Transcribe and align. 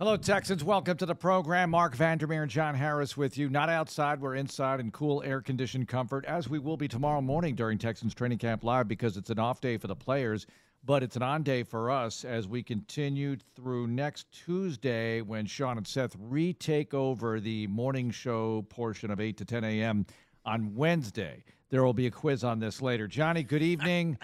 Hello, 0.00 0.16
Texans. 0.16 0.64
Welcome 0.64 0.96
to 0.96 1.04
the 1.04 1.14
program. 1.14 1.68
Mark 1.68 1.94
Vandermeer 1.94 2.40
and 2.40 2.50
John 2.50 2.74
Harris 2.74 3.18
with 3.18 3.36
you. 3.36 3.50
Not 3.50 3.68
outside, 3.68 4.18
we're 4.18 4.34
inside 4.34 4.80
in 4.80 4.90
cool 4.92 5.22
air 5.26 5.42
conditioned 5.42 5.88
comfort, 5.88 6.24
as 6.24 6.48
we 6.48 6.58
will 6.58 6.78
be 6.78 6.88
tomorrow 6.88 7.20
morning 7.20 7.54
during 7.54 7.76
Texans 7.76 8.14
Training 8.14 8.38
Camp 8.38 8.64
Live 8.64 8.88
because 8.88 9.18
it's 9.18 9.28
an 9.28 9.38
off 9.38 9.60
day 9.60 9.76
for 9.76 9.88
the 9.88 9.94
players, 9.94 10.46
but 10.86 11.02
it's 11.02 11.16
an 11.16 11.22
on 11.22 11.42
day 11.42 11.62
for 11.62 11.90
us 11.90 12.24
as 12.24 12.48
we 12.48 12.62
continue 12.62 13.36
through 13.54 13.88
next 13.88 14.32
Tuesday 14.32 15.20
when 15.20 15.44
Sean 15.44 15.76
and 15.76 15.86
Seth 15.86 16.16
retake 16.18 16.94
over 16.94 17.38
the 17.38 17.66
morning 17.66 18.10
show 18.10 18.64
portion 18.70 19.10
of 19.10 19.20
8 19.20 19.36
to 19.36 19.44
10 19.44 19.64
a.m. 19.64 20.06
on 20.46 20.74
Wednesday. 20.74 21.44
There 21.68 21.84
will 21.84 21.92
be 21.92 22.06
a 22.06 22.10
quiz 22.10 22.42
on 22.42 22.58
this 22.58 22.80
later. 22.80 23.06
Johnny, 23.06 23.42
good 23.42 23.60
evening. 23.60 24.16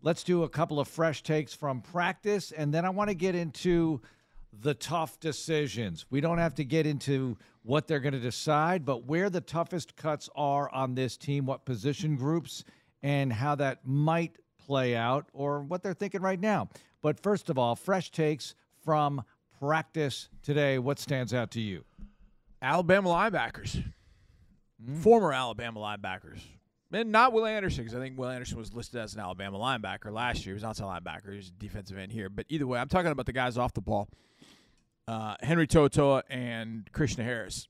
Let's 0.00 0.22
do 0.22 0.44
a 0.44 0.48
couple 0.48 0.78
of 0.78 0.86
fresh 0.86 1.24
takes 1.24 1.54
from 1.54 1.80
practice, 1.80 2.52
and 2.52 2.72
then 2.72 2.84
I 2.84 2.90
want 2.90 3.10
to 3.10 3.14
get 3.14 3.34
into 3.34 4.00
the 4.52 4.74
tough 4.74 5.20
decisions. 5.20 6.06
We 6.10 6.20
don't 6.20 6.38
have 6.38 6.54
to 6.56 6.64
get 6.64 6.86
into 6.86 7.36
what 7.62 7.86
they're 7.86 8.00
going 8.00 8.14
to 8.14 8.20
decide, 8.20 8.84
but 8.84 9.04
where 9.04 9.30
the 9.30 9.40
toughest 9.40 9.96
cuts 9.96 10.28
are 10.34 10.72
on 10.72 10.94
this 10.94 11.16
team, 11.16 11.46
what 11.46 11.64
position 11.64 12.16
groups, 12.16 12.64
and 13.02 13.32
how 13.32 13.54
that 13.56 13.86
might 13.86 14.36
play 14.58 14.96
out, 14.96 15.26
or 15.32 15.60
what 15.60 15.82
they're 15.82 15.94
thinking 15.94 16.20
right 16.20 16.40
now. 16.40 16.68
But 17.02 17.20
first 17.20 17.48
of 17.50 17.58
all, 17.58 17.76
fresh 17.76 18.10
takes 18.10 18.54
from 18.84 19.22
practice 19.60 20.28
today. 20.42 20.78
What 20.78 20.98
stands 20.98 21.32
out 21.32 21.50
to 21.52 21.60
you? 21.60 21.84
Alabama 22.60 23.10
linebackers, 23.10 23.82
mm. 24.84 24.96
former 24.98 25.32
Alabama 25.32 25.80
linebackers. 25.80 26.40
And 26.90 27.12
not 27.12 27.34
Will 27.34 27.44
Anderson, 27.44 27.84
because 27.84 27.96
I 27.96 28.00
think 28.00 28.18
Will 28.18 28.30
Anderson 28.30 28.58
was 28.58 28.72
listed 28.72 29.00
as 29.00 29.14
an 29.14 29.20
Alabama 29.20 29.58
linebacker 29.58 30.10
last 30.10 30.46
year. 30.46 30.54
He 30.54 30.54
was 30.54 30.64
outside 30.64 30.86
linebacker. 30.86 31.30
He 31.30 31.36
was 31.36 31.48
a 31.48 31.60
defensive 31.60 31.98
end 31.98 32.10
here. 32.10 32.30
But 32.30 32.46
either 32.48 32.66
way, 32.66 32.78
I'm 32.80 32.88
talking 32.88 33.10
about 33.10 33.26
the 33.26 33.32
guys 33.32 33.58
off 33.58 33.74
the 33.74 33.82
ball 33.82 34.08
uh, 35.08 35.36
Henry 35.40 35.66
To'oTo'o 35.66 36.22
and 36.28 36.88
Christian 36.92 37.24
Harris. 37.24 37.66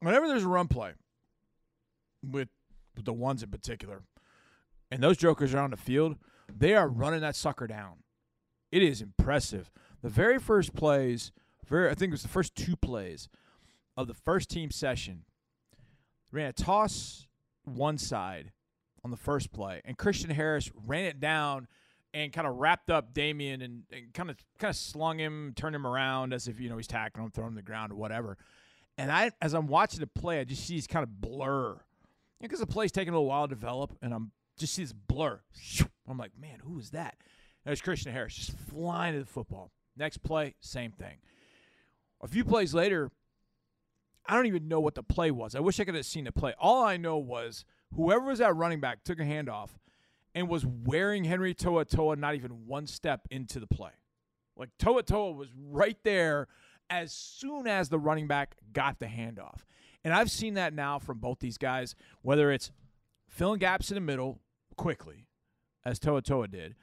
Whenever 0.00 0.28
there's 0.28 0.44
a 0.44 0.48
run 0.48 0.68
play 0.68 0.92
with, 2.22 2.48
with 2.94 3.04
the 3.04 3.12
ones 3.12 3.42
in 3.42 3.50
particular, 3.50 4.02
and 4.90 5.02
those 5.02 5.16
jokers 5.16 5.52
are 5.52 5.58
on 5.58 5.72
the 5.72 5.76
field, 5.76 6.16
they 6.48 6.74
are 6.74 6.86
running 6.88 7.20
that 7.20 7.34
sucker 7.34 7.66
down. 7.66 8.04
It 8.70 8.82
is 8.82 9.02
impressive. 9.02 9.72
The 10.02 10.08
very 10.08 10.38
first 10.38 10.72
plays, 10.72 11.32
very 11.66 11.90
I 11.90 11.94
think 11.94 12.10
it 12.10 12.14
was 12.14 12.22
the 12.22 12.28
first 12.28 12.54
two 12.54 12.76
plays 12.76 13.28
of 13.96 14.06
the 14.06 14.14
first 14.14 14.48
team 14.48 14.70
session, 14.70 15.24
ran 16.30 16.46
a 16.46 16.52
toss 16.52 17.26
one 17.64 17.98
side 17.98 18.52
on 19.02 19.10
the 19.10 19.16
first 19.16 19.52
play, 19.52 19.80
and 19.84 19.98
Christian 19.98 20.30
Harris 20.30 20.70
ran 20.86 21.06
it 21.06 21.18
down 21.18 21.66
and 22.16 22.32
kind 22.32 22.46
of 22.46 22.56
wrapped 22.56 22.90
up 22.90 23.12
Dameon 23.12 23.62
and, 23.62 23.82
and 23.92 24.14
kind 24.14 24.30
of 24.30 24.36
kind 24.58 24.70
of 24.70 24.76
slung 24.76 25.18
him, 25.18 25.52
turned 25.54 25.76
him 25.76 25.86
around 25.86 26.32
as 26.32 26.48
if 26.48 26.58
you 26.58 26.70
know 26.70 26.78
he's 26.78 26.86
tackling 26.86 27.26
him, 27.26 27.30
throwing 27.30 27.48
him 27.48 27.54
to 27.56 27.62
the 27.62 27.66
ground 27.66 27.92
or 27.92 27.96
whatever. 27.96 28.38
And 28.96 29.12
I, 29.12 29.32
as 29.42 29.52
I'm 29.52 29.66
watching 29.66 30.00
the 30.00 30.06
play, 30.06 30.40
I 30.40 30.44
just 30.44 30.66
see 30.66 30.76
this 30.76 30.86
kind 30.86 31.02
of 31.02 31.20
blur, 31.20 31.78
because 32.40 32.60
the 32.60 32.66
play's 32.66 32.90
taking 32.90 33.12
a 33.12 33.16
little 33.16 33.28
while 33.28 33.46
to 33.46 33.54
develop, 33.54 33.98
and 34.00 34.14
I'm 34.14 34.32
just 34.58 34.72
see 34.72 34.82
this 34.82 34.94
blur. 34.94 35.40
I'm 36.08 36.16
like, 36.16 36.32
man, 36.40 36.60
who 36.64 36.78
is 36.78 36.90
that? 36.90 37.16
And 37.66 37.72
it's 37.72 37.82
Christian 37.82 38.12
Harris 38.12 38.34
just 38.34 38.56
flying 38.70 39.12
to 39.12 39.20
the 39.20 39.26
football. 39.26 39.70
Next 39.94 40.22
play, 40.22 40.54
same 40.60 40.92
thing. 40.92 41.18
A 42.22 42.28
few 42.28 42.44
plays 42.44 42.72
later, 42.72 43.10
I 44.24 44.34
don't 44.34 44.46
even 44.46 44.68
know 44.68 44.80
what 44.80 44.94
the 44.94 45.02
play 45.02 45.30
was. 45.30 45.54
I 45.54 45.60
wish 45.60 45.78
I 45.78 45.84
could 45.84 45.94
have 45.94 46.06
seen 46.06 46.24
the 46.24 46.32
play. 46.32 46.54
All 46.58 46.82
I 46.82 46.96
know 46.96 47.18
was 47.18 47.66
whoever 47.94 48.24
was 48.24 48.38
that 48.38 48.56
running 48.56 48.80
back 48.80 49.04
took 49.04 49.20
a 49.20 49.24
handoff 49.24 49.68
and 50.36 50.50
was 50.50 50.66
wearing 50.66 51.24
Henry 51.24 51.54
To'oTo'o 51.54 52.16
not 52.18 52.34
even 52.34 52.66
one 52.66 52.86
step 52.86 53.26
into 53.30 53.58
the 53.58 53.66
play. 53.66 53.92
Like 54.54 54.68
To'oTo'o 54.78 55.34
was 55.34 55.48
right 55.58 55.96
there 56.04 56.46
as 56.90 57.10
soon 57.10 57.66
as 57.66 57.88
the 57.88 57.98
running 57.98 58.28
back 58.28 58.54
got 58.74 58.98
the 58.98 59.06
handoff. 59.06 59.60
And 60.04 60.12
I've 60.12 60.30
seen 60.30 60.54
that 60.54 60.74
now 60.74 60.98
from 60.98 61.18
both 61.18 61.40
these 61.40 61.56
guys, 61.56 61.94
whether 62.20 62.52
it's 62.52 62.70
filling 63.26 63.58
gaps 63.58 63.90
in 63.90 63.94
the 63.94 64.02
middle 64.02 64.38
quickly, 64.76 65.26
as 65.86 65.98
To'oTo'o 65.98 66.50
did, 66.50 66.74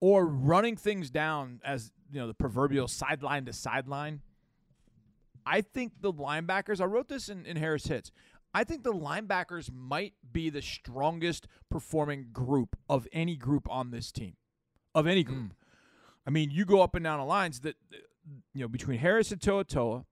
or 0.00 0.26
running 0.26 0.74
things 0.74 1.10
down 1.10 1.60
as 1.62 1.92
you 2.10 2.18
know 2.18 2.26
the 2.26 2.34
proverbial 2.34 2.88
sideline 2.88 3.44
to 3.44 3.52
sideline. 3.52 4.22
I 5.44 5.60
think 5.60 5.92
the 6.00 6.12
linebackers. 6.12 6.80
I 6.80 6.86
wrote 6.86 7.08
this 7.08 7.28
in, 7.28 7.44
in 7.44 7.58
Harris 7.58 7.86
hits. 7.86 8.10
I 8.54 8.64
think 8.64 8.84
the 8.84 8.92
linebackers 8.92 9.70
might 9.72 10.14
be 10.32 10.48
the 10.48 10.62
strongest 10.62 11.48
performing 11.70 12.28
group 12.32 12.76
of 12.88 13.08
any 13.12 13.36
group 13.36 13.66
on 13.68 13.90
this 13.90 14.12
team, 14.12 14.36
of 14.94 15.06
any 15.06 15.24
group. 15.24 15.38
Mm. 15.38 15.50
I 16.26 16.30
mean, 16.30 16.50
you 16.50 16.64
go 16.64 16.80
up 16.80 16.94
and 16.94 17.04
down 17.04 17.18
the 17.18 17.24
lines 17.24 17.60
that 17.60 17.76
you 18.54 18.62
know 18.62 18.68
between 18.68 18.98
Harris 18.98 19.32
and 19.32 19.40
To'oTo'o, 19.40 20.04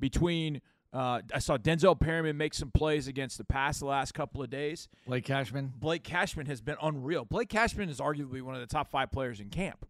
between 0.00 0.62
uh, 0.92 1.20
I 1.32 1.38
saw 1.38 1.56
Denzel 1.56 1.98
Perryman 1.98 2.36
make 2.36 2.54
some 2.54 2.70
plays 2.70 3.08
against 3.08 3.38
the 3.38 3.44
pass 3.44 3.78
the 3.78 3.86
last 3.86 4.12
couple 4.12 4.42
of 4.42 4.50
days. 4.50 4.88
Blake 5.06 5.24
Cashman. 5.24 5.72
Blake 5.76 6.02
Cashman 6.02 6.46
has 6.46 6.60
been 6.60 6.76
unreal. 6.82 7.24
Blake 7.24 7.48
Cashman 7.48 7.88
is 7.88 7.98
arguably 7.98 8.42
one 8.42 8.54
of 8.54 8.60
the 8.60 8.66
top 8.66 8.90
five 8.90 9.10
players 9.10 9.40
in 9.40 9.48
camp. 9.48 9.86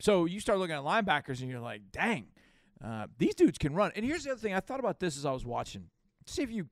So 0.00 0.24
you 0.24 0.40
start 0.40 0.58
looking 0.58 0.74
at 0.74 0.82
linebackers 0.82 1.40
and 1.40 1.50
you're 1.50 1.60
like, 1.60 1.82
dang, 1.92 2.26
uh, 2.84 3.06
these 3.18 3.34
dudes 3.34 3.58
can 3.58 3.74
run. 3.74 3.92
And 3.94 4.04
here's 4.04 4.24
the 4.24 4.32
other 4.32 4.40
thing 4.40 4.54
I 4.54 4.60
thought 4.60 4.80
about 4.80 4.98
this 4.98 5.16
as 5.16 5.26
I 5.26 5.32
was 5.32 5.44
watching. 5.44 5.88
See 6.26 6.42
if 6.42 6.50
you 6.50 6.68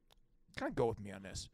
kind 0.57 0.71
of 0.71 0.77
go 0.77 0.87
with 0.87 1.01
me 1.01 1.13
on 1.13 1.23
this. 1.23 1.49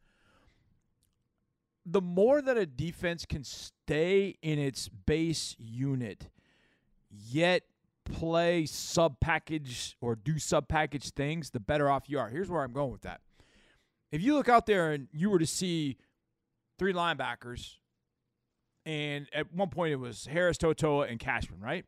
The 1.86 2.00
more 2.00 2.42
that 2.42 2.56
a 2.56 2.66
defense 2.66 3.24
can 3.24 3.44
stay 3.44 4.36
in 4.42 4.58
its 4.58 4.88
base 4.88 5.56
unit, 5.58 6.28
yet 7.10 7.62
play 8.04 8.66
sub 8.66 9.20
package 9.20 9.96
or 10.00 10.14
do 10.14 10.38
sub 10.38 10.68
package 10.68 11.10
things, 11.10 11.50
the 11.50 11.60
better 11.60 11.90
off 11.90 12.08
you 12.08 12.18
are. 12.18 12.28
Here's 12.28 12.50
where 12.50 12.62
I'm 12.62 12.72
going 12.72 12.92
with 12.92 13.02
that. 13.02 13.20
If 14.10 14.22
you 14.22 14.34
look 14.34 14.48
out 14.48 14.66
there 14.66 14.92
and 14.92 15.08
you 15.12 15.30
were 15.30 15.38
to 15.38 15.46
see 15.46 15.96
three 16.78 16.92
linebackers, 16.92 17.76
and 18.86 19.26
at 19.34 19.52
one 19.52 19.68
point 19.68 19.92
it 19.92 19.96
was 19.96 20.26
Harris, 20.26 20.56
To'oTo'o, 20.56 21.10
and 21.10 21.18
Cashman, 21.18 21.60
right? 21.60 21.84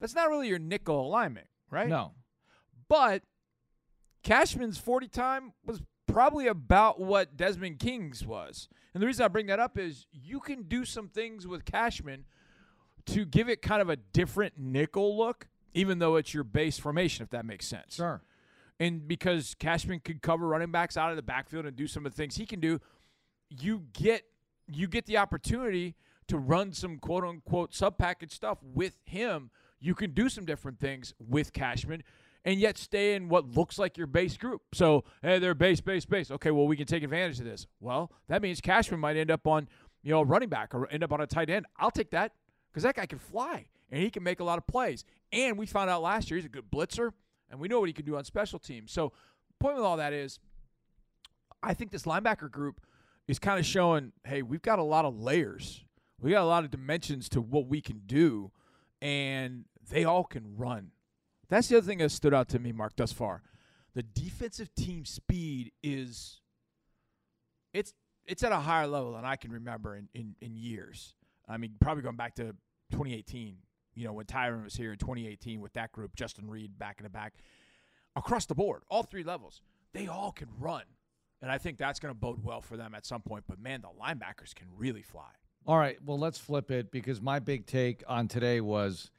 That's 0.00 0.14
not 0.14 0.28
really 0.28 0.48
your 0.48 0.58
nickel 0.58 1.06
alignment, 1.06 1.46
right? 1.70 1.88
No. 1.88 2.12
But 2.88 3.22
Cashman's 4.22 4.78
40 4.78 5.08
time 5.08 5.52
was 5.64 5.82
probably 6.06 6.46
about 6.46 7.00
what 7.00 7.36
Desmond 7.36 7.78
King's 7.78 8.24
was. 8.26 8.68
And 8.94 9.02
the 9.02 9.06
reason 9.06 9.24
I 9.24 9.28
bring 9.28 9.46
that 9.46 9.60
up 9.60 9.78
is 9.78 10.06
you 10.12 10.40
can 10.40 10.62
do 10.62 10.84
some 10.84 11.08
things 11.08 11.46
with 11.46 11.64
Cashman 11.64 12.24
to 13.06 13.24
give 13.24 13.48
it 13.48 13.62
kind 13.62 13.82
of 13.82 13.88
a 13.88 13.96
different 13.96 14.54
nickel 14.58 15.16
look, 15.16 15.48
even 15.74 15.98
though 15.98 16.16
it's 16.16 16.32
your 16.32 16.44
base 16.44 16.78
formation, 16.78 17.22
if 17.22 17.30
that 17.30 17.44
makes 17.44 17.66
sense. 17.66 17.96
Sure. 17.96 18.22
And 18.78 19.06
because 19.06 19.54
Cashman 19.54 20.00
could 20.00 20.22
cover 20.22 20.46
running 20.48 20.70
backs 20.70 20.96
out 20.96 21.10
of 21.10 21.16
the 21.16 21.22
backfield 21.22 21.66
and 21.66 21.76
do 21.76 21.86
some 21.86 22.04
of 22.04 22.12
the 22.12 22.16
things 22.16 22.36
he 22.36 22.46
can 22.46 22.60
do, 22.60 22.80
you 23.48 23.84
get 23.92 24.24
you 24.68 24.88
get 24.88 25.06
the 25.06 25.16
opportunity 25.16 25.94
to 26.28 26.38
run 26.38 26.72
some 26.72 26.98
quote 26.98 27.24
unquote 27.24 27.74
sub 27.74 27.96
package 27.96 28.32
stuff 28.32 28.58
with 28.62 28.98
him. 29.04 29.50
You 29.80 29.94
can 29.94 30.10
do 30.12 30.28
some 30.28 30.44
different 30.44 30.80
things 30.80 31.14
with 31.18 31.52
Cashman 31.52 32.02
and 32.46 32.60
yet 32.60 32.78
stay 32.78 33.14
in 33.14 33.28
what 33.28 33.56
looks 33.56 33.76
like 33.76 33.98
your 33.98 34.06
base 34.06 34.36
group. 34.36 34.62
So, 34.72 35.02
hey, 35.20 35.40
they're 35.40 35.52
base, 35.52 35.80
base, 35.80 36.06
base. 36.06 36.30
Okay, 36.30 36.52
well, 36.52 36.68
we 36.68 36.76
can 36.76 36.86
take 36.86 37.02
advantage 37.02 37.40
of 37.40 37.44
this. 37.44 37.66
Well, 37.80 38.12
that 38.28 38.40
means 38.40 38.60
Cashman 38.60 39.00
might 39.00 39.16
end 39.16 39.32
up 39.32 39.48
on, 39.48 39.68
you 40.04 40.12
know, 40.12 40.22
running 40.22 40.48
back 40.48 40.72
or 40.72 40.88
end 40.88 41.02
up 41.02 41.12
on 41.12 41.20
a 41.20 41.26
tight 41.26 41.50
end. 41.50 41.66
I'll 41.76 41.90
take 41.90 42.12
that 42.12 42.32
because 42.70 42.84
that 42.84 42.94
guy 42.94 43.06
can 43.06 43.18
fly 43.18 43.66
and 43.90 44.00
he 44.00 44.10
can 44.10 44.22
make 44.22 44.38
a 44.38 44.44
lot 44.44 44.58
of 44.58 44.66
plays. 44.68 45.04
And 45.32 45.58
we 45.58 45.66
found 45.66 45.90
out 45.90 46.02
last 46.02 46.30
year 46.30 46.36
he's 46.36 46.46
a 46.46 46.48
good 46.48 46.70
blitzer, 46.70 47.10
and 47.50 47.58
we 47.58 47.66
know 47.66 47.80
what 47.80 47.88
he 47.88 47.92
can 47.92 48.04
do 48.04 48.16
on 48.16 48.24
special 48.24 48.60
teams. 48.60 48.92
So, 48.92 49.12
point 49.58 49.74
with 49.74 49.84
all 49.84 49.96
that 49.96 50.12
is, 50.12 50.38
I 51.64 51.74
think 51.74 51.90
this 51.90 52.04
linebacker 52.04 52.48
group 52.48 52.80
is 53.26 53.40
kind 53.40 53.58
of 53.58 53.66
showing, 53.66 54.12
hey, 54.24 54.42
we've 54.42 54.62
got 54.62 54.78
a 54.78 54.84
lot 54.84 55.04
of 55.04 55.18
layers. 55.18 55.84
We 56.20 56.30
got 56.30 56.42
a 56.42 56.46
lot 56.46 56.62
of 56.62 56.70
dimensions 56.70 57.28
to 57.30 57.40
what 57.40 57.66
we 57.66 57.80
can 57.80 58.02
do, 58.06 58.52
and 59.02 59.64
they 59.90 60.04
all 60.04 60.22
can 60.22 60.56
run. 60.56 60.92
That's 61.48 61.68
the 61.68 61.78
other 61.78 61.86
thing 61.86 61.98
that 61.98 62.10
stood 62.10 62.34
out 62.34 62.48
to 62.50 62.58
me, 62.58 62.72
Mark, 62.72 62.96
thus 62.96 63.12
far. 63.12 63.42
The 63.94 64.02
defensive 64.02 64.74
team 64.74 65.04
speed 65.04 65.72
is 65.82 66.40
it's 67.72 67.94
it's 68.26 68.42
at 68.42 68.52
a 68.52 68.56
higher 68.56 68.86
level 68.86 69.12
than 69.12 69.24
I 69.24 69.36
can 69.36 69.52
remember 69.52 69.96
in, 69.96 70.08
in, 70.14 70.34
in 70.40 70.56
years. 70.56 71.14
I 71.48 71.56
mean, 71.58 71.74
probably 71.80 72.02
going 72.02 72.16
back 72.16 72.34
to 72.36 72.54
2018, 72.90 73.56
you 73.94 74.04
know, 74.04 74.12
when 74.12 74.26
Tyrann 74.26 74.64
was 74.64 74.74
here 74.74 74.92
in 74.92 74.98
2018 74.98 75.60
with 75.60 75.72
that 75.74 75.92
group, 75.92 76.16
Justin 76.16 76.50
Reid 76.50 76.78
back 76.78 76.96
in 76.98 77.04
the 77.04 77.10
back. 77.10 77.34
Across 78.16 78.46
the 78.46 78.54
board, 78.54 78.82
all 78.88 79.02
three 79.02 79.22
levels, 79.22 79.60
they 79.92 80.08
all 80.08 80.32
can 80.32 80.48
run. 80.58 80.82
And 81.42 81.50
I 81.50 81.58
think 81.58 81.78
that's 81.78 82.00
going 82.00 82.12
to 82.12 82.18
bode 82.18 82.42
well 82.42 82.62
for 82.62 82.76
them 82.76 82.94
at 82.94 83.04
some 83.04 83.20
point. 83.20 83.44
But 83.46 83.60
man, 83.60 83.82
the 83.82 83.88
linebackers 83.88 84.54
can 84.54 84.68
really 84.76 85.02
fly. 85.02 85.30
All 85.66 85.78
right. 85.78 85.98
Well, 86.04 86.18
let's 86.18 86.38
flip 86.38 86.70
it 86.70 86.90
because 86.90 87.20
my 87.20 87.38
big 87.38 87.66
take 87.66 88.02
on 88.08 88.26
today 88.26 88.60
was 88.60 89.10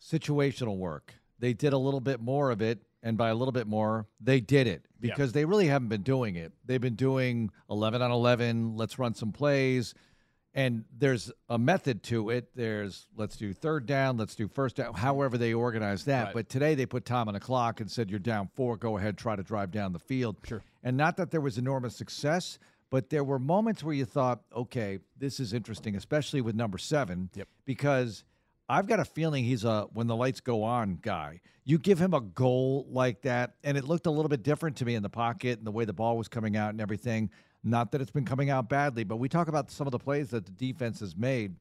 situational 0.00 0.76
work. 0.76 1.14
They 1.38 1.52
did 1.52 1.72
a 1.72 1.78
little 1.78 2.00
bit 2.00 2.20
more 2.20 2.50
of 2.50 2.60
it, 2.60 2.82
and 3.02 3.16
by 3.16 3.28
a 3.28 3.34
little 3.34 3.52
bit 3.52 3.66
more, 3.66 4.06
they 4.20 4.40
did 4.40 4.66
it 4.66 4.86
because 5.00 5.30
yeah. 5.30 5.34
they 5.34 5.44
really 5.44 5.66
haven't 5.66 5.88
been 5.88 6.02
doing 6.02 6.36
it. 6.36 6.52
They've 6.64 6.80
been 6.80 6.96
doing 6.96 7.50
11 7.70 8.02
on 8.02 8.10
11, 8.10 8.76
let's 8.76 8.98
run 8.98 9.14
some 9.14 9.32
plays. 9.32 9.94
And 10.54 10.84
there's 10.96 11.30
a 11.48 11.58
method 11.58 12.02
to 12.04 12.30
it. 12.30 12.48
There's 12.56 13.06
let's 13.16 13.36
do 13.36 13.52
third 13.52 13.86
down, 13.86 14.16
let's 14.16 14.34
do 14.34 14.48
first 14.48 14.76
down, 14.76 14.94
however 14.94 15.38
they 15.38 15.54
organize 15.54 16.04
that. 16.06 16.24
Right. 16.24 16.34
But 16.34 16.48
today 16.48 16.74
they 16.74 16.86
put 16.86 17.04
time 17.04 17.28
on 17.28 17.34
the 17.34 17.40
clock 17.40 17.80
and 17.80 17.88
said 17.88 18.10
you're 18.10 18.18
down 18.18 18.48
four, 18.54 18.76
go 18.76 18.96
ahead, 18.96 19.16
try 19.16 19.36
to 19.36 19.42
drive 19.42 19.70
down 19.70 19.92
the 19.92 20.00
field. 20.00 20.38
Sure. 20.44 20.62
And 20.82 20.96
not 20.96 21.16
that 21.18 21.30
there 21.30 21.40
was 21.40 21.58
enormous 21.58 21.94
success, 21.94 22.58
but 22.90 23.10
there 23.10 23.22
were 23.22 23.38
moments 23.38 23.84
where 23.84 23.94
you 23.94 24.04
thought, 24.04 24.40
okay, 24.54 24.98
this 25.16 25.38
is 25.38 25.52
interesting, 25.52 25.94
especially 25.94 26.40
with 26.40 26.56
number 26.56 26.78
seven. 26.78 27.30
Yep. 27.34 27.48
Because 27.64 28.24
I've 28.68 28.86
got 28.86 29.00
a 29.00 29.04
feeling 29.04 29.44
he's 29.44 29.64
a 29.64 29.86
when 29.92 30.06
the 30.06 30.16
lights 30.16 30.40
go 30.40 30.62
on 30.62 30.98
guy. 31.00 31.40
You 31.64 31.78
give 31.78 31.98
him 31.98 32.12
a 32.12 32.20
goal 32.20 32.86
like 32.90 33.22
that, 33.22 33.54
and 33.64 33.76
it 33.78 33.84
looked 33.84 34.06
a 34.06 34.10
little 34.10 34.28
bit 34.28 34.42
different 34.42 34.76
to 34.76 34.84
me 34.84 34.94
in 34.94 35.02
the 35.02 35.08
pocket 35.08 35.58
and 35.58 35.66
the 35.66 35.70
way 35.70 35.84
the 35.84 35.92
ball 35.92 36.18
was 36.18 36.28
coming 36.28 36.56
out 36.56 36.70
and 36.70 36.80
everything. 36.80 37.30
Not 37.64 37.92
that 37.92 38.00
it's 38.00 38.10
been 38.10 38.24
coming 38.24 38.50
out 38.50 38.68
badly, 38.68 39.04
but 39.04 39.16
we 39.16 39.28
talk 39.28 39.48
about 39.48 39.70
some 39.70 39.86
of 39.86 39.90
the 39.90 39.98
plays 39.98 40.30
that 40.30 40.44
the 40.44 40.52
defense 40.52 41.00
has 41.00 41.16
made. 41.16 41.56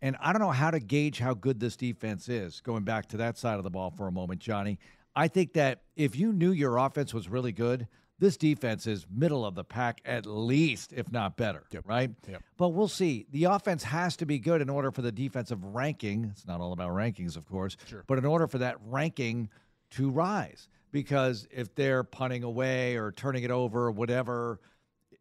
And 0.00 0.16
I 0.20 0.32
don't 0.32 0.40
know 0.42 0.50
how 0.50 0.70
to 0.70 0.80
gauge 0.80 1.18
how 1.18 1.34
good 1.34 1.60
this 1.60 1.76
defense 1.76 2.28
is, 2.28 2.60
going 2.60 2.84
back 2.84 3.06
to 3.08 3.16
that 3.18 3.38
side 3.38 3.58
of 3.58 3.64
the 3.64 3.70
ball 3.70 3.90
for 3.90 4.08
a 4.08 4.12
moment, 4.12 4.40
Johnny. 4.40 4.78
I 5.14 5.28
think 5.28 5.52
that 5.54 5.82
if 5.96 6.16
you 6.16 6.32
knew 6.32 6.52
your 6.52 6.78
offense 6.78 7.12
was 7.12 7.28
really 7.28 7.52
good, 7.52 7.86
this 8.22 8.36
defense 8.36 8.86
is 8.86 9.04
middle 9.12 9.44
of 9.44 9.56
the 9.56 9.64
pack 9.64 10.00
at 10.04 10.26
least, 10.26 10.92
if 10.92 11.10
not 11.10 11.36
better, 11.36 11.64
right? 11.84 12.08
Yep. 12.28 12.40
But 12.56 12.68
we'll 12.68 12.86
see. 12.86 13.26
The 13.32 13.44
offense 13.44 13.82
has 13.82 14.14
to 14.18 14.26
be 14.26 14.38
good 14.38 14.60
in 14.62 14.70
order 14.70 14.92
for 14.92 15.02
the 15.02 15.10
defensive 15.10 15.64
ranking. 15.64 16.26
It's 16.30 16.46
not 16.46 16.60
all 16.60 16.72
about 16.72 16.90
rankings, 16.90 17.36
of 17.36 17.48
course, 17.48 17.76
Sure. 17.88 18.04
but 18.06 18.18
in 18.18 18.24
order 18.24 18.46
for 18.46 18.58
that 18.58 18.76
ranking 18.86 19.48
to 19.92 20.08
rise. 20.08 20.68
Because 20.92 21.48
if 21.50 21.74
they're 21.74 22.04
punting 22.04 22.44
away 22.44 22.96
or 22.96 23.10
turning 23.10 23.42
it 23.42 23.50
over 23.50 23.86
or 23.86 23.90
whatever, 23.90 24.60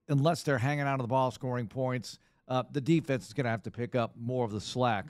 unless 0.07 0.43
they're 0.43 0.59
hanging 0.59 0.85
on 0.85 0.99
to 0.99 1.01
the 1.01 1.07
ball, 1.07 1.31
scoring 1.31 1.67
points, 1.67 2.19
uh, 2.49 2.61
the 2.71 2.81
defense 2.81 3.25
is 3.25 3.33
going 3.33 3.45
to 3.45 3.49
have 3.49 3.63
to 3.63 3.71
pick 3.71 3.95
up 3.95 4.13
more 4.15 4.45
of 4.45 4.51
the 4.51 4.61
slack. 4.61 5.07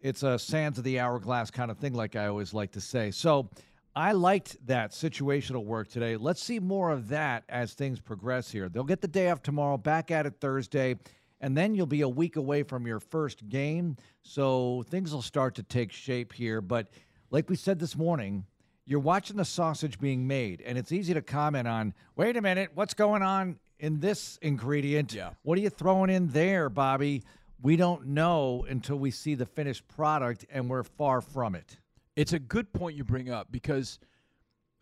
It's 0.00 0.24
a 0.24 0.36
sands 0.36 0.78
of 0.78 0.84
the 0.84 0.98
hourglass 0.98 1.52
kind 1.52 1.70
of 1.70 1.78
thing, 1.78 1.94
like 1.94 2.16
I 2.16 2.26
always 2.26 2.52
like 2.52 2.72
to 2.72 2.80
say. 2.80 3.12
So 3.12 3.50
I 3.94 4.12
liked 4.12 4.56
that 4.66 4.92
situational 4.92 5.64
work 5.64 5.88
today. 5.88 6.16
Let's 6.16 6.42
see 6.42 6.60
more 6.60 6.90
of 6.90 7.08
that 7.08 7.42
as 7.48 7.72
things 7.72 7.98
progress 8.00 8.50
here. 8.50 8.68
They'll 8.68 8.84
get 8.84 9.00
the 9.00 9.08
day 9.08 9.30
off 9.30 9.42
tomorrow, 9.42 9.76
back 9.76 10.10
at 10.10 10.26
it 10.26 10.34
Thursday, 10.40 10.96
and 11.40 11.56
then 11.56 11.74
you'll 11.74 11.86
be 11.86 12.02
a 12.02 12.08
week 12.08 12.36
away 12.36 12.62
from 12.62 12.86
your 12.86 13.00
first 13.00 13.48
game. 13.48 13.96
So 14.22 14.84
things 14.90 15.12
will 15.12 15.22
start 15.22 15.56
to 15.56 15.64
take 15.64 15.90
shape 15.90 16.32
here. 16.32 16.60
But 16.60 16.88
like 17.30 17.50
we 17.50 17.56
said 17.56 17.80
this 17.80 17.96
morning, 17.96 18.44
you're 18.86 19.00
watching 19.00 19.36
the 19.36 19.44
sausage 19.44 19.98
being 19.98 20.26
made, 20.26 20.62
and 20.62 20.78
it's 20.78 20.92
easy 20.92 21.14
to 21.14 21.22
comment 21.22 21.66
on, 21.66 21.94
wait 22.14 22.36
a 22.36 22.42
minute, 22.42 22.70
what's 22.74 22.94
going 22.94 23.22
on 23.22 23.58
in 23.80 23.98
this 23.98 24.38
ingredient? 24.40 25.12
Yeah. 25.12 25.30
What 25.42 25.58
are 25.58 25.62
you 25.62 25.70
throwing 25.70 26.10
in 26.10 26.28
there, 26.28 26.68
Bobby? 26.68 27.22
We 27.62 27.76
don't 27.76 28.06
know 28.08 28.64
until 28.68 28.96
we 28.96 29.10
see 29.10 29.34
the 29.34 29.46
finished 29.46 29.86
product, 29.88 30.46
and 30.50 30.70
we're 30.70 30.84
far 30.84 31.20
from 31.20 31.54
it. 31.54 31.76
It's 32.20 32.34
a 32.34 32.38
good 32.38 32.74
point 32.74 32.98
you 32.98 33.02
bring 33.02 33.30
up 33.30 33.50
because 33.50 33.98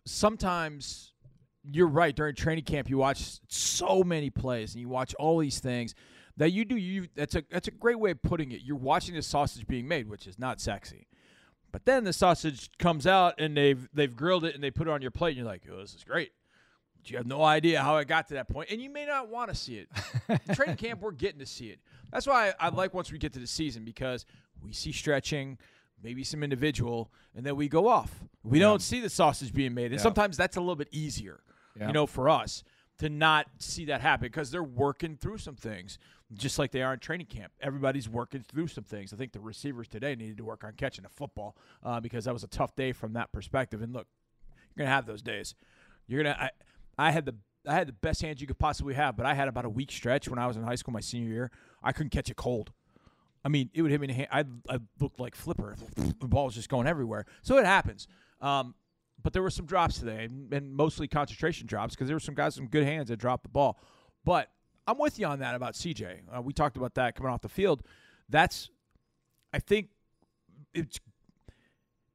sometimes 0.05 1.13
you're 1.63 1.87
right. 1.87 2.13
During 2.13 2.35
training 2.35 2.65
camp, 2.65 2.89
you 2.89 2.97
watch 2.97 3.39
so 3.47 4.03
many 4.03 4.29
plays 4.29 4.73
and 4.73 4.81
you 4.81 4.89
watch 4.89 5.15
all 5.15 5.37
these 5.37 5.59
things 5.59 5.95
that 6.35 6.51
you 6.51 6.65
do. 6.65 6.75
You 6.75 7.07
that's 7.15 7.35
a 7.35 7.43
that's 7.49 7.69
a 7.69 7.71
great 7.71 7.97
way 7.97 8.11
of 8.11 8.21
putting 8.21 8.51
it. 8.51 8.63
You're 8.65 8.75
watching 8.75 9.15
the 9.15 9.21
sausage 9.21 9.65
being 9.67 9.87
made, 9.87 10.09
which 10.09 10.27
is 10.27 10.37
not 10.37 10.59
sexy. 10.59 11.07
But 11.71 11.85
then 11.85 12.03
the 12.03 12.11
sausage 12.11 12.71
comes 12.77 13.07
out 13.07 13.35
and 13.39 13.55
they've 13.55 13.87
they've 13.93 14.13
grilled 14.13 14.43
it 14.43 14.53
and 14.53 14.61
they 14.61 14.69
put 14.69 14.89
it 14.89 14.91
on 14.91 15.01
your 15.01 15.11
plate 15.11 15.29
and 15.29 15.37
you're 15.37 15.45
like, 15.45 15.63
oh, 15.71 15.79
this 15.79 15.95
is 15.95 16.03
great. 16.03 16.33
But 16.97 17.09
you 17.09 17.15
have 17.15 17.25
no 17.25 17.41
idea 17.41 17.81
how 17.81 17.95
it 17.99 18.09
got 18.09 18.27
to 18.27 18.33
that 18.33 18.49
point, 18.49 18.69
and 18.69 18.81
you 18.81 18.89
may 18.89 19.05
not 19.05 19.29
want 19.29 19.49
to 19.49 19.55
see 19.55 19.77
it. 19.77 19.87
Training 20.55 20.75
camp, 20.75 20.99
we're 20.99 21.11
getting 21.11 21.39
to 21.39 21.45
see 21.45 21.67
it. 21.67 21.79
That's 22.11 22.27
why 22.27 22.49
I, 22.59 22.67
I 22.67 22.69
like 22.69 22.93
once 22.93 23.13
we 23.13 23.17
get 23.17 23.31
to 23.31 23.39
the 23.39 23.47
season 23.47 23.85
because 23.85 24.25
we 24.61 24.73
see 24.73 24.91
stretching, 24.91 25.57
maybe 26.03 26.23
some 26.23 26.43
individual, 26.43 27.11
and 27.35 27.45
then 27.45 27.55
we 27.55 27.67
go 27.67 27.87
off. 27.87 28.23
We 28.43 28.59
don't 28.59 28.81
see 28.81 28.99
the 29.01 29.09
sausage 29.09 29.53
being 29.53 29.73
made, 29.73 29.87
and 29.87 29.95
Yeah. 29.95 30.03
sometimes 30.03 30.37
that's 30.37 30.57
a 30.57 30.61
little 30.61 30.75
bit 30.75 30.89
easier, 30.91 31.41
Yeah. 31.75 31.87
you 31.87 31.93
know, 31.93 32.05
for 32.07 32.29
us 32.29 32.63
to 32.99 33.09
not 33.09 33.47
see 33.59 33.85
that 33.85 34.01
happen 34.01 34.25
because 34.27 34.51
they're 34.51 34.63
working 34.63 35.15
through 35.15 35.37
some 35.37 35.55
things, 35.55 35.97
just 36.33 36.59
like 36.59 36.71
they 36.71 36.81
are 36.83 36.93
in 36.93 36.99
training 36.99 37.27
camp. 37.27 37.53
Everybody's 37.61 38.09
working 38.09 38.41
through 38.41 38.67
some 38.67 38.83
things. 38.83 39.13
I 39.13 39.17
think 39.17 39.31
the 39.31 39.39
receivers 39.39 39.87
today 39.87 40.15
needed 40.15 40.37
to 40.37 40.43
work 40.43 40.63
on 40.63 40.73
catching 40.73 41.05
a 41.05 41.09
football 41.09 41.55
uh, 41.83 41.99
because 41.99 42.25
that 42.25 42.33
was 42.33 42.43
a 42.43 42.47
tough 42.47 42.75
day 42.75 42.91
from 42.91 43.13
that 43.13 43.31
perspective. 43.31 43.81
And 43.81 43.93
look, 43.93 44.07
you're 44.75 44.85
gonna 44.85 44.95
have 44.95 45.05
those 45.05 45.21
days. 45.21 45.55
You're 46.07 46.23
gonna. 46.23 46.35
I, 46.39 46.49
I 47.07 47.11
had 47.11 47.25
the 47.25 47.35
I 47.67 47.73
had 47.73 47.87
the 47.87 47.93
best 47.93 48.21
hands 48.21 48.39
you 48.41 48.47
could 48.47 48.57
possibly 48.59 48.93
have, 48.93 49.15
but 49.17 49.25
I 49.25 49.33
had 49.33 49.47
about 49.49 49.65
a 49.65 49.69
week 49.69 49.91
stretch 49.91 50.29
when 50.29 50.39
I 50.39 50.47
was 50.47 50.55
in 50.55 50.63
high 50.63 50.75
school, 50.75 50.93
my 50.93 51.01
senior 51.01 51.29
year. 51.29 51.51
I 51.83 51.91
couldn't 51.91 52.09
catch 52.11 52.29
a 52.29 52.33
cold. 52.33 52.71
I 53.43 53.49
mean, 53.49 53.69
it 53.73 53.81
would 53.81 53.91
hit 53.91 54.01
me 54.01 54.05
in 54.05 54.15
the 54.15 54.25
hand. 54.25 54.57
I 54.69 54.73
I 54.75 54.79
looked 54.99 55.19
like 55.19 55.35
Flipper. 55.35 55.75
The 55.95 56.27
ball 56.27 56.45
was 56.45 56.55
just 56.55 56.69
going 56.69 56.87
everywhere. 56.87 57.25
So 57.41 57.57
it 57.57 57.65
happens. 57.65 58.07
Um, 58.41 58.75
but 59.21 59.33
there 59.33 59.41
were 59.41 59.49
some 59.49 59.65
drops 59.65 59.99
today, 59.99 60.29
and, 60.51 60.73
mostly 60.73 61.07
concentration 61.07 61.67
drops 61.67 61.93
because 61.93 62.07
there 62.07 62.15
were 62.15 62.21
some 62.21 62.35
guys 62.35 62.55
with 62.55 62.65
some 62.65 62.67
good 62.67 62.85
hands 62.85 63.09
that 63.09 63.17
dropped 63.17 63.43
the 63.43 63.49
ball. 63.49 63.79
But 64.23 64.49
I'm 64.87 64.97
with 64.97 65.19
you 65.19 65.27
on 65.27 65.39
that 65.39 65.55
about 65.55 65.73
CJ. 65.73 66.21
Uh, 66.35 66.41
we 66.41 66.53
talked 66.53 66.77
about 66.77 66.95
that 66.95 67.15
coming 67.15 67.31
off 67.31 67.41
the 67.41 67.49
field. 67.49 67.83
That's, 68.29 68.69
I 69.53 69.59
think, 69.59 69.89
it's 70.73 70.99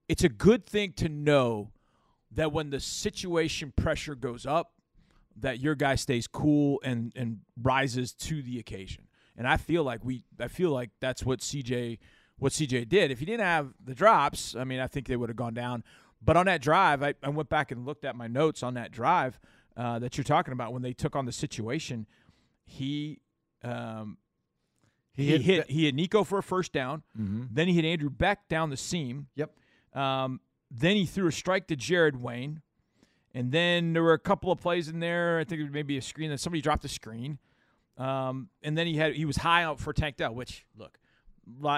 it's 0.08 0.24
a 0.24 0.28
good 0.28 0.66
thing 0.66 0.92
to 0.94 1.08
know 1.08 1.70
that 2.30 2.52
when 2.52 2.70
the 2.70 2.80
situation 2.80 3.72
pressure 3.74 4.14
goes 4.14 4.44
up, 4.46 4.72
that 5.36 5.60
your 5.60 5.74
guy 5.74 5.94
stays 5.94 6.26
cool 6.26 6.80
and 6.84 7.12
and 7.16 7.40
rises 7.60 8.12
to 8.12 8.42
the 8.42 8.58
occasion. 8.58 9.04
And 9.36 9.48
I 9.48 9.56
feel 9.56 9.82
like 9.82 10.04
we 10.04 10.24
I 10.38 10.48
feel 10.48 10.70
like 10.70 10.90
that's 11.00 11.24
what 11.24 11.40
CJ 11.40 11.98
what 12.38 12.52
CJ 12.52 12.88
did. 12.88 13.10
If 13.10 13.18
he 13.18 13.24
didn't 13.24 13.44
have 13.44 13.72
the 13.84 13.94
drops, 13.94 14.54
I 14.54 14.64
mean, 14.64 14.80
I 14.80 14.86
think 14.86 15.06
they 15.06 15.16
would 15.16 15.28
have 15.28 15.36
gone 15.36 15.54
down. 15.54 15.84
But 16.22 16.36
on 16.36 16.46
that 16.46 16.62
drive, 16.62 17.02
I, 17.02 17.14
I 17.22 17.28
went 17.28 17.48
back 17.48 17.70
and 17.70 17.84
looked 17.84 18.04
at 18.04 18.16
my 18.16 18.26
notes 18.26 18.62
on 18.62 18.74
that 18.74 18.90
drive 18.92 19.38
uh, 19.76 19.98
that 19.98 20.16
you're 20.16 20.24
talking 20.24 20.52
about 20.52 20.72
when 20.72 20.82
they 20.82 20.92
took 20.92 21.16
on 21.16 21.26
the 21.26 21.32
situation. 21.32 22.06
He 22.64 23.20
um, 23.62 24.18
he, 25.14 25.26
hit- 25.26 25.42
hit 25.42 25.70
he 25.70 25.84
hit 25.84 25.94
Nico 25.94 26.24
for 26.24 26.38
a 26.38 26.42
first 26.42 26.72
down. 26.72 27.02
Mm-hmm. 27.18 27.44
Then 27.52 27.68
he 27.68 27.74
hit 27.74 27.84
Andrew 27.84 28.10
Beck 28.10 28.48
down 28.48 28.70
the 28.70 28.76
seam. 28.76 29.28
Yep. 29.36 29.52
Um, 29.94 30.40
then 30.70 30.96
he 30.96 31.06
threw 31.06 31.28
a 31.28 31.32
strike 31.32 31.68
to 31.68 31.76
Jared 31.76 32.16
Wayne. 32.16 32.62
And 33.32 33.50
then 33.50 33.92
there 33.92 34.02
were 34.02 34.12
a 34.12 34.18
couple 34.18 34.52
of 34.52 34.60
plays 34.60 34.88
in 34.88 35.00
there. 35.00 35.38
I 35.38 35.44
think 35.44 35.60
it 35.60 35.64
was 35.64 35.72
maybe 35.72 35.96
a 35.96 36.02
screen 36.02 36.30
that 36.30 36.38
somebody 36.38 36.60
dropped 36.60 36.84
a 36.84 36.88
screen. 36.88 37.38
Um, 37.96 38.48
and 38.62 38.76
then 38.76 38.86
he 38.86 38.96
had 38.96 39.14
he 39.14 39.24
was 39.24 39.36
high 39.36 39.62
out 39.62 39.80
for 39.80 39.92
Tank 39.92 40.16
Dell, 40.16 40.34
which 40.34 40.66
look, 40.76 40.98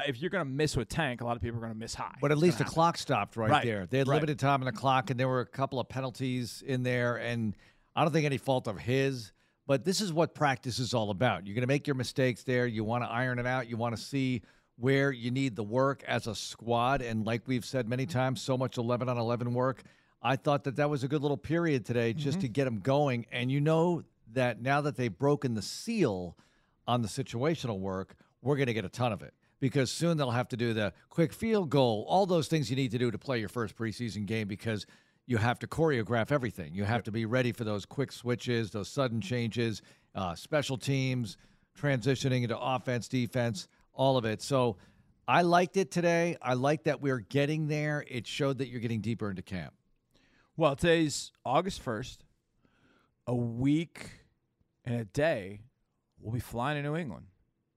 if 0.07 0.21
you're 0.21 0.31
gonna 0.31 0.45
miss 0.45 0.77
with 0.77 0.89
Tank, 0.89 1.21
a 1.21 1.25
lot 1.25 1.37
of 1.37 1.43
people 1.43 1.59
are 1.59 1.63
gonna 1.63 1.75
miss 1.75 1.95
high. 1.95 2.15
But 2.21 2.33
at 2.33 2.39
least 2.39 2.59
the 2.59 2.65
happen. 2.65 2.75
clock 2.75 2.99
stopped 2.99 3.37
right, 3.37 3.51
Right, 3.51 3.65
there. 3.65 3.87
They 3.87 3.99
had 3.99 4.09
right. 4.09 4.15
limited 4.17 4.39
time 4.39 4.61
on 4.63 4.67
the 4.67 4.73
clock, 4.73 5.11
and 5.11 5.21
there 5.21 5.29
were 5.29 5.41
a 5.41 5.47
couple 5.47 5.79
of 5.79 5.89
penalties 5.89 6.63
in 6.67 6.83
there. 6.83 7.17
And 7.17 7.55
I 7.95 8.03
don't 8.03 8.13
think 8.13 8.27
any 8.27 8.39
fault 8.39 8.69
of 8.69 8.79
his. 8.79 9.33
But 9.67 9.85
this 9.85 10.01
is 10.01 10.13
what 10.13 10.33
practice 10.33 10.79
is 10.79 10.95
all 10.95 11.11
about. 11.11 11.45
You're 11.45 11.55
going 11.55 11.63
to 11.63 11.67
make 11.67 11.89
your 11.89 11.97
mistakes 11.97 12.45
there. 12.45 12.69
You 12.69 12.85
want 12.85 13.03
to 13.03 13.11
iron 13.11 13.41
it 13.41 13.47
out. 13.47 13.69
You 13.69 13.77
want 13.77 13.97
to 13.97 14.01
see 14.01 14.43
where 14.77 15.11
you 15.11 15.33
need 15.33 15.57
the 15.57 15.65
work 15.65 16.05
as 16.07 16.29
a 16.29 16.37
squad. 16.37 17.03
And 17.03 17.25
like 17.27 17.43
we've 17.49 17.65
said 17.65 17.89
many 17.89 18.07
times, 18.07 18.41
so 18.41 18.57
much 18.57 18.79
11 18.79 19.09
on 19.09 19.19
11 19.19 19.53
work. 19.53 19.83
I 20.23 20.37
thought 20.37 20.63
that 20.65 20.77
that 20.77 20.89
was 20.89 21.03
a 21.03 21.09
good 21.09 21.21
little 21.23 21.37
period 21.37 21.85
today 21.85 22.13
just 22.13 22.41
to 22.43 22.49
get 22.49 22.65
them 22.65 22.79
going. 22.79 23.27
And 23.33 23.51
you 23.51 23.61
know 23.61 24.05
that 24.33 24.61
now 24.61 24.81
that 24.81 24.97
they've 24.97 25.17
broken 25.17 25.55
the 25.55 25.63
seal 25.63 26.37
on 26.87 27.03
the 27.03 27.09
situational 27.09 27.79
work, 27.79 28.17
we're 28.43 28.57
going 28.57 28.67
to 28.67 28.75
get 28.75 28.85
a 28.85 28.89
ton 28.89 29.13
of 29.13 29.23
it 29.23 29.35
because 29.61 29.91
soon 29.91 30.17
they'll 30.17 30.31
have 30.31 30.49
to 30.49 30.57
do 30.57 30.75
the 30.75 30.93
quick 31.09 31.33
field 31.33 31.71
goal, 31.71 32.05
all 32.09 32.27
those 32.27 32.49
things 32.49 32.71
you 32.71 32.77
need 32.77 32.91
to 32.91 32.99
do 32.99 33.11
to 33.11 33.19
play 33.19 33.39
your 33.39 33.49
first 33.49 33.77
preseason 33.77 34.27
game 34.27 34.49
because 34.49 34.87
you 35.27 35.39
have 35.39 35.59
to 35.59 35.67
choreograph 35.67 36.31
everything. 36.31 36.75
You 36.75 36.85
have 36.85 37.03
to 37.05 37.13
be 37.13 37.27
ready 37.27 37.53
for 37.53 37.65
those 37.65 37.85
quick 37.85 38.13
switches, 38.13 38.71
those 38.71 38.89
sudden 38.89 39.21
changes, 39.21 39.83
uh, 40.15 40.35
special 40.35 40.77
teams, 40.77 41.37
transitioning 41.79 42.43
into 42.43 42.59
offense, 42.59 43.09
defense, 43.09 43.67
all 43.93 44.17
of 44.17 44.25
it. 44.25 44.41
So 44.43 44.77
I 45.27 45.43
liked 45.43 45.77
it 45.77 45.91
today. 45.91 46.37
I 46.41 46.55
like 46.55 46.85
that 46.85 47.01
we're 47.01 47.19
getting 47.19 47.67
there. 47.67 48.05
It 48.09 48.27
showed 48.27 48.59
that 48.59 48.69
you're 48.69 48.81
getting 48.81 49.01
deeper 49.01 49.29
into 49.29 49.43
camp. 49.43 49.75
Well, 50.57 50.77
today's 50.77 51.33
August 51.45 51.83
first. 51.83 52.25
A 53.27 53.35
week 53.35 54.11
and 54.85 55.01
a 55.01 55.05
day, 55.05 55.63
we'll 56.21 56.33
be 56.35 56.41
flying 56.41 56.83
to 56.83 56.89
New 56.89 56.97
England. 56.97 57.27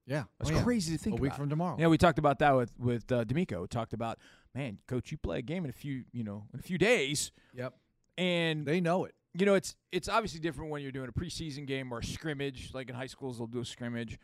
Yeah, 0.06 0.24
That's 0.40 0.50
Oh, 0.52 0.56
yeah. 0.56 0.64
crazy 0.64 0.98
to 0.98 1.04
think 1.04 1.20
A 1.20 1.22
week 1.22 1.34
from 1.34 1.50
tomorrow. 1.50 1.76
Yeah, 1.80 1.88
we 1.88 1.98
talked 1.98 2.18
about 2.20 2.40
that 2.40 2.56
with 2.56 2.72
with 2.80 3.12
uh, 3.12 3.26
DeMeco. 3.26 3.62
We 3.62 3.68
talked 3.68 3.94
about, 3.94 4.18
man, 4.56 4.80
coach, 4.88 5.12
you 5.12 5.18
play 5.18 5.40
a 5.40 5.42
game 5.44 5.64
in 5.66 5.70
a 5.70 5.74
few, 5.74 6.04
you 6.12 6.24
know, 6.24 6.46
in 6.54 6.60
a 6.60 6.64
few 6.64 6.78
days, 6.80 7.32
Yep. 7.54 7.74
and 8.18 8.66
They 8.66 8.82
know 8.82 9.06
it. 9.06 9.14
you 9.36 9.46
know, 9.46 9.54
it's 9.54 9.76
it's 9.92 10.10
obviously 10.10 10.40
different 10.40 10.72
when 10.72 10.82
you're 10.82 10.92
doing 10.92 11.10
a 11.10 11.12
preseason 11.12 11.68
game 11.68 11.92
or 11.92 12.00
a 12.00 12.04
scrimmage. 12.04 12.72
Like 12.74 12.90
in 12.90 12.96
high 12.96 13.06
schools, 13.08 13.38
they'll 13.38 13.46
do 13.48 13.60
a 13.62 13.66
scrimmage 13.66 14.18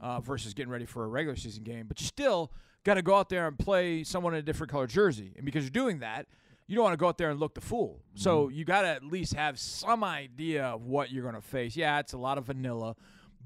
uh, 0.00 0.20
versus 0.20 0.54
getting 0.54 0.70
ready 0.70 0.84
for 0.86 1.04
a 1.04 1.08
regular 1.08 1.36
season 1.36 1.64
game. 1.64 1.86
But 1.88 2.00
you 2.00 2.06
still 2.06 2.52
got 2.84 2.94
to 2.94 3.02
go 3.02 3.16
out 3.16 3.28
there 3.28 3.46
and 3.48 3.58
play 3.58 4.04
someone 4.04 4.34
in 4.34 4.38
a 4.38 4.42
different 4.42 4.70
color 4.70 4.86
jersey, 4.86 5.32
and 5.36 5.44
because 5.44 5.64
you're 5.64 5.70
doing 5.70 5.98
that, 6.00 6.26
you 6.66 6.76
don't 6.76 6.84
want 6.84 6.94
to 6.94 6.98
go 6.98 7.08
out 7.08 7.18
there 7.18 7.30
and 7.30 7.38
look 7.40 7.54
the 7.54 7.60
fool. 7.60 8.00
So 8.14 8.48
you 8.48 8.64
got 8.64 8.82
to 8.82 8.88
at 8.88 9.04
least 9.04 9.34
have 9.34 9.58
some 9.58 10.02
idea 10.04 10.64
of 10.66 10.84
what 10.86 11.10
you're 11.10 11.22
going 11.22 11.34
to 11.34 11.40
face. 11.40 11.76
Yeah, 11.76 11.98
it's 11.98 12.12
a 12.12 12.18
lot 12.18 12.38
of 12.38 12.44
vanilla, 12.46 12.94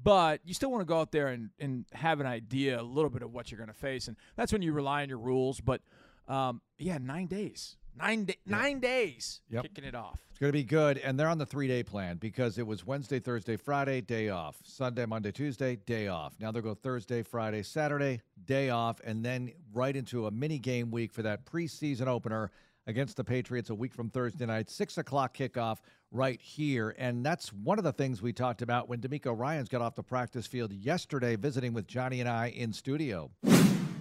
but 0.03 0.41
you 0.45 0.53
still 0.53 0.71
want 0.71 0.81
to 0.81 0.85
go 0.85 0.99
out 0.99 1.11
there 1.11 1.27
and, 1.27 1.49
and 1.59 1.85
have 1.93 2.19
an 2.19 2.27
idea 2.27 2.79
a 2.79 2.83
little 2.83 3.09
bit 3.09 3.21
of 3.23 3.33
what 3.33 3.51
you're 3.51 3.57
going 3.57 3.67
to 3.69 3.73
face, 3.73 4.07
and 4.07 4.15
that's 4.35 4.53
when 4.53 4.61
you 4.61 4.71
rely 4.73 5.01
on 5.01 5.09
your 5.09 5.17
rules. 5.17 5.59
But 5.59 5.81
um, 6.27 6.61
yeah, 6.77 6.97
nine 6.99 7.27
days, 7.27 7.77
nine 7.97 8.25
da- 8.25 8.37
nine 8.45 8.79
days, 8.79 9.41
Yep. 9.49 9.63
kicking 9.63 9.83
it 9.85 9.95
off. 9.95 10.19
It's 10.29 10.39
going 10.39 10.49
to 10.49 10.57
be 10.57 10.63
good. 10.63 10.99
And 10.99 11.19
they're 11.19 11.29
on 11.29 11.39
the 11.39 11.47
three 11.47 11.67
day 11.67 11.81
plan 11.81 12.17
because 12.17 12.59
it 12.59 12.67
was 12.67 12.85
Wednesday, 12.85 13.19
Thursday, 13.19 13.57
Friday, 13.57 14.01
day 14.01 14.29
off. 14.29 14.57
Sunday, 14.63 15.05
Monday, 15.07 15.31
Tuesday, 15.31 15.77
day 15.77 16.07
off. 16.09 16.35
Now 16.39 16.51
they'll 16.51 16.61
go 16.61 16.75
Thursday, 16.75 17.23
Friday, 17.23 17.63
Saturday, 17.63 18.21
day 18.45 18.69
off, 18.69 19.01
and 19.03 19.25
then 19.25 19.51
right 19.73 19.95
into 19.95 20.27
a 20.27 20.31
mini 20.31 20.59
game 20.59 20.91
week 20.91 21.11
for 21.11 21.23
that 21.23 21.45
preseason 21.45 22.05
opener 22.05 22.51
against 22.87 23.17
the 23.17 23.23
Patriots 23.23 23.69
a 23.69 23.75
week 23.75 23.93
from 23.93 24.09
Thursday 24.09 24.45
night, 24.45 24.69
six 24.69 24.97
o'clock 24.97 25.35
kickoff 25.37 25.77
right 26.11 26.41
here. 26.41 26.95
And 26.97 27.23
that's 27.25 27.51
one 27.53 27.77
of 27.77 27.83
the 27.83 27.91
things 27.93 28.21
we 28.21 28.33
talked 28.33 28.61
about 28.61 28.89
when 28.89 28.99
DeMeco 28.99 29.37
Ryans 29.37 29.69
got 29.69 29.81
off 29.81 29.95
the 29.95 30.03
practice 30.03 30.47
field 30.47 30.71
yesterday, 30.73 31.35
visiting 31.35 31.73
with 31.73 31.85
Johnny 31.87 32.21
and 32.21 32.29
I 32.29 32.47
in 32.47 32.73
studio. 32.73 33.29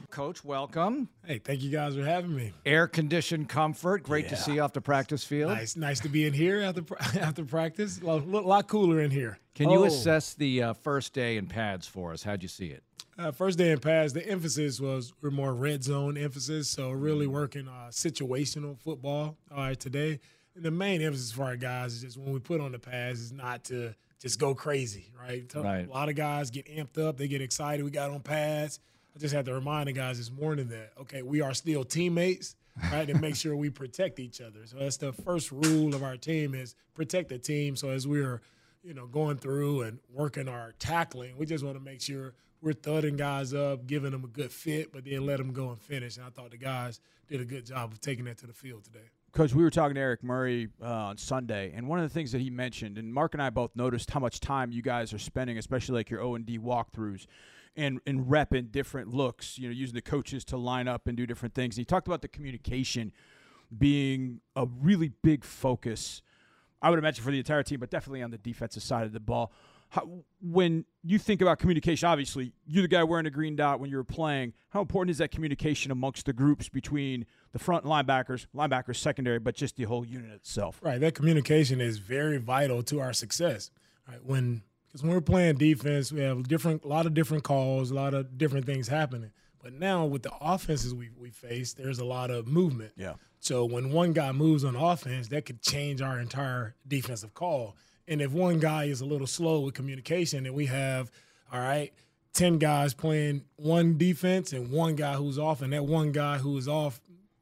Coach, 0.08 0.44
welcome. 0.44 1.08
Hey, 1.26 1.40
thank 1.40 1.62
you 1.62 1.70
guys 1.70 1.94
for 1.96 2.04
having 2.04 2.34
me. 2.34 2.52
Air 2.64 2.86
conditioned 2.86 3.48
comfort. 3.48 4.04
Great 4.04 4.28
to 4.30 4.36
see 4.36 4.54
you 4.54 4.62
off 4.62 4.72
the 4.72 4.80
practice 4.80 5.24
field. 5.24 5.50
Nice, 5.50 5.76
nice 5.76 6.00
to 6.00 6.08
be 6.08 6.24
in 6.24 6.32
here 6.32 6.62
after 6.62 6.82
after 7.20 7.44
practice. 7.44 8.00
A 8.00 8.04
lot, 8.06 8.26
lot 8.46 8.68
cooler 8.68 9.00
in 9.02 9.10
here. 9.10 9.38
Can 9.54 9.68
you 9.68 9.80
Oh. 9.80 9.84
assess 9.84 10.32
the 10.34 10.62
uh, 10.62 10.72
first 10.74 11.12
day 11.12 11.36
in 11.36 11.46
pads 11.48 11.86
for 11.88 12.12
us? 12.12 12.22
How'd 12.22 12.42
you 12.42 12.48
see 12.48 12.66
it? 12.68 12.82
Uh, 13.18 13.32
first 13.32 13.56
day 13.56 13.70
in 13.70 13.78
pass, 13.78 14.12
the 14.12 14.26
emphasis 14.28 14.78
was 14.78 15.14
we're 15.22 15.30
more 15.30 15.54
red 15.54 15.82
zone 15.82 16.18
emphasis, 16.18 16.68
so 16.68 16.90
really 16.90 17.26
working 17.26 17.66
uh, 17.66 17.88
situational 17.90 18.78
football. 18.78 19.38
All 19.50 19.56
right, 19.56 19.80
today, 19.80 20.20
and 20.54 20.62
the 20.62 20.70
main 20.70 21.00
emphasis 21.00 21.32
for 21.32 21.44
our 21.44 21.56
guys 21.56 21.94
is 21.94 22.02
just 22.02 22.18
when 22.18 22.32
we 22.32 22.40
put 22.40 22.60
on 22.60 22.72
the 22.72 22.78
pads 22.78 23.20
is 23.20 23.32
not 23.32 23.64
to 23.64 23.94
just 24.20 24.38
go 24.38 24.54
crazy, 24.54 25.12
right? 25.18 25.50
Right. 25.54 25.88
A 25.88 25.90
lot 25.90 26.10
of 26.10 26.14
guys 26.14 26.50
get 26.50 26.66
amped 26.66 27.02
up, 27.02 27.16
they 27.16 27.26
get 27.26 27.40
excited. 27.40 27.82
We 27.84 27.90
got 27.90 28.10
on 28.10 28.20
pads. 28.20 28.80
I 29.14 29.18
just 29.18 29.34
had 29.34 29.46
to 29.46 29.54
remind 29.54 29.88
the 29.88 29.92
guys 29.92 30.18
this 30.18 30.30
morning 30.30 30.68
that 30.68 30.92
okay, 31.00 31.22
we 31.22 31.40
are 31.40 31.54
still 31.54 31.84
teammates, 31.84 32.54
right? 32.92 33.08
and 33.08 33.18
make 33.22 33.36
sure 33.36 33.56
we 33.56 33.70
protect 33.70 34.20
each 34.20 34.42
other. 34.42 34.60
So 34.66 34.76
that's 34.76 34.98
the 34.98 35.14
first 35.14 35.50
rule 35.52 35.94
of 35.94 36.02
our 36.02 36.18
team 36.18 36.54
is 36.54 36.74
protect 36.92 37.30
the 37.30 37.38
team. 37.38 37.76
So 37.76 37.88
as 37.88 38.06
we're 38.06 38.42
you 38.86 38.94
know, 38.94 39.06
going 39.06 39.36
through 39.36 39.82
and 39.82 39.98
working 40.14 40.48
our 40.48 40.72
tackling. 40.78 41.36
We 41.36 41.44
just 41.44 41.64
want 41.64 41.76
to 41.76 41.82
make 41.82 42.00
sure 42.00 42.34
we're 42.62 42.72
thudding 42.72 43.16
guys 43.16 43.54
up, 43.54 43.86
giving 43.86 44.12
them 44.12 44.24
a 44.24 44.28
good 44.28 44.52
fit, 44.52 44.92
but 44.92 45.04
then 45.04 45.26
let 45.26 45.38
them 45.38 45.52
go 45.52 45.70
and 45.70 45.78
finish. 45.78 46.16
And 46.16 46.26
I 46.26 46.30
thought 46.30 46.50
the 46.50 46.56
guys 46.56 47.00
did 47.28 47.40
a 47.40 47.44
good 47.44 47.66
job 47.66 47.92
of 47.92 48.00
taking 48.00 48.24
that 48.26 48.38
to 48.38 48.46
the 48.46 48.52
field 48.52 48.84
today. 48.84 49.06
Coach, 49.32 49.52
we 49.52 49.62
were 49.62 49.70
talking 49.70 49.96
to 49.96 50.00
Eric 50.00 50.22
Murray 50.22 50.68
uh, 50.82 50.86
on 50.86 51.18
Sunday, 51.18 51.72
and 51.74 51.86
one 51.88 51.98
of 51.98 52.04
the 52.04 52.14
things 52.14 52.32
that 52.32 52.40
he 52.40 52.48
mentioned, 52.48 52.96
and 52.96 53.12
Mark 53.12 53.34
and 53.34 53.42
I 53.42 53.50
both 53.50 53.76
noticed 53.76 54.10
how 54.10 54.20
much 54.20 54.40
time 54.40 54.72
you 54.72 54.80
guys 54.80 55.12
are 55.12 55.18
spending, 55.18 55.58
especially 55.58 55.94
like 55.94 56.08
your 56.08 56.22
O 56.22 56.34
and 56.36 56.46
D 56.46 56.58
walkthroughs, 56.58 57.26
and 57.76 58.00
and 58.06 58.26
repping 58.26 58.72
different 58.72 59.12
looks. 59.12 59.58
You 59.58 59.68
know, 59.68 59.74
using 59.74 59.94
the 59.94 60.00
coaches 60.00 60.42
to 60.46 60.56
line 60.56 60.88
up 60.88 61.06
and 61.06 61.18
do 61.18 61.26
different 61.26 61.54
things. 61.54 61.76
And 61.76 61.82
he 61.82 61.84
talked 61.84 62.06
about 62.06 62.22
the 62.22 62.28
communication 62.28 63.12
being 63.76 64.40
a 64.54 64.66
really 64.80 65.12
big 65.22 65.44
focus. 65.44 66.22
I 66.80 66.88
would 66.88 66.98
imagine 66.98 67.22
for 67.22 67.30
the 67.30 67.38
entire 67.38 67.62
team, 67.62 67.80
but 67.80 67.90
definitely 67.90 68.22
on 68.22 68.30
the 68.30 68.38
defensive 68.38 68.82
side 68.82 69.04
of 69.04 69.12
the 69.12 69.20
ball. 69.20 69.52
How, 69.88 70.24
when 70.40 70.84
you 71.02 71.18
think 71.18 71.40
about 71.40 71.58
communication, 71.58 72.08
obviously 72.08 72.52
you're 72.66 72.82
the 72.82 72.88
guy 72.88 73.04
wearing 73.04 73.26
a 73.26 73.30
green 73.30 73.56
dot 73.56 73.80
when 73.80 73.90
you're 73.90 74.04
playing. 74.04 74.52
How 74.70 74.80
important 74.80 75.10
is 75.10 75.18
that 75.18 75.30
communication 75.30 75.90
amongst 75.90 76.26
the 76.26 76.32
groups 76.32 76.68
between 76.68 77.26
the 77.52 77.58
front 77.58 77.84
linebackers, 77.84 78.46
linebackers, 78.54 78.96
secondary, 78.96 79.38
but 79.38 79.54
just 79.54 79.76
the 79.76 79.84
whole 79.84 80.04
unit 80.04 80.32
itself? 80.32 80.80
Right. 80.82 81.00
That 81.00 81.14
communication 81.14 81.80
is 81.80 81.98
very 81.98 82.38
vital 82.38 82.82
to 82.84 83.00
our 83.00 83.12
success. 83.12 83.70
Right. 84.08 84.24
When 84.24 84.62
because 84.88 85.02
when 85.02 85.12
we're 85.12 85.20
playing 85.20 85.56
defense, 85.56 86.10
we 86.12 86.20
have 86.20 86.48
different 86.48 86.84
a 86.84 86.88
lot 86.88 87.06
of 87.06 87.14
different 87.14 87.44
calls, 87.44 87.90
a 87.90 87.94
lot 87.94 88.14
of 88.14 88.38
different 88.38 88.66
things 88.66 88.88
happening. 88.88 89.30
But 89.62 89.72
now 89.72 90.04
with 90.04 90.22
the 90.22 90.32
offenses 90.40 90.94
we 90.94 91.10
we 91.18 91.30
face, 91.30 91.74
there's 91.74 91.98
a 91.98 92.04
lot 92.04 92.30
of 92.30 92.46
movement. 92.46 92.92
Yeah. 92.96 93.14
So 93.40 93.64
when 93.64 93.92
one 93.92 94.12
guy 94.12 94.32
moves 94.32 94.64
on 94.64 94.74
offense, 94.74 95.28
that 95.28 95.44
could 95.44 95.62
change 95.62 96.00
our 96.00 96.18
entire 96.18 96.74
defensive 96.86 97.34
call. 97.34 97.76
And 98.08 98.20
if 98.20 98.32
one 98.32 98.58
guy 98.60 98.84
is 98.84 99.00
a 99.00 99.04
little 99.04 99.26
slow 99.26 99.60
with 99.60 99.74
communication, 99.74 100.46
and 100.46 100.54
we 100.54 100.66
have, 100.66 101.10
all 101.52 101.60
right, 101.60 101.92
10 102.34 102.58
guys 102.58 102.94
playing 102.94 103.42
one 103.56 103.98
defense 103.98 104.52
and 104.52 104.70
one 104.70 104.94
guy 104.94 105.14
who's 105.14 105.38
off, 105.38 105.62
and 105.62 105.72
that 105.72 105.84
one 105.84 106.12
guy 106.12 106.38
who 106.38 106.56
is 106.56 106.68
off, 106.68 107.00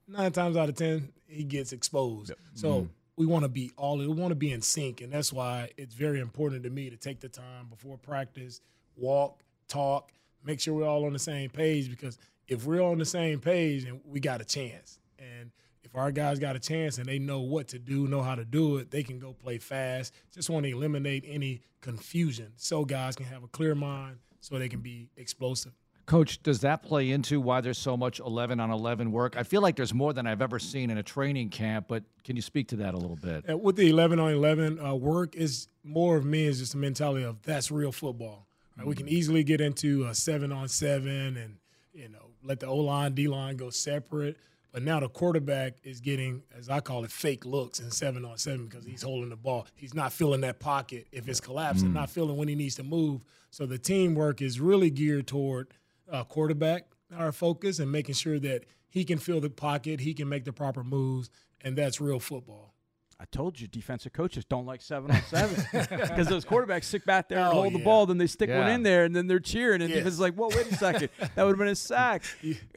nine 0.09 0.33
times 0.33 0.57
out 0.57 0.69
of 0.69 0.77
10, 0.77 1.13
he 1.27 1.45
gets 1.45 1.73
exposed. 1.73 2.33
So 2.55 2.69
mm-hmm. 2.69 2.87
we 3.17 3.27
want 3.27 3.45
to 3.45 3.49
be 3.49 3.73
all, 3.77 3.99
we 3.99 4.07
want 4.07 4.31
to 4.31 4.37
be 4.37 4.53
in 4.53 4.63
sync. 4.63 5.01
And 5.01 5.13
that's 5.13 5.33
why 5.33 5.71
it's 5.77 5.95
very 5.95 6.21
important 6.21 6.63
to 6.63 6.71
me 6.71 6.91
to 6.91 6.97
take 6.97 7.21
the 7.21 7.29
time 7.29 7.67
before 7.69 7.99
practice, 7.99 8.61
walk, 8.97 9.43
talk, 9.69 10.13
make 10.45 10.61
sure 10.61 10.75
we're 10.75 10.89
all 10.89 11.05
on 11.05 11.13
the 11.13 11.19
same 11.19 11.51
page 11.51 11.91
because 11.91 12.19
if 12.47 12.65
we're 12.67 12.83
on 12.83 12.99
the 12.99 13.05
same 13.05 13.41
page, 13.41 13.85
and 13.85 14.01
we 14.05 14.21
got 14.21 14.41
a 14.41 14.45
chance. 14.45 14.99
And 15.19 15.51
if 15.95 15.99
our 15.99 16.11
guys 16.11 16.41
got 16.41 16.57
a 16.57 16.59
chance 16.59 16.99
and 16.99 17.07
they 17.07 17.21
know 17.21 17.41
what 17.41 17.69
to 17.69 17.79
do, 17.79 18.09
know 18.09 18.21
how 18.21 18.35
to 18.35 18.45
do 18.45 18.79
it, 18.79 18.91
they 18.91 19.05
can 19.05 19.21
go 19.21 19.33
play 19.33 19.59
fast. 19.59 20.13
Just 20.35 20.51
want 20.51 20.65
to 20.65 20.73
eliminate 20.73 21.25
any 21.25 21.61
confusion 21.81 22.53
so 22.57 22.85
guys 22.85 23.15
can 23.15 23.27
have 23.27 23.45
a 23.45 23.47
clear 23.47 23.77
mind 23.77 24.17
so 24.41 24.59
they 24.59 24.69
can 24.69 24.81
be 24.81 25.09
explosive. 25.17 25.73
Coach, 26.07 26.43
does 26.43 26.61
that 26.63 26.83
play 26.83 27.13
into 27.13 27.41
why 27.41 27.61
there's 27.61 27.79
so 27.79 27.97
much 27.97 28.19
11 28.19 28.59
on 28.59 28.73
11 28.73 29.13
work? 29.13 29.37
I 29.37 29.45
feel 29.45 29.63
like 29.63 29.77
there's 29.77 29.95
more 29.95 30.13
than 30.13 30.27
I've 30.27 30.43
ever 30.43 30.59
seen 30.59 30.91
in 30.91 30.99
a 30.99 31.03
training 31.03 31.51
camp, 31.51 31.87
but 31.89 32.03
can 32.25 32.35
you 32.35 32.43
speak 32.43 32.69
to 32.69 32.77
that 32.77 32.95
a 32.95 32.99
little 32.99 33.17
bit? 33.17 33.45
And 33.47 33.63
with 33.63 33.77
the 33.77 33.89
11 33.89 34.19
on 34.19 34.33
11 34.33 34.85
uh, 34.85 34.95
work 34.97 35.37
is 35.37 35.69
more 35.85 36.17
of 36.17 36.25
me 36.25 36.45
is 36.45 36.59
just 36.59 36.75
a 36.75 36.77
mentality 36.77 37.25
of 37.25 37.41
that's 37.43 37.71
real 37.71 37.93
football. 37.93 38.49
Right? 38.77 38.85
We 38.85 38.97
can 38.97 39.09
easily 39.09 39.45
get 39.45 39.61
into 39.61 40.07
a 40.07 40.15
seven 40.15 40.51
on 40.51 40.69
seven 40.69 41.37
and 41.37 41.59
you 41.93 42.09
know 42.09 42.31
let 42.43 42.59
the 42.59 42.67
O 42.67 42.79
line 42.79 43.15
D 43.15 43.29
line 43.29 43.57
go 43.57 43.71
separate. 43.71 44.37
But 44.75 44.83
now 44.83 44.99
the 44.99 45.09
quarterback 45.09 45.75
is 45.85 46.01
getting, 46.01 46.43
as 46.59 46.69
I 46.69 46.81
call 46.81 47.05
it, 47.05 47.13
fake 47.13 47.47
looks 47.47 47.79
in 47.79 47.93
seven 47.93 48.25
on 48.25 48.39
seven 48.39 48.67
because 48.67 48.85
he's 48.85 49.03
holding 49.03 49.31
the 49.31 49.37
ball. 49.37 49.69
He's 49.77 49.95
not 49.95 50.13
feeling 50.13 50.41
that 50.41 50.59
pocket 50.59 51.07
if 51.13 51.29
it's 51.29 51.39
collapsing, 51.41 51.93
not 51.93 52.11
feeling 52.11 52.37
when 52.37 52.49
he 52.49 52.57
needs 52.57 52.75
to 52.75 52.83
move. 52.83 53.23
So 53.51 53.67
the 53.67 53.79
teamwork 53.79 54.43
is 54.43 54.59
really 54.59 54.91
geared 54.91 55.29
toward 55.29 55.69
uh, 56.11 56.25
quarterback, 56.25 56.87
our 57.17 57.31
focus, 57.31 57.79
and 57.79 57.93
making 57.93 58.17
sure 58.17 58.41
that 58.41 58.65
he 58.89 59.05
can 59.05 59.19
feel 59.19 59.41
the 59.41 59.49
pocket, 59.49 60.01
he 60.01 60.13
can 60.13 60.29
make 60.29 60.45
the 60.45 60.53
proper 60.53 60.83
moves, 60.83 61.31
and 61.61 61.79
that's 61.79 62.01
real 62.01 62.19
football. 62.19 62.74
I 63.21 63.25
told 63.27 63.59
you, 63.61 63.67
defensive 63.69 64.13
coaches 64.13 64.45
don't 64.45 64.67
like 64.67 64.83
seven 64.83 65.11
on 65.11 65.23
seven 65.23 65.65
because 65.91 66.27
those 66.29 66.45
quarterbacks 66.45 66.85
sit 66.85 67.05
back 67.07 67.29
there 67.29 67.39
and 67.39 67.49
Oh, 67.49 67.63
hold 67.63 67.73
the 67.75 67.79
ball, 67.79 68.07
then 68.07 68.19
they 68.19 68.27
stick 68.27 68.51
one 68.51 68.69
in 68.71 68.83
there, 68.83 69.05
and 69.05 69.15
then 69.15 69.27
they're 69.27 69.39
cheering, 69.41 69.83
and 69.83 69.91
Yes. 69.91 70.07
is 70.07 70.21
like, 70.21 70.37
"Well, 70.37 70.51
wait 70.51 70.67
a 70.71 70.75
second, 70.77 71.09
that 71.19 71.37
would 71.45 71.51
have 71.53 71.59
been 71.59 71.69
a 71.69 71.75
sack." 71.77 72.25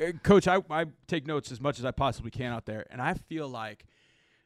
Uh, 0.02 0.12
Coach, 0.24 0.48
I, 0.48 0.62
I 0.70 0.86
take 1.08 1.26
notes 1.28 1.52
as 1.52 1.60
much 1.60 1.80
as 1.80 1.86
I 1.86 1.92
possibly 1.92 2.32
can 2.32 2.52
out 2.52 2.66
there, 2.66 2.86
and 2.90 3.02
I 3.02 3.14
feel 3.16 3.48
like 3.48 3.86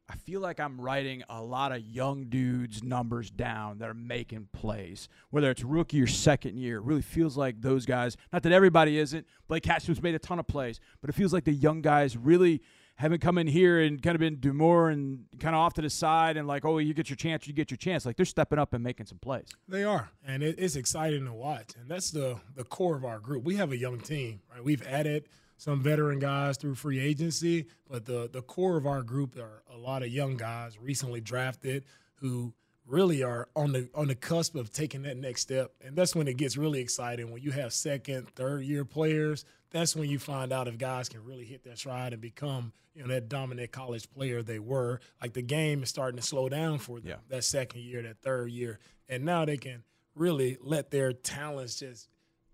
I 0.10 0.16
feel 0.16 0.42
like 0.42 0.60
I'm 0.60 0.82
writing 0.82 1.24
a 1.30 1.42
lot 1.42 1.72
of 1.72 1.80
young 1.82 2.26
dudes' 2.26 2.84
numbers 2.84 3.32
down 3.32 3.78
that 3.78 3.88
are 3.88 3.94
making 3.94 4.50
plays. 4.52 5.08
Whether 5.30 5.50
it's 5.52 5.64
rookie 5.64 6.02
or 6.02 6.08
second 6.08 6.58
year, 6.58 6.78
it 6.78 6.84
really 6.84 7.02
feels 7.02 7.38
like 7.38 7.62
those 7.62 7.86
guys. 7.86 8.18
Not 8.34 8.44
that 8.44 8.52
everybody 8.52 8.98
isn't. 8.98 9.26
Blake 9.48 9.64
Cashman's 9.64 10.02
made 10.02 10.14
a 10.16 10.20
ton 10.20 10.38
of 10.38 10.48
plays, 10.48 10.82
but 11.00 11.10
it 11.10 11.14
feels 11.14 11.32
like 11.32 11.46
the 11.46 11.54
young 11.54 11.82
guys 11.82 12.18
really 12.18 12.62
haven't 12.96 13.20
come 13.20 13.38
in 13.38 13.48
here 13.48 13.80
and 13.82 14.02
kind 14.02 14.16
of 14.16 14.20
been 14.20 14.40
demure 14.40 14.90
and 14.90 15.26
kind 15.40 15.56
of 15.56 15.60
off 15.60 15.74
to 15.74 15.82
the 15.82 15.90
side 15.90 16.38
and 16.38 16.48
like, 16.48 16.66
oh, 16.66 16.78
you 16.78 16.94
get 16.94 17.10
your 17.10 17.18
chance, 17.18 17.48
you 17.48 17.54
get 17.54 17.72
your 17.72 17.78
chance. 17.78 18.06
Like 18.06 18.16
they're 18.16 18.26
stepping 18.26 18.60
up 18.60 18.74
and 18.74 18.84
making 18.84 19.08
some 19.08 19.18
plays. 19.18 19.48
They 19.68 19.84
are, 19.84 20.12
and 20.26 20.44
it, 20.44 20.56
it's 20.60 20.76
exciting 20.76 21.26
to 21.26 21.34
watch. 21.34 21.72
And 21.80 21.90
that's 21.90 22.12
the 22.12 22.40
the 22.56 22.64
core 22.64 22.96
of 22.96 23.06
our 23.06 23.20
group. 23.20 23.44
We 23.44 23.56
have 23.56 23.72
a 23.72 23.78
young 23.78 24.00
team, 24.00 24.42
right? 24.54 24.64
We've 24.64 24.86
added 24.86 25.26
some 25.58 25.82
veteran 25.82 26.20
guys 26.20 26.58
through 26.58 26.76
free 26.76 27.00
agency, 27.00 27.68
but 27.90 28.06
the 28.06 28.30
the 28.32 28.42
core 28.42 28.78
of 28.78 28.86
our 28.86 29.04
group 29.04 29.38
are 29.38 29.64
a 29.74 29.78
lot 29.78 30.04
of 30.04 30.10
young 30.10 30.38
guys 30.38 30.78
recently 30.80 31.22
drafted 31.22 31.86
who 32.16 32.54
really 32.86 33.24
are 33.24 33.48
on 33.56 33.72
the 33.72 33.90
on 33.96 34.08
the 34.08 34.16
cusp 34.16 34.56
of 34.56 34.72
taking 34.72 35.04
that 35.04 35.18
next 35.18 35.42
step. 35.42 35.72
And 35.84 35.96
that's 35.96 36.16
when 36.16 36.28
it 36.28 36.38
gets 36.38 36.58
really 36.58 36.82
exciting 36.82 37.32
when 37.32 37.42
you 37.42 37.52
have 37.52 37.74
second, 37.74 38.30
third 38.30 38.64
year 38.64 38.86
players. 38.86 39.46
That's 39.72 39.96
when 39.96 40.10
you 40.10 40.20
find 40.20 40.52
out 40.54 40.68
if 40.68 40.78
guys 40.78 41.10
can 41.10 41.24
really 41.24 41.46
hit 41.46 41.64
their 41.64 41.76
stride 41.76 42.14
and 42.14 42.22
become, 42.22 42.74
you 42.94 43.02
know, 43.02 43.08
that 43.10 43.30
dominant 43.30 43.72
college 43.72 44.10
player 44.12 44.44
they 44.44 44.60
were. 44.60 45.00
Like 45.22 45.34
the 45.34 45.42
game 45.42 45.84
is 45.84 45.90
starting 45.90 46.20
to 46.20 46.26
slow 46.26 46.50
down 46.50 46.78
for 46.80 47.00
them 47.00 47.08
Yeah. 47.10 47.16
that 47.30 47.44
second 47.44 47.82
year, 47.82 48.02
that 48.04 48.22
third 48.22 48.52
year. 48.52 48.80
And 49.08 49.24
now 49.26 49.46
they 49.46 49.58
can 49.58 49.84
really 50.14 50.58
let 50.62 50.92
their 50.92 51.14
talents 51.14 51.80
just 51.80 52.10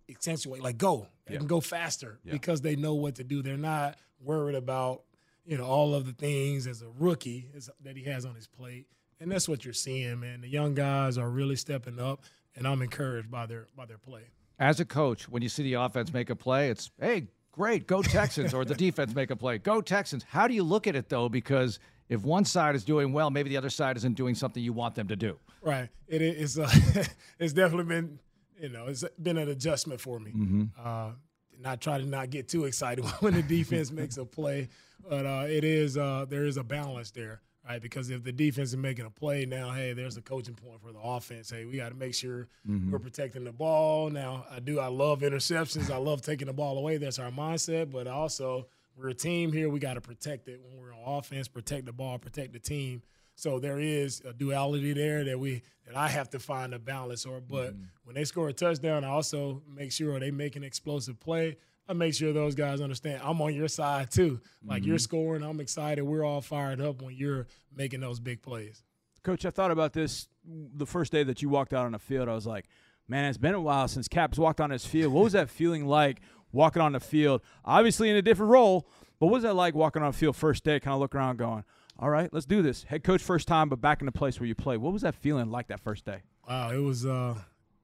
accentuate, 0.10 0.62
like 0.62 0.78
go. 0.78 1.08
They 1.26 1.34
Yeah. 1.34 1.40
can 1.40 1.48
go 1.48 1.60
faster 1.60 2.20
Yeah. 2.24 2.34
because 2.34 2.62
they 2.62 2.76
know 2.76 2.94
what 2.96 3.16
to 3.16 3.24
do. 3.24 3.42
They're 3.42 3.58
not 3.58 3.98
worried 4.20 4.56
about, 4.56 5.04
you 5.46 5.58
know, 5.58 5.66
all 5.66 5.94
of 5.96 6.06
the 6.06 6.14
things 6.14 6.68
as 6.68 6.82
a 6.82 6.90
rookie 6.90 7.50
that 7.82 7.98
he 7.98 8.04
has 8.04 8.26
on 8.26 8.36
his 8.36 8.48
plate. 8.48 8.88
And 9.20 9.32
that's 9.32 9.50
what 9.50 9.66
you're 9.66 9.74
seeing, 9.74 10.20
man. 10.20 10.42
The 10.42 10.48
young 10.48 10.76
guys 10.76 11.18
are 11.18 11.30
really 11.30 11.56
stepping 11.56 12.00
up, 12.00 12.22
and 12.56 12.68
I'm 12.68 12.82
encouraged 12.84 13.32
by 13.32 13.48
their 13.48 13.68
by 13.76 13.86
their 13.88 13.98
play. 13.98 14.30
As 14.60 14.80
a 14.80 14.86
coach, 14.86 15.30
when 15.30 15.44
you 15.44 15.50
see 15.50 15.64
the 15.64 15.74
offense 15.76 16.12
make 16.14 16.30
a 16.30 16.36
play, 16.36 16.70
it's, 16.70 16.90
hey, 17.00 17.28
great, 17.52 17.88
go 17.88 18.02
Texans, 18.02 18.54
or 18.54 18.66
the 18.66 18.76
defense 18.86 19.14
make 19.14 19.30
a 19.30 19.36
play, 19.36 19.58
go 19.58 19.82
Texans. 19.82 20.26
How 20.28 20.48
do 20.48 20.54
you 20.54 20.64
look 20.64 20.88
at 20.88 20.96
it, 20.96 21.10
though? 21.10 21.30
Because 21.30 21.80
if 22.10 22.24
one 22.24 22.46
side 22.46 22.76
is 22.76 22.84
doing 22.84 23.14
well, 23.14 23.30
maybe 23.30 23.50
the 23.50 23.58
other 23.58 23.70
side 23.70 23.98
isn't 23.98 24.16
doing 24.16 24.36
something 24.36 24.64
you 24.64 24.74
want 24.74 24.96
them 24.96 25.08
to 25.10 25.16
do. 25.16 25.38
Right. 25.62 25.90
It 26.08 26.22
is. 26.22 26.58
Uh, 26.58 26.72
it's 27.40 27.54
definitely 27.54 27.86
been 27.86 28.20
you 28.60 28.70
know, 28.70 28.88
it's 28.88 29.04
been 29.22 29.38
an 29.38 29.50
adjustment 29.50 30.02
for 30.02 30.20
me. 30.20 30.32
Mm-hmm. 30.32 30.64
Uh, 30.84 31.12
not 31.60 31.82
try 31.82 31.98
to 31.98 32.06
not 32.06 32.30
get 32.30 32.48
too 32.48 32.66
excited 32.66 33.06
when 33.20 33.34
the 33.34 33.42
defense 33.42 33.92
makes 33.92 34.18
a 34.18 34.26
play, 34.26 34.70
but 35.08 35.26
uh, 35.26 35.46
it 35.48 35.64
is 35.64 35.98
uh, 35.98 36.26
there 36.28 36.46
is 36.46 36.58
a 36.58 36.64
balance 36.64 37.12
there, 37.12 37.42
right? 37.68 37.82
Because 37.82 38.10
if 38.10 38.24
the 38.24 38.32
defense 38.32 38.70
is 38.70 38.78
making 38.78 39.06
a 39.06 39.10
play 39.10 39.46
now, 39.46 39.72
hey, 39.72 39.94
there's 39.94 40.18
a 40.18 40.22
coaching 40.22 40.56
point 40.56 40.82
for 40.82 40.92
the 40.92 41.00
offense. 41.00 41.50
Hey, 41.50 41.66
we 41.66 41.78
got 41.78 41.90
to 41.90 41.96
make 41.96 42.14
sure 42.14 42.48
Mm-hmm. 42.68 42.92
we're 42.92 43.00
protecting 43.00 43.44
the 43.46 43.52
ball. 43.52 44.10
Now, 44.10 44.46
I 44.52 44.60
do. 44.60 44.80
I 44.80 44.88
love 44.88 45.22
interceptions. 45.22 45.90
I 45.90 45.98
love 45.98 46.22
taking 46.22 46.48
the 46.48 46.54
ball 46.54 46.78
away. 46.78 46.98
That's 46.98 47.20
our 47.20 47.32
mindset. 47.32 47.92
But 47.92 48.08
also, 48.08 48.68
we're 48.98 49.10
a 49.10 49.14
team 49.14 49.52
here. 49.54 49.70
We 49.70 49.80
got 49.80 49.94
to 49.96 50.02
protect 50.02 50.48
it 50.48 50.60
when 50.64 50.82
we're 50.82 50.94
on 50.94 51.18
offense. 51.20 51.48
Protect 51.48 51.86
the 51.86 51.94
ball. 51.94 52.18
Protect 52.18 52.54
the 52.54 52.60
team. 52.60 53.02
So 53.36 53.60
there 53.60 53.80
is 53.80 54.22
a 54.26 54.34
duality 54.34 54.94
there 54.94 55.24
that 55.26 55.40
we 55.40 55.62
that 55.86 55.96
I 55.96 56.08
have 56.10 56.30
to 56.32 56.40
find 56.40 56.74
a 56.74 56.80
balance. 56.80 57.26
Or 57.26 57.40
but 57.40 57.76
when 58.04 58.16
they 58.16 58.24
score 58.24 58.50
a 58.50 58.54
touchdown, 58.54 59.04
I 59.04 59.10
also 59.10 59.62
make 59.74 59.92
sure 59.92 60.20
they 60.20 60.32
make 60.32 60.56
an 60.56 60.64
explosive 60.64 61.20
play. 61.20 61.58
I 61.88 61.94
make 61.94 62.14
sure 62.14 62.34
those 62.34 62.56
guys 62.56 62.82
understand 62.82 63.22
I'm 63.24 63.42
on 63.42 63.54
your 63.54 63.68
side 63.68 64.12
too. 64.12 64.42
Like 64.66 64.86
you're 64.86 64.98
scoring, 64.98 65.44
I'm 65.44 65.60
excited. 65.60 66.04
We're 66.04 66.26
all 66.26 66.42
fired 66.42 66.82
up 66.82 67.02
when 67.02 67.16
you're 67.16 67.48
making 67.74 68.02
those 68.02 68.20
big 68.20 68.42
plays. 68.42 68.84
Coach, 69.24 69.46
I 69.46 69.50
thought 69.50 69.72
about 69.72 69.94
this 69.94 70.28
the 70.46 70.86
first 70.86 71.12
day 71.12 71.24
that 71.24 71.42
you 71.42 71.50
walked 71.50 71.74
out 71.74 71.86
on 71.86 71.94
the 71.94 72.00
field. 72.00 72.30
I 72.30 72.34
was 72.34 72.48
like, 72.48 72.66
man, 73.08 73.26
it's 73.26 73.38
been 73.38 73.56
a 73.56 73.62
while 73.62 73.88
since 73.88 74.08
Caps 74.08 74.38
walked 74.38 74.62
on 74.62 74.70
his 74.70 74.86
field. 74.86 75.14
What 75.14 75.24
was 75.24 75.34
that 75.34 75.50
feeling 75.50 75.86
like 75.86 76.20
walking 76.52 76.82
on 76.82 76.94
the 76.94 77.00
field? 77.00 77.42
Obviously 77.66 78.10
in 78.10 78.16
a 78.16 78.22
different 78.22 78.52
role, 78.52 78.88
but 79.20 79.28
what 79.28 79.34
was 79.34 79.44
that 79.44 79.56
like 79.56 79.74
walking 79.76 80.02
on 80.02 80.12
the 80.12 80.18
field 80.18 80.36
first 80.36 80.64
day, 80.64 80.80
kind 80.80 80.94
of 80.94 81.00
looking 81.00 81.20
around 81.20 81.38
going, 81.38 81.64
all 82.00 82.10
right, 82.10 82.32
let's 82.32 82.46
do 82.46 82.62
this. 82.62 82.84
Head 82.84 83.04
coach 83.04 83.22
first 83.22 83.48
time, 83.48 83.70
but 83.70 83.82
back 83.82 84.02
in 84.02 84.06
the 84.06 84.12
place 84.12 84.40
where 84.40 84.48
you 84.48 84.56
play. 84.56 84.78
What 84.78 84.94
was 84.94 85.02
that 85.02 85.16
feeling 85.16 85.50
like 85.50 85.68
that 85.68 85.80
first 85.80 86.06
day? 86.06 86.22
Wow, 86.48 86.70
it 86.72 86.78
was 86.78 87.06
uh, 87.06 87.36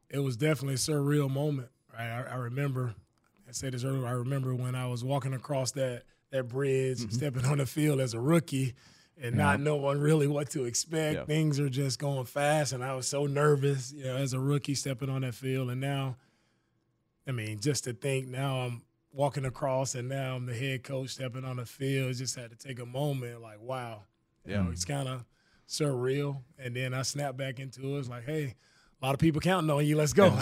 it 0.09 0.19
was 0.19 0.37
definitely 0.37 0.75
a 0.75 0.77
surreal 0.77 1.29
moment. 1.29 1.69
Right, 1.91 2.09
I, 2.09 2.33
I 2.33 2.35
remember. 2.35 2.95
I 3.53 3.55
said 3.55 3.73
this 3.73 3.83
earlier. 3.83 4.07
I 4.07 4.11
remember 4.13 4.55
when 4.55 4.73
I 4.73 4.87
was 4.87 5.03
walking 5.03 5.35
across 5.35 5.73
that 5.73 6.03
that 6.31 6.47
bridge, 6.47 6.97
mm-hmm. 6.97 7.11
stepping 7.11 7.45
on 7.45 7.59
the 7.59 7.67
field 7.67 8.01
as 8.01 8.15
a 8.15 8.19
rookie, 8.19 8.73
and 9.21 9.35
not 9.35 9.57
mm-hmm. 9.57 9.65
knowing 9.65 9.99
really 9.99 10.25
what 10.25 10.49
to 10.51 10.65
expect. 10.65 11.15
Yeah. 11.15 11.25
Things 11.25 11.59
are 11.59 11.69
just 11.69 11.99
going 11.99 12.25
fast, 12.25 12.73
and 12.73 12.83
I 12.83 12.95
was 12.95 13.07
so 13.07 13.27
nervous, 13.27 13.93
you 13.93 14.05
know, 14.05 14.15
as 14.15 14.33
a 14.33 14.39
rookie 14.39 14.73
stepping 14.73 15.09
on 15.09 15.21
that 15.21 15.35
field. 15.35 15.69
And 15.69 15.79
now, 15.79 16.15
I 17.27 17.31
mean, 17.31 17.59
just 17.59 17.83
to 17.83 17.93
think 17.93 18.27
now 18.27 18.61
I'm 18.61 18.81
walking 19.11 19.45
across, 19.45 19.93
and 19.93 20.09
now 20.09 20.35
I'm 20.35 20.47
the 20.47 20.55
head 20.55 20.83
coach 20.83 21.09
stepping 21.09 21.45
on 21.45 21.57
the 21.57 21.65
field. 21.67 22.15
Just 22.15 22.35
had 22.35 22.49
to 22.49 22.55
take 22.57 22.79
a 22.79 22.87
moment, 22.87 23.39
like, 23.39 23.61
wow, 23.61 24.01
you 24.47 24.55
know, 24.55 24.69
it's 24.71 24.85
kind 24.85 25.07
of 25.07 25.23
surreal. 25.69 26.41
And 26.57 26.75
then 26.75 26.95
I 26.95 27.03
snap 27.03 27.37
back 27.37 27.59
into 27.59 27.95
it. 27.95 27.99
It's 27.99 28.09
like, 28.09 28.25
hey, 28.25 28.55
a 29.03 29.05
lot 29.05 29.13
of 29.13 29.19
people 29.19 29.41
counting 29.41 29.69
on 29.69 29.85
you. 29.85 29.97
Let's 29.97 30.13
go. 30.13 30.33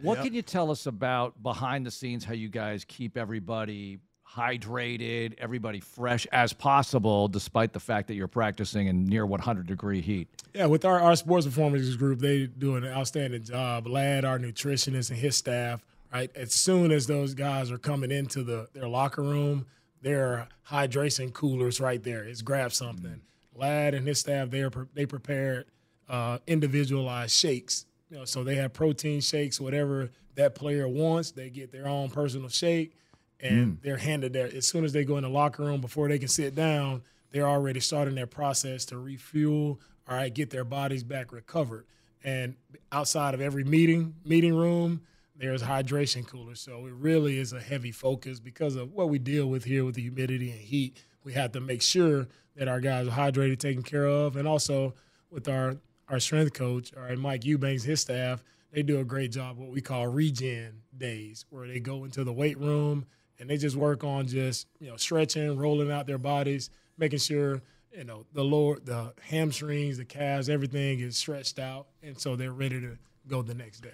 What 0.00 0.20
can 0.20 0.34
you 0.34 0.42
tell 0.42 0.72
us 0.72 0.86
about 0.86 1.40
behind 1.44 1.86
the 1.86 1.90
scenes 1.92 2.24
how 2.24 2.34
you 2.34 2.48
guys 2.48 2.84
keep 2.84 3.16
everybody 3.16 3.98
hydrated, 4.28 5.34
everybody 5.38 5.78
fresh 5.78 6.26
as 6.32 6.52
possible, 6.52 7.28
despite 7.28 7.72
the 7.72 7.78
fact 7.78 8.08
that 8.08 8.14
you're 8.14 8.26
practicing 8.26 8.88
in 8.88 9.04
near 9.04 9.24
100 9.24 9.66
degree 9.66 10.00
heat? 10.00 10.28
Yeah, 10.54 10.66
with 10.66 10.84
our, 10.84 10.98
our 11.00 11.14
sports 11.14 11.46
performance 11.46 11.94
group, 11.94 12.18
they 12.18 12.46
do 12.46 12.74
an 12.74 12.84
outstanding 12.84 13.44
job. 13.44 13.86
Lad, 13.86 14.24
our 14.24 14.40
nutritionist, 14.40 15.10
and 15.10 15.18
his 15.20 15.36
staff, 15.36 15.84
right? 16.12 16.30
As 16.34 16.52
soon 16.52 16.90
as 16.90 17.06
those 17.06 17.34
guys 17.34 17.70
are 17.70 17.78
coming 17.78 18.10
into 18.10 18.42
the 18.42 18.68
their 18.72 18.88
locker 18.88 19.22
room, 19.22 19.66
there 20.00 20.26
are 20.26 20.48
hydration 20.68 21.32
coolers 21.32 21.80
right 21.80 22.02
there. 22.02 22.24
It's 22.24 22.42
grab 22.42 22.72
something. 22.72 23.10
Mm-hmm. 23.10 23.60
Lad 23.60 23.94
and 23.94 24.06
his 24.06 24.18
staff, 24.18 24.50
they 24.50 24.62
are 24.62 24.70
pre- 24.70 24.86
they 24.94 25.06
prepared 25.06 25.66
uh, 26.12 26.38
individualized 26.46 27.32
shakes. 27.32 27.86
You 28.10 28.18
know, 28.18 28.24
so 28.26 28.44
they 28.44 28.56
have 28.56 28.74
protein 28.74 29.22
shakes, 29.22 29.58
whatever 29.58 30.10
that 30.34 30.54
player 30.54 30.86
wants. 30.86 31.32
They 31.32 31.48
get 31.48 31.72
their 31.72 31.88
own 31.88 32.10
personal 32.10 32.50
shake, 32.50 32.94
and 33.40 33.78
they're 33.82 33.96
handed 33.96 34.34
there 34.34 34.50
as 34.54 34.66
soon 34.68 34.84
as 34.84 34.92
they 34.92 35.04
go 35.04 35.16
in 35.16 35.22
the 35.22 35.30
locker 35.30 35.64
room 35.64 35.80
before 35.80 36.08
they 36.08 36.18
can 36.18 36.28
sit 36.28 36.54
down. 36.54 37.02
They're 37.30 37.48
already 37.48 37.80
starting 37.80 38.14
their 38.14 38.26
process 38.26 38.84
to 38.86 38.98
refuel. 38.98 39.80
All 40.06 40.16
right, 40.16 40.32
get 40.32 40.50
their 40.50 40.64
bodies 40.64 41.02
back 41.02 41.32
recovered. 41.32 41.86
And 42.22 42.56
outside 42.92 43.32
of 43.32 43.40
every 43.40 43.64
meeting 43.64 44.14
meeting 44.24 44.54
room, 44.54 45.00
there's 45.34 45.62
hydration 45.62 46.26
coolers. 46.26 46.60
So 46.60 46.86
it 46.86 46.92
really 46.92 47.38
is 47.38 47.54
a 47.54 47.60
heavy 47.60 47.90
focus 47.90 48.38
because 48.38 48.76
of 48.76 48.92
what 48.92 49.08
we 49.08 49.18
deal 49.18 49.46
with 49.46 49.64
here 49.64 49.84
with 49.84 49.94
the 49.94 50.02
humidity 50.02 50.50
and 50.50 50.60
heat. 50.60 51.02
We 51.24 51.32
have 51.32 51.52
to 51.52 51.60
make 51.60 51.80
sure 51.80 52.28
that 52.56 52.68
our 52.68 52.80
guys 52.80 53.08
are 53.08 53.12
hydrated, 53.12 53.58
taken 53.58 53.82
care 53.82 54.06
of, 54.06 54.36
and 54.36 54.46
also 54.46 54.94
with 55.30 55.48
our 55.48 55.76
our 56.08 56.20
strength 56.20 56.52
coach, 56.52 56.92
all 56.96 57.02
right, 57.02 57.18
Mike 57.18 57.44
Eubanks, 57.44 57.84
his 57.84 58.00
staff, 58.00 58.42
they 58.72 58.82
do 58.82 59.00
a 59.00 59.04
great 59.04 59.32
job 59.32 59.58
what 59.58 59.70
we 59.70 59.80
call 59.80 60.06
regen 60.06 60.82
days, 60.96 61.44
where 61.50 61.66
they 61.66 61.80
go 61.80 62.04
into 62.04 62.24
the 62.24 62.32
weight 62.32 62.58
room 62.58 63.04
and 63.38 63.48
they 63.50 63.56
just 63.56 63.76
work 63.76 64.04
on 64.04 64.26
just 64.26 64.66
you 64.80 64.88
know 64.88 64.96
stretching, 64.96 65.56
rolling 65.56 65.90
out 65.90 66.06
their 66.06 66.18
bodies, 66.18 66.70
making 66.96 67.18
sure 67.18 67.60
you 67.92 68.04
know 68.04 68.24
the 68.32 68.42
lower 68.42 68.78
the 68.78 69.12
hamstrings, 69.20 69.98
the 69.98 70.04
calves, 70.04 70.48
everything 70.48 71.00
is 71.00 71.16
stretched 71.16 71.58
out, 71.58 71.86
and 72.02 72.18
so 72.18 72.36
they're 72.36 72.52
ready 72.52 72.80
to 72.80 72.96
go 73.28 73.42
the 73.42 73.54
next 73.54 73.80
day. 73.80 73.90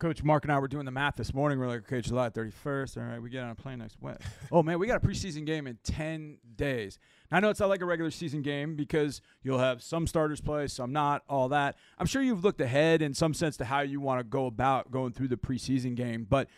Coach 0.00 0.24
Mark 0.24 0.44
and 0.44 0.52
I 0.52 0.58
were 0.58 0.66
doing 0.66 0.86
the 0.86 0.90
math 0.90 1.16
this 1.16 1.34
morning. 1.34 1.58
We're 1.58 1.68
like, 1.68 1.80
okay, 1.80 2.00
July 2.00 2.30
31st. 2.30 2.96
All 2.96 3.02
right, 3.02 3.22
we 3.22 3.28
get 3.28 3.44
on 3.44 3.50
a 3.50 3.54
plane 3.54 3.80
next 3.80 3.98
Wednesday. 4.00 4.24
oh, 4.52 4.62
man, 4.62 4.78
we 4.78 4.86
got 4.86 5.04
a 5.04 5.06
preseason 5.06 5.44
game 5.44 5.66
in 5.66 5.78
10 5.84 6.38
days. 6.56 6.98
Now, 7.30 7.36
I 7.36 7.40
know 7.40 7.50
it's 7.50 7.60
not 7.60 7.68
like 7.68 7.82
a 7.82 7.84
regular 7.84 8.10
season 8.10 8.40
game 8.40 8.76
because 8.76 9.20
you'll 9.42 9.58
have 9.58 9.82
some 9.82 10.06
starters 10.06 10.40
play, 10.40 10.68
some 10.68 10.90
not, 10.90 11.22
all 11.28 11.50
that. 11.50 11.76
I'm 11.98 12.06
sure 12.06 12.22
you've 12.22 12.42
looked 12.42 12.62
ahead 12.62 13.02
in 13.02 13.12
some 13.12 13.34
sense 13.34 13.58
to 13.58 13.66
how 13.66 13.80
you 13.80 14.00
want 14.00 14.20
to 14.20 14.24
go 14.24 14.46
about 14.46 14.90
going 14.90 15.12
through 15.12 15.28
the 15.28 15.36
preseason 15.36 15.94
game. 15.94 16.26
But 16.28 16.48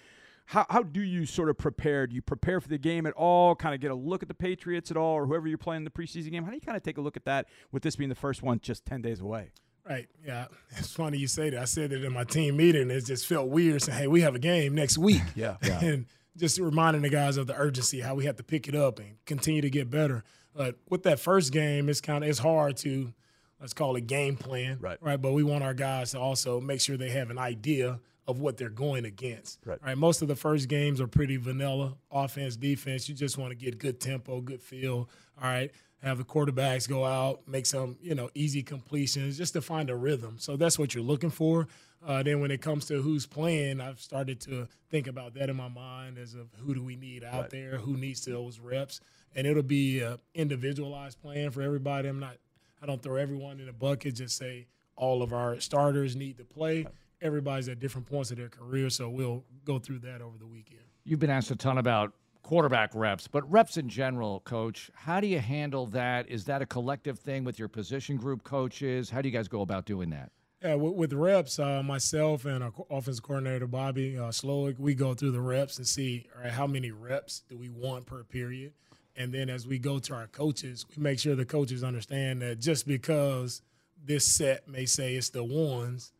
how, 0.46 0.64
how 0.70 0.85
do 0.85 1.00
you 1.00 1.26
sort 1.26 1.50
of 1.50 1.59
prepare? 1.59 2.07
Do 2.07 2.14
you 2.14 2.22
prepare 2.22 2.61
for 2.61 2.68
the 2.68 2.78
game 2.78 3.07
at 3.07 3.12
all? 3.14 3.57
Kind 3.57 3.74
of 3.74 3.81
get 3.81 3.90
a 3.90 3.96
look 3.96 4.22
at 4.22 4.28
the 4.28 4.35
Patriots 4.35 4.92
at 4.92 4.96
all 4.96 5.14
or 5.14 5.26
whoever 5.26 5.48
you're 5.48 5.59
playing 5.59 5.81
in 5.81 5.85
the 5.85 5.90
preseason 5.90 6.31
game? 6.31 6.44
How 6.44 6.50
do 6.50 6.57
you 6.57 6.61
kind 6.61 6.76
of 6.76 6.85
take 6.85 6.98
a 6.98 7.00
look 7.00 7.16
at 7.16 7.24
that 7.24 7.48
with 7.72 7.83
this 7.83 7.96
being 7.96 8.09
the 8.09 8.14
first 8.14 8.40
one 8.40 8.61
just 8.61 8.87
10 8.87 9.02
days 9.02 9.20
away? 9.20 9.50
Right. 9.88 10.09
Yeah. 10.25 10.47
It's 10.77 10.92
funny 10.92 11.18
you 11.18 11.27
say 11.27 11.51
that. 11.51 11.61
I 11.61 11.64
said 11.64 11.92
it 11.92 12.05
in 12.05 12.12
my 12.12 12.25
team 12.25 12.57
meeting. 12.57 12.90
It 12.90 13.05
just 13.05 13.27
felt 13.27 13.49
weird 13.49 13.83
saying, 13.83 13.99
hey, 13.99 14.07
we 14.07 14.21
have 14.21 14.35
a 14.35 14.38
game 14.38 14.75
next 14.75 14.97
week. 14.99 15.23
Yeah. 15.35 15.57
and 15.62 16.07
just 16.37 16.59
reminding 16.59 17.03
the 17.03 17.09
guys 17.11 17.37
of 17.37 17.47
the 17.47 17.55
urgency, 17.57 18.01
how 18.01 18.14
we 18.14 18.25
have 18.27 18.37
to 18.37 18.42
pick 18.45 18.68
it 18.68 18.75
up 18.75 18.99
and 19.01 19.16
continue 19.27 19.61
to 19.61 19.71
get 19.71 19.90
better. 19.90 20.25
But 20.55 20.77
with 20.88 21.03
that 21.03 21.18
first 21.18 21.53
game, 21.53 21.88
it's 21.88 22.01
kind 22.01 22.23
of 22.23 22.31
it's 22.31 22.38
hard 22.38 22.77
to 22.79 23.12
let's 23.61 23.73
call 23.75 23.97
it 23.97 24.07
game 24.07 24.37
plan. 24.37 24.79
Right. 24.81 24.99
Right. 25.01 25.21
But 25.21 25.33
we 25.33 25.42
want 25.42 25.64
our 25.64 25.75
guys 25.75 26.12
to 26.12 26.21
also 26.21 26.61
make 26.61 26.81
sure 26.81 26.97
they 26.97 27.11
have 27.11 27.31
an 27.31 27.38
idea 27.38 27.99
of 28.29 28.40
what 28.40 28.57
they're 28.57 28.68
going 28.71 29.05
against. 29.05 29.59
Right. 29.64 29.79
Right. 29.85 29.99
Most 29.99 30.23
of 30.23 30.29
the 30.29 30.37
first 30.37 30.68
games 30.68 31.01
are 31.01 31.09
pretty 31.09 31.37
vanilla, 31.38 31.97
offense, 32.11 32.57
defense. 32.57 33.09
You 33.09 33.14
just 33.16 33.37
want 33.37 33.51
to 33.51 33.57
get 33.57 33.79
good 33.79 33.99
tempo, 34.01 34.40
good 34.40 34.62
feel. 34.62 35.09
All 35.40 35.49
right. 35.49 35.73
Have 36.03 36.19
the 36.19 36.25
quarterbacks 36.25 36.88
go 36.88 37.05
out, 37.05 37.47
make 37.47 37.65
some, 37.65 37.97
you 38.03 38.15
know, 38.17 38.29
easy 38.35 38.62
completions 38.62 39.38
just 39.38 39.53
to 39.53 39.62
find 39.62 39.88
a 39.88 39.95
rhythm. 39.95 40.35
So 40.38 40.57
that's 40.57 40.77
what 40.79 40.95
you're 40.95 41.05
looking 41.05 41.31
for. 41.31 41.69
Uh, 42.05 42.25
then 42.25 42.41
when 42.41 42.51
it 42.51 42.61
comes 42.61 42.87
to 42.87 43.01
who's 43.01 43.25
playing, 43.25 43.81
I've 43.81 44.01
started 44.01 44.41
to 44.43 44.67
think 44.91 45.07
about 45.07 45.35
that 45.35 45.49
in 45.49 45.55
my 45.55 45.69
mind 45.69 46.19
as 46.19 46.35
of 46.35 46.49
who 46.59 46.75
do 46.75 46.83
we 46.83 46.97
need 46.97 47.23
out 47.23 47.43
Right. 47.43 47.51
there, 47.51 47.77
who 47.79 47.97
needs 47.97 48.25
those 48.25 48.59
reps, 48.59 49.01
and 49.37 49.47
it'll 49.47 49.62
be 49.62 50.01
a 50.01 50.19
individualized 50.35 51.21
plan 51.23 51.53
for 51.53 51.62
everybody. 51.62 52.09
I'm 52.09 52.19
not, 52.19 52.37
I 52.83 52.87
don't 52.87 53.01
throw 53.01 53.15
everyone 53.17 53.61
in 53.61 53.69
a 53.69 53.73
bucket. 53.73 54.17
Just 54.17 54.37
say 54.37 54.67
all 54.97 55.23
of 55.23 55.33
our 55.33 55.61
starters 55.61 56.17
need 56.17 56.37
to 56.38 56.45
play. 56.45 56.85
Everybody's 57.21 57.69
at 57.69 57.79
different 57.79 58.09
points 58.09 58.33
of 58.33 58.37
their 58.38 58.49
career, 58.49 58.91
so 58.91 59.09
we'll 59.09 59.45
go 59.65 59.79
through 59.79 60.01
that 60.01 60.21
over 60.21 60.37
the 60.37 60.47
weekend. 60.47 60.83
You've 61.05 61.21
been 61.21 61.31
asked 61.31 61.53
a 61.53 61.57
ton 61.57 61.79
about 61.79 62.12
quarterback 62.42 62.94
reps, 62.94 63.28
but 63.28 63.50
reps 63.50 63.76
in 63.76 63.88
general, 63.88 64.40
coach. 64.40 64.90
How 64.94 65.20
do 65.20 65.26
you 65.26 65.38
handle 65.38 65.87
that? 65.87 66.28
Is 66.28 66.44
that 66.46 66.62
a 66.62 66.66
collective 66.66 67.18
thing 67.18 67.44
with 67.44 67.59
your 67.59 67.68
position 67.68 68.16
group 68.16 68.42
coaches? 68.44 69.11
How 69.11 69.22
do 69.22 69.28
you 69.28 69.33
guys 69.33 69.48
go 69.48 69.61
about 69.62 69.87
doing 69.87 70.11
that? 70.11 70.31
Yeah, 70.62 70.74
with, 70.74 70.94
with 70.94 71.12
reps, 71.12 71.59
uh, 71.59 71.83
myself 71.83 72.44
and 72.44 72.62
our 72.62 72.72
offensive 72.88 73.24
coordinator 73.24 73.66
Bobby 73.66 74.16
uh, 74.16 74.24
Slowik, 74.28 74.78
we 74.78 74.94
go 74.94 75.12
through 75.12 75.33
the 75.33 75.40
reps 75.40 75.78
and 75.78 75.87
see 75.87 76.28
all 76.37 76.42
right 76.42 76.52
how 76.52 76.66
many 76.66 76.92
reps 76.92 77.42
do 77.48 77.57
we 77.57 77.68
want 77.68 78.07
per 78.07 78.22
period, 78.22 78.72
and 79.16 79.35
then 79.35 79.50
as 79.50 79.66
we 79.66 79.78
go 79.78 79.98
to 79.98 80.14
our 80.14 80.28
coaches, 80.28 80.87
we 80.94 81.02
make 81.02 81.18
sure 81.18 81.35
the 81.35 81.44
coaches 81.44 81.83
understand 81.83 82.42
that 82.42 82.61
just 82.61 82.87
because 82.87 83.62
this 84.05 84.24
set 84.24 84.68
may 84.68 84.87
say 84.87 85.14
it's 85.14 85.31
the 85.31 85.42
ones, 85.42 86.12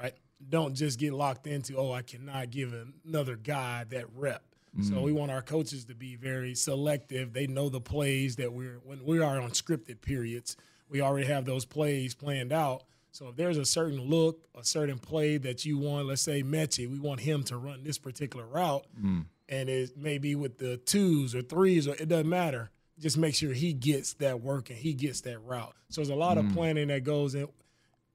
right? 0.00 0.14
Don't 0.48 0.74
just 0.74 1.00
get 1.00 1.12
locked 1.12 1.48
into 1.48 1.76
oh 1.76 1.92
I 1.92 2.02
cannot 2.02 2.50
give 2.50 2.72
another 3.04 3.34
guy 3.34 3.84
that 3.90 4.06
rep. 4.14 4.44
So 4.82 4.94
mm. 4.94 5.02
we 5.02 5.12
want 5.12 5.30
our 5.30 5.42
coaches 5.42 5.84
to 5.86 5.94
be 5.94 6.16
very 6.16 6.54
selective. 6.54 7.32
They 7.32 7.46
know 7.46 7.68
the 7.68 7.80
plays 7.80 8.36
that 8.36 8.52
we're 8.52 8.78
when 8.84 9.04
we 9.04 9.20
are 9.20 9.40
on 9.40 9.50
scripted 9.50 10.00
periods. 10.00 10.56
We 10.88 11.00
already 11.00 11.26
have 11.26 11.44
those 11.44 11.64
plays 11.64 12.14
planned 12.14 12.52
out. 12.52 12.84
So 13.10 13.28
if 13.28 13.36
there's 13.36 13.56
a 13.56 13.64
certain 13.64 14.00
look, 14.00 14.46
a 14.54 14.64
certain 14.64 14.98
play 14.98 15.38
that 15.38 15.64
you 15.64 15.78
want, 15.78 16.06
let's 16.06 16.22
say 16.22 16.42
Metchie, 16.42 16.88
we 16.88 17.00
want 17.00 17.20
him 17.20 17.42
to 17.44 17.56
run 17.56 17.82
this 17.82 17.98
particular 17.98 18.46
route, 18.46 18.86
mm. 19.02 19.24
and 19.48 19.68
it 19.68 19.96
may 19.96 20.18
be 20.18 20.34
with 20.34 20.58
the 20.58 20.76
twos 20.76 21.34
or 21.34 21.42
threes, 21.42 21.88
or 21.88 21.94
it 21.94 22.08
doesn't 22.08 22.28
matter. 22.28 22.70
Just 23.00 23.16
make 23.16 23.34
sure 23.34 23.52
he 23.52 23.72
gets 23.72 24.14
that 24.14 24.40
work 24.40 24.70
and 24.70 24.78
he 24.78 24.92
gets 24.92 25.22
that 25.22 25.38
route. 25.40 25.74
So 25.88 26.00
there's 26.00 26.10
a 26.10 26.14
lot 26.14 26.38
of 26.38 26.44
mm. 26.44 26.54
planning 26.54 26.88
that 26.88 27.04
goes 27.04 27.34
in 27.34 27.48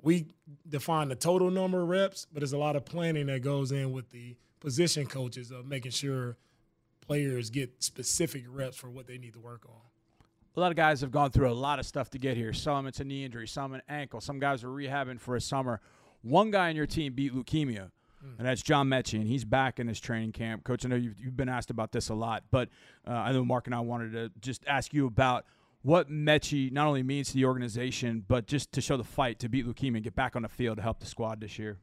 we 0.04 0.28
define 0.68 1.08
the 1.08 1.16
total 1.16 1.50
number 1.50 1.82
of 1.82 1.88
reps, 1.88 2.28
but 2.32 2.42
there's 2.42 2.54
a 2.54 2.58
lot 2.58 2.76
of 2.76 2.86
planning 2.86 3.28
that 3.28 3.42
goes 3.42 3.72
in 3.72 3.94
with 3.94 4.10
the 4.12 4.36
position 4.64 5.06
coaches 5.06 5.52
of 5.52 5.66
making 5.66 5.92
sure 5.92 6.38
players 7.06 7.50
get 7.50 7.84
specific 7.84 8.46
reps 8.48 8.78
for 8.78 8.90
what 8.90 9.08
they 9.08 9.18
need 9.18 9.34
to 9.34 9.40
work 9.40 9.66
on. 9.68 9.76
A 10.56 10.60
lot 10.60 10.72
of 10.72 10.78
guys 10.78 11.02
have 11.02 11.12
gone 11.12 11.32
through 11.32 11.50
a 11.50 11.54
lot 11.54 11.80
of 11.80 11.86
stuff 11.86 12.10
to 12.12 12.18
get 12.18 12.38
here. 12.38 12.54
Some 12.54 12.88
it's 12.88 13.00
a 13.00 13.04
knee 13.04 13.26
injury, 13.26 13.48
some 13.48 13.74
an 13.74 13.82
ankle. 13.90 14.22
Some 14.22 14.40
guys 14.40 14.64
are 14.64 14.70
rehabbing 14.70 15.20
for 15.20 15.36
a 15.36 15.42
summer. 15.42 15.82
One 16.22 16.50
guy 16.50 16.70
in 16.70 16.78
your 16.78 16.86
team 16.86 17.14
beat 17.14 17.34
leukemia, 17.34 17.92
mm. 18.24 18.38
and 18.38 18.48
that's 18.48 18.62
John 18.62 18.88
Metchie, 18.88 19.20
and 19.20 19.28
he's 19.28 19.44
back 19.44 19.80
in 19.80 19.88
his 19.88 20.00
training 20.00 20.32
camp. 20.32 20.64
Coach, 20.64 20.86
I 20.86 20.90
know 20.90 20.96
you've, 20.96 21.20
you've 21.20 21.36
been 21.36 21.50
asked 21.50 21.70
about 21.70 21.92
this 21.92 22.08
a 22.08 22.14
lot, 22.14 22.44
but 22.50 22.70
uh, 23.06 23.12
I 23.12 23.34
know 23.34 23.44
Mark 23.44 23.68
and 23.68 23.76
I 23.76 23.82
wanted 23.82 24.14
to 24.14 24.32
just 24.40 24.64
ask 24.66 24.94
you 24.94 25.08
about 25.08 25.46
what 25.82 26.10
Metchie 26.10 26.72
not 26.72 26.88
only 26.88 27.04
means 27.04 27.28
to 27.30 27.34
the 27.34 27.46
organization, 27.46 28.24
but 28.26 28.48
just 28.48 28.72
to 28.72 28.80
show 28.80 28.96
the 28.96 29.04
fight 29.04 29.40
to 29.40 29.50
beat 29.50 29.68
leukemia 29.68 29.96
and 29.96 30.04
get 30.04 30.16
back 30.16 30.38
on 30.38 30.44
the 30.44 30.50
field 30.50 30.78
to 30.78 30.84
help 30.84 31.00
the 31.02 31.06
squad 31.06 31.42
this 31.42 31.60
year. 31.60 31.80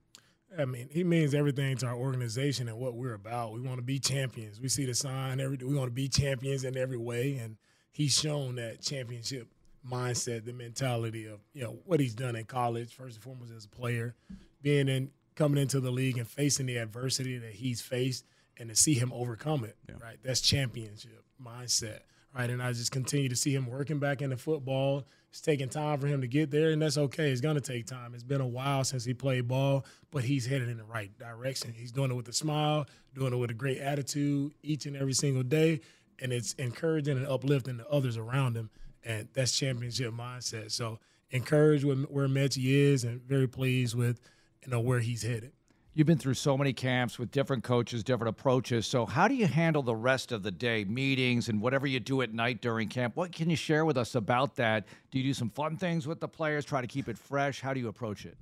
I 0.58 0.64
mean, 0.64 0.88
he 0.90 1.04
means 1.04 1.34
everything 1.34 1.76
to 1.78 1.86
our 1.86 1.94
organization 1.94 2.68
and 2.68 2.78
what 2.78 2.94
we're 2.94 3.14
about. 3.14 3.52
We 3.52 3.60
want 3.60 3.78
to 3.78 3.84
be 3.84 3.98
champions. 3.98 4.60
We 4.60 4.68
see 4.68 4.84
the 4.84 4.94
sign 4.94 5.40
every. 5.40 5.56
We 5.58 5.74
want 5.74 5.88
to 5.88 5.94
be 5.94 6.08
champions 6.08 6.64
in 6.64 6.76
every 6.76 6.96
way, 6.96 7.36
and 7.36 7.56
he's 7.92 8.18
shown 8.18 8.56
that 8.56 8.80
championship 8.82 9.48
mindset, 9.88 10.44
the 10.44 10.52
mentality 10.52 11.26
of 11.26 11.40
you 11.52 11.62
know 11.62 11.78
what 11.84 12.00
he's 12.00 12.14
done 12.14 12.36
in 12.36 12.44
college, 12.44 12.94
first 12.94 13.16
and 13.16 13.22
foremost 13.22 13.52
as 13.52 13.64
a 13.64 13.68
player, 13.68 14.14
being 14.60 14.88
in 14.88 15.10
coming 15.36 15.60
into 15.60 15.80
the 15.80 15.90
league 15.90 16.18
and 16.18 16.28
facing 16.28 16.66
the 16.66 16.76
adversity 16.76 17.38
that 17.38 17.52
he's 17.52 17.80
faced, 17.80 18.24
and 18.58 18.68
to 18.68 18.76
see 18.76 18.94
him 18.94 19.12
overcome 19.12 19.64
it. 19.64 19.76
Yeah. 19.88 19.96
Right, 20.02 20.18
that's 20.22 20.40
championship 20.40 21.24
mindset. 21.42 22.00
Right, 22.36 22.50
and 22.50 22.62
I 22.62 22.72
just 22.72 22.92
continue 22.92 23.28
to 23.28 23.36
see 23.36 23.54
him 23.54 23.66
working 23.66 23.98
back 23.98 24.22
into 24.22 24.36
football 24.36 25.04
it's 25.30 25.40
taking 25.40 25.68
time 25.68 25.98
for 26.00 26.08
him 26.08 26.20
to 26.22 26.26
get 26.26 26.50
there, 26.50 26.70
and 26.70 26.82
that's 26.82 26.98
okay. 26.98 27.30
It's 27.30 27.40
going 27.40 27.54
to 27.54 27.60
take 27.60 27.86
time. 27.86 28.14
It's 28.14 28.24
been 28.24 28.40
a 28.40 28.46
while 28.46 28.82
since 28.82 29.04
he 29.04 29.14
played 29.14 29.46
ball, 29.46 29.84
but 30.10 30.24
he's 30.24 30.44
headed 30.44 30.68
in 30.68 30.76
the 30.76 30.84
right 30.84 31.16
direction. 31.18 31.72
He's 31.72 31.92
doing 31.92 32.10
it 32.10 32.14
with 32.14 32.28
a 32.28 32.32
smile, 32.32 32.86
doing 33.14 33.32
it 33.32 33.36
with 33.36 33.50
a 33.50 33.54
great 33.54 33.78
attitude 33.78 34.54
each 34.62 34.86
and 34.86 34.96
every 34.96 35.12
single 35.12 35.44
day, 35.44 35.80
and 36.18 36.32
it's 36.32 36.54
encouraging 36.54 37.16
and 37.16 37.28
uplifting 37.28 37.76
the 37.76 37.88
others 37.88 38.16
around 38.16 38.56
him, 38.56 38.70
and 39.04 39.28
that's 39.32 39.56
championship 39.56 40.12
mindset. 40.12 40.72
So 40.72 40.98
encouraged 41.30 41.84
with 41.84 42.04
where 42.06 42.26
Metchie 42.26 42.66
is, 42.66 43.04
and 43.04 43.22
very 43.22 43.46
pleased 43.46 43.94
with 43.94 44.20
you 44.64 44.70
know 44.70 44.80
where 44.80 45.00
he's 45.00 45.22
headed. 45.22 45.52
You've 45.92 46.06
been 46.06 46.18
through 46.18 46.34
so 46.34 46.56
many 46.56 46.72
camps 46.72 47.18
with 47.18 47.32
different 47.32 47.64
coaches, 47.64 48.04
different 48.04 48.28
approaches. 48.28 48.86
So, 48.86 49.06
how 49.06 49.26
do 49.26 49.34
you 49.34 49.48
handle 49.48 49.82
the 49.82 49.96
rest 49.96 50.30
of 50.30 50.44
the 50.44 50.52
day, 50.52 50.84
meetings, 50.84 51.48
and 51.48 51.60
whatever 51.60 51.84
you 51.84 51.98
do 51.98 52.22
at 52.22 52.32
night 52.32 52.60
during 52.60 52.88
camp? 52.88 53.16
What 53.16 53.32
can 53.32 53.50
you 53.50 53.56
share 53.56 53.84
with 53.84 53.98
us 53.98 54.14
about 54.14 54.54
that? 54.56 54.86
Do 55.10 55.18
you 55.18 55.24
do 55.24 55.34
some 55.34 55.50
fun 55.50 55.76
things 55.76 56.06
with 56.06 56.20
the 56.20 56.28
players, 56.28 56.64
try 56.64 56.80
to 56.80 56.86
keep 56.86 57.08
it 57.08 57.18
fresh? 57.18 57.60
How 57.60 57.74
do 57.74 57.80
you 57.80 57.88
approach 57.88 58.24
it? 58.24 58.36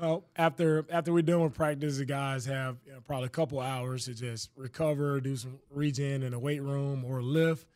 Well, 0.00 0.24
after 0.36 0.86
after 0.88 1.12
we're 1.12 1.22
done 1.22 1.40
with 1.40 1.54
practice, 1.54 1.98
the 1.98 2.04
guys 2.04 2.46
have 2.46 2.76
you 2.86 2.92
know, 2.92 3.00
probably 3.00 3.26
a 3.26 3.30
couple 3.30 3.58
hours 3.58 4.04
to 4.04 4.14
just 4.14 4.50
recover, 4.54 5.20
do 5.20 5.34
some 5.34 5.58
regen 5.70 6.22
in 6.22 6.30
the 6.30 6.38
weight 6.38 6.62
room 6.62 7.04
or 7.04 7.22
lift. 7.22 7.66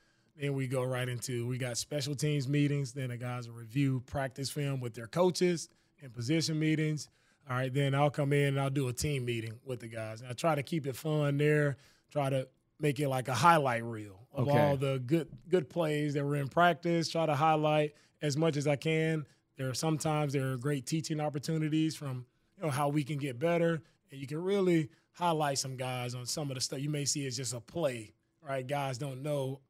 Then 0.41 0.55
we 0.55 0.69
go 0.69 0.85
right 0.85 1.09
into 1.09 1.45
we 1.45 1.59
got 1.59 1.77
special 1.77 2.15
teams 2.15 2.47
meetings. 2.47 2.93
Then 2.93 3.09
the 3.09 3.17
guys 3.17 3.49
will 3.49 3.57
review 3.57 4.01
practice 4.07 4.49
film 4.49 4.81
with 4.81 4.95
their 4.95 5.09
coaches 5.09 5.69
and 6.01 6.13
position 6.13 6.57
meetings. 6.57 7.09
All 7.49 7.57
right, 7.57 7.73
then 7.73 7.95
I'll 7.95 8.11
come 8.11 8.33
in 8.33 8.49
and 8.49 8.61
I'll 8.61 8.69
do 8.69 8.89
a 8.89 8.93
team 8.93 9.25
meeting 9.25 9.59
with 9.65 9.81
the 9.81 9.89
guys. 9.89 10.21
And 10.21 10.29
I 10.29 10.35
try 10.35 10.55
to 10.55 10.63
keep 10.63 10.87
it 10.87 10.95
fun 10.95 11.39
there, 11.39 11.79
try 12.11 12.29
to 12.29 12.47
make 12.79 13.01
it 13.01 13.09
like 13.09 13.29
a 13.29 13.35
highlight 13.35 13.85
reel 13.85 14.19
of 14.35 14.49
okay. 14.49 14.59
all 14.59 14.77
the 14.77 15.03
good 15.05 15.29
good 15.49 15.71
plays 15.71 16.15
that 16.15 16.25
were 16.25 16.37
in 16.37 16.49
practice, 16.49 17.09
try 17.09 17.25
to 17.25 17.35
highlight 17.35 17.95
as 18.21 18.37
much 18.37 18.57
as 18.57 18.67
I 18.67 18.77
can. 18.77 19.27
There 19.57 19.71
are 19.71 19.75
sometimes 19.75 20.35
there 20.35 20.53
are 20.53 20.57
great 20.59 20.85
teaching 20.85 21.21
opportunities 21.21 21.97
from 21.97 22.27
you 22.59 22.65
know 22.65 22.71
how 22.71 22.89
we 22.89 23.03
can 23.03 23.17
get 23.17 23.39
better. 23.39 23.81
And 24.11 24.21
you 24.21 24.27
can 24.27 24.43
really 24.43 24.91
highlight 25.13 25.59
some 25.59 25.77
guys 25.77 26.15
on 26.15 26.27
some 26.27 26.51
of 26.51 26.55
the 26.55 26.61
stuff 26.61 26.81
you 26.81 26.91
may 26.91 27.05
see 27.07 27.27
as 27.27 27.37
just 27.37 27.55
a 27.55 27.61
play, 27.61 28.13
right? 28.47 28.67
Guys 28.67 28.99
don't 28.99 29.23
know 29.23 29.61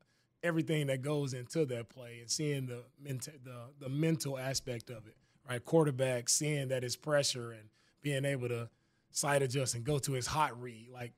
everything 0.43 0.87
that 0.88 1.03
goes 1.03 1.33
into 1.33 1.64
that 1.67 1.88
play 1.88 2.19
and 2.21 2.31
seeing 2.31 2.67
the 2.67 2.83
the, 3.05 3.53
the 3.79 3.88
mental 3.88 4.37
aspect 4.37 4.91
of 4.91 5.07
it 5.07 5.17
right? 5.49 5.65
Quarterback 5.65 6.29
seeing 6.29 6.69
that 6.69 6.85
it's 6.85 6.97
pressure 6.97 7.53
and 7.53 7.69
being 8.03 8.25
able 8.25 8.49
to 8.49 8.69
side 9.11 9.43
adjust 9.43 9.75
and 9.75 9.85
go 9.85 9.99
to 9.99 10.13
his 10.13 10.27
hot 10.27 10.61
read. 10.61 10.89
Like 10.93 11.13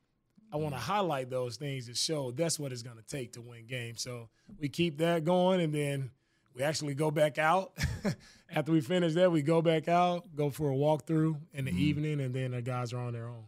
I 0.53 0.57
want 0.57 0.75
to 0.75 0.81
highlight 0.81 1.31
those 1.31 1.57
things 1.57 1.87
to 1.87 1.95
show 1.95 2.31
that's 2.33 2.59
what 2.59 2.73
it's 2.73 2.83
going 2.83 2.97
to 2.97 3.03
take 3.03 3.33
to 3.35 3.41
win 3.41 3.67
games. 3.67 4.03
So 4.03 4.29
we 4.59 4.69
keep 4.69 4.99
that 4.99 5.25
going, 5.25 5.61
and 5.61 5.73
then 5.73 6.11
we 6.55 6.63
actually 6.63 6.95
go 6.95 7.11
back 7.11 7.39
out. 7.39 7.73
After 8.53 8.73
we 8.73 8.81
finish 8.81 9.15
that, 9.15 9.31
we 9.31 9.43
go 9.43 9.63
back 9.63 9.87
out, 9.87 10.35
go 10.35 10.51
for 10.51 10.71
a 10.71 10.75
walkthrough 10.75 11.37
in 11.55 11.67
the 11.67 11.71
mm-hmm. 11.71 11.81
evening, 11.81 12.21
and 12.21 12.35
then 12.35 12.51
the 12.51 12.63
guys 12.63 12.93
are 12.93 12.99
on 12.99 13.13
their 13.13 13.29
own. 13.29 13.45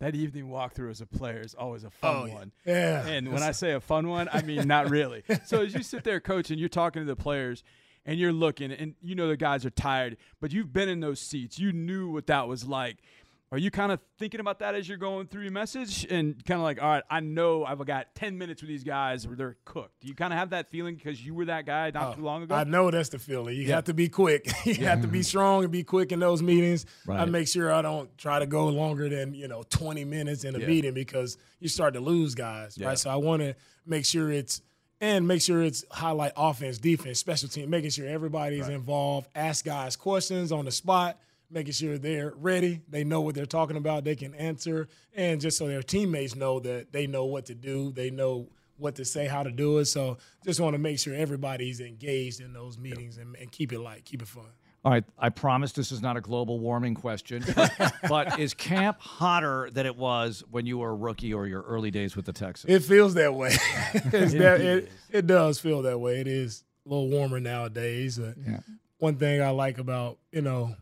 That 0.00 0.14
evening 0.14 0.48
walkthrough 0.48 0.90
as 0.90 1.02
a 1.02 1.06
player 1.06 1.40
is 1.40 1.54
always 1.54 1.84
a 1.84 1.90
fun 1.90 2.30
oh, 2.30 2.34
one. 2.34 2.52
Yeah. 2.64 3.06
And 3.06 3.30
when 3.32 3.42
I 3.42 3.52
say 3.52 3.72
a 3.72 3.80
fun 3.80 4.08
one, 4.08 4.30
I 4.32 4.40
mean 4.40 4.66
not 4.66 4.88
really. 4.88 5.22
so 5.44 5.60
as 5.62 5.74
you 5.74 5.82
sit 5.82 6.04
there, 6.04 6.20
coach, 6.20 6.50
and 6.50 6.58
you're 6.58 6.70
talking 6.70 7.02
to 7.02 7.06
the 7.06 7.14
players, 7.14 7.62
and 8.04 8.18
you're 8.18 8.32
looking 8.32 8.72
and 8.72 8.94
you 9.00 9.14
know 9.14 9.28
the 9.28 9.36
guys 9.36 9.64
are 9.66 9.70
tired, 9.70 10.16
but 10.40 10.52
you've 10.52 10.72
been 10.72 10.88
in 10.88 11.00
those 11.00 11.20
seats. 11.20 11.58
You 11.58 11.72
knew 11.72 12.10
what 12.10 12.26
that 12.26 12.48
was 12.48 12.66
like. 12.66 12.98
Are 13.52 13.58
you 13.58 13.72
kind 13.72 13.90
of 13.90 13.98
thinking 14.16 14.38
about 14.38 14.60
that 14.60 14.76
as 14.76 14.88
you're 14.88 14.96
going 14.96 15.26
through 15.26 15.42
your 15.42 15.50
message 15.50 16.06
and 16.08 16.36
kind 16.44 16.60
of 16.60 16.62
like, 16.62 16.80
all 16.80 16.88
right, 16.88 17.02
I 17.10 17.18
know 17.18 17.64
I've 17.64 17.84
got 17.84 18.14
10 18.14 18.38
minutes 18.38 18.62
with 18.62 18.68
these 18.68 18.84
guys 18.84 19.26
where 19.26 19.34
they're 19.34 19.56
cooked. 19.64 20.02
Do 20.02 20.06
you 20.06 20.14
kind 20.14 20.32
of 20.32 20.38
have 20.38 20.50
that 20.50 20.70
feeling 20.70 20.94
because 20.94 21.24
you 21.24 21.34
were 21.34 21.46
that 21.46 21.66
guy 21.66 21.90
not 21.92 22.12
oh, 22.12 22.14
too 22.14 22.22
long 22.22 22.44
ago? 22.44 22.54
I 22.54 22.62
know 22.62 22.92
that's 22.92 23.08
the 23.08 23.18
feeling. 23.18 23.56
You 23.56 23.62
yeah. 23.62 23.74
have 23.74 23.84
to 23.86 23.94
be 23.94 24.08
quick. 24.08 24.46
you 24.64 24.74
yeah. 24.74 24.90
have 24.90 25.02
to 25.02 25.08
be 25.08 25.18
mm-hmm. 25.18 25.24
strong 25.24 25.64
and 25.64 25.72
be 25.72 25.82
quick 25.82 26.12
in 26.12 26.20
those 26.20 26.42
meetings. 26.42 26.86
Right. 27.04 27.18
I 27.18 27.24
make 27.24 27.48
sure 27.48 27.72
I 27.72 27.82
don't 27.82 28.16
try 28.16 28.38
to 28.38 28.46
go 28.46 28.68
longer 28.68 29.08
than, 29.08 29.34
you 29.34 29.48
know, 29.48 29.64
20 29.68 30.04
minutes 30.04 30.44
in 30.44 30.54
a 30.54 30.60
yeah. 30.60 30.66
meeting 30.68 30.94
because 30.94 31.36
you 31.58 31.68
start 31.68 31.94
to 31.94 32.00
lose 32.00 32.36
guys, 32.36 32.78
right? 32.78 32.96
So 32.96 33.10
I 33.10 33.16
want 33.16 33.42
to 33.42 33.56
make 33.84 34.04
sure 34.04 34.30
it's– 34.30 34.62
and 35.00 35.26
make 35.26 35.40
sure 35.42 35.62
it's 35.62 35.84
highlight 35.90 36.32
offense, 36.36 36.78
defense, 36.78 37.18
special 37.18 37.48
team, 37.48 37.70
making 37.70 37.90
sure 37.90 38.06
everybody's 38.06 38.62
right. 38.62 38.72
involved. 38.72 39.28
Ask 39.34 39.64
guys 39.64 39.96
questions 39.96 40.52
on 40.52 40.66
the 40.66 40.70
spot, 40.70 41.18
making 41.50 41.72
sure 41.72 41.98
they're 41.98 42.34
ready, 42.36 42.82
they 42.88 43.04
know 43.04 43.20
what 43.20 43.34
they're 43.34 43.46
talking 43.46 43.76
about, 43.76 44.04
they 44.04 44.16
can 44.16 44.34
answer, 44.34 44.88
and 45.14 45.40
just 45.40 45.58
so 45.58 45.66
their 45.66 45.82
teammates 45.82 46.36
know 46.36 46.60
that 46.60 46.92
they 46.92 47.06
know 47.06 47.24
what 47.24 47.46
to 47.46 47.54
do, 47.54 47.92
they 47.92 48.10
know 48.10 48.48
what 48.76 48.94
to 48.96 49.04
say, 49.04 49.26
how 49.26 49.42
to 49.42 49.50
do 49.50 49.78
it. 49.78 49.86
So 49.86 50.18
just 50.44 50.60
want 50.60 50.74
to 50.74 50.78
make 50.78 50.98
sure 50.98 51.14
everybody's 51.14 51.80
engaged 51.80 52.40
in 52.40 52.52
those 52.52 52.78
meetings 52.78 53.18
and, 53.18 53.36
and 53.36 53.50
keep 53.52 53.72
it 53.72 53.80
light, 53.80 54.04
keep 54.04 54.22
it 54.22 54.28
fun. 54.28 54.46
All 54.82 54.90
right, 54.90 55.04
I 55.18 55.28
promise 55.28 55.72
this 55.72 55.92
is 55.92 56.00
not 56.00 56.16
a 56.16 56.22
global 56.22 56.58
warming 56.58 56.94
question, 56.94 57.44
but, 57.54 57.92
but, 58.08 58.40
is 58.40 58.54
camp 58.54 58.98
hotter 58.98 59.68
than 59.70 59.84
it 59.84 59.94
was 59.94 60.42
when 60.50 60.64
you 60.64 60.78
were 60.78 60.90
a 60.90 60.94
rookie 60.94 61.34
or 61.34 61.46
your 61.46 61.60
early 61.62 61.90
days 61.90 62.16
with 62.16 62.24
the 62.24 62.32
Texans? 62.32 62.72
It 62.72 62.82
feels 62.82 63.12
that 63.14 63.34
way. 63.34 63.50
it, 63.94 64.38
that, 64.38 64.60
it, 64.62 64.90
it, 65.10 65.26
does 65.26 65.60
feel 65.60 65.82
that 65.82 66.00
way. 66.00 66.20
It 66.20 66.26
is 66.26 66.64
a 66.86 66.88
little 66.88 67.08
warmer 67.10 67.40
nowadays. 67.40 68.18
Uh, 68.18 68.32
yeah. 68.46 68.60
One 68.98 69.16
thing 69.16 69.42
I 69.42 69.50
like 69.50 69.76
about, 69.76 70.16
you 70.32 70.40
know, 70.40 70.74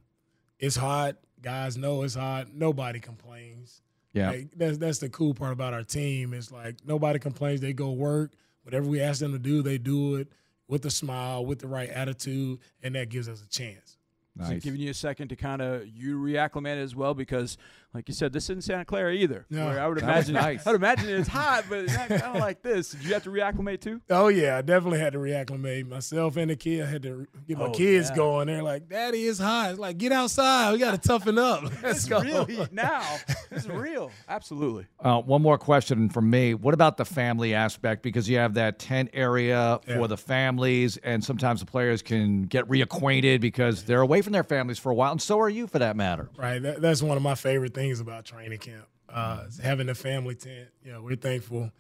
it's 0.61 0.77
hot. 0.77 1.17
Guys 1.43 1.77
know 1.77 2.03
it's 2.05 2.15
hot. 2.15 2.55
Nobody 2.55 3.01
complains. 3.01 3.83
Yeah. 4.13 4.31
Like, 4.31 4.49
that's, 4.57 4.79
that's 4.79 4.99
the 4.99 5.09
cool 5.09 5.35
part 5.35 5.53
about 5.53 5.75
our 5.75 5.83
team. 5.83 6.35
It's 6.35 6.53
like 6.53 6.77
nobody 6.87 7.19
complains. 7.19 7.61
They 7.61 7.73
go 7.73 7.91
work. 7.91 8.31
Whatever 8.63 8.87
we 8.87 9.01
ask 9.01 9.19
them 9.19 9.33
to 9.33 9.39
do, 9.41 9.63
they 9.63 9.79
do 9.79 10.17
it 10.17 10.29
with 10.69 10.85
a 10.85 10.91
smile, 10.91 11.45
with 11.45 11.59
the 11.59 11.67
right 11.69 11.89
attitude, 11.89 12.59
and 12.83 12.95
that 12.95 13.09
gives 13.09 13.29
us 13.29 13.43
a 13.43 13.49
chance. 13.49 13.97
Nice. 14.37 14.63
giving 14.63 14.81
you 14.81 14.91
a 14.91 14.95
second 14.95 15.29
to 15.29 15.37
kind 15.37 15.61
of 15.61 15.89
you 15.89 16.17
reacclimate 16.21 16.81
as 16.81 16.95
well 16.95 17.13
because, 17.13 17.59
like 17.93 18.09
you 18.09 18.15
said, 18.15 18.33
this 18.33 18.45
isn't 18.45 18.63
Santa 18.63 18.85
Clara 18.85 19.13
either. 19.13 19.45
No, 19.51 19.69
I 19.69 19.87
would 19.87 19.99
imagine. 19.99 20.35
nice. 20.35 20.67
I 20.67 20.71
would 20.71 20.81
imagine 20.81 21.09
it's 21.09 21.29
hot, 21.29 21.65
but 21.69 21.89
kind 21.89 22.13
of 22.13 22.37
like 22.37 22.63
this. 22.63 22.91
Did 22.91 23.05
you 23.05 23.15
have 23.15 23.25
to 23.25 23.31
reacclimate 23.31 23.81
too? 23.81 24.01
Oh 24.09 24.29
yeah, 24.29 24.57
I 24.57 24.63
definitely 24.63 25.01
had 25.01 25.15
to 25.15 25.19
reacclimate 25.19 25.89
myself 25.89 26.37
and 26.37 26.51
the 26.51 26.57
kid. 26.57 26.83
I 26.83 26.87
had 26.87 27.03
to 27.03 27.27
get 27.47 27.59
my 27.59 27.67
oh, 27.67 27.73
kids 27.73 28.11
yeah. 28.11 28.17
going. 28.17 28.47
They're 28.47 28.63
like, 28.63 28.89
"Daddy, 28.89 29.27
it's 29.27 29.39
hot." 29.39 29.71
It's 29.71 29.81
like, 29.81 29.99
get 29.99 30.13
outside. 30.13 30.73
We 30.73 30.79
got 30.79 31.01
to 31.01 31.09
toughen 31.09 31.39
up. 31.39 31.65
Let's 31.83 32.05
go. 32.05 32.21
Real 32.21 32.45
heat 32.45 32.69
now. 32.73 33.03
This 33.51 33.65
is 33.65 33.69
real. 33.69 34.13
Absolutely. 34.29 34.87
Uh, 35.01 35.21
one 35.21 35.43
more 35.43 35.59
question 35.59 36.09
from 36.09 36.31
me. 36.31 36.55
What 36.55 36.75
about 36.75 36.97
the 36.97 37.05
family 37.05 37.55
aspect? 37.55 38.03
Because 38.03 38.29
you 38.29 38.39
have 38.39 38.55
that 38.55 38.79
tent 38.79 39.11
area 39.13 39.81
for 39.85 40.07
the 40.07 40.17
families, 40.17 40.97
and 40.99 41.25
sometimes 41.25 41.61
the 41.61 41.67
players 41.67 42.03
can 42.03 42.43
get 42.43 42.69
reacquainted 42.69 43.41
because 43.41 43.83
they're 43.85 44.01
away 44.01 44.23
from 44.23 44.29
from 44.29 44.35
their 44.35 44.45
families 44.45 44.79
for 44.79 44.91
a 44.91 44.95
while, 44.95 45.11
and 45.11 45.23
so 45.23 45.41
are 45.41 45.49
you 45.49 45.67
for 45.67 45.79
that 45.79 45.97
matter. 45.97 46.29
Right. 46.37 46.61
That, 46.61 46.83
that's 46.83 47.03
one 47.03 47.17
of 47.17 47.23
my 47.23 47.35
favorite 47.35 47.73
things 47.73 47.78
about 47.79 48.25
training 48.25 48.59
camp. 48.59 48.87
Uh, 49.09 49.45
having 49.63 49.89
a 49.89 49.95
family 49.95 50.35
tent. 50.35 50.69
You 50.85 50.93
know, 50.93 51.03
we're 51.03 51.17
thankful 51.17 51.71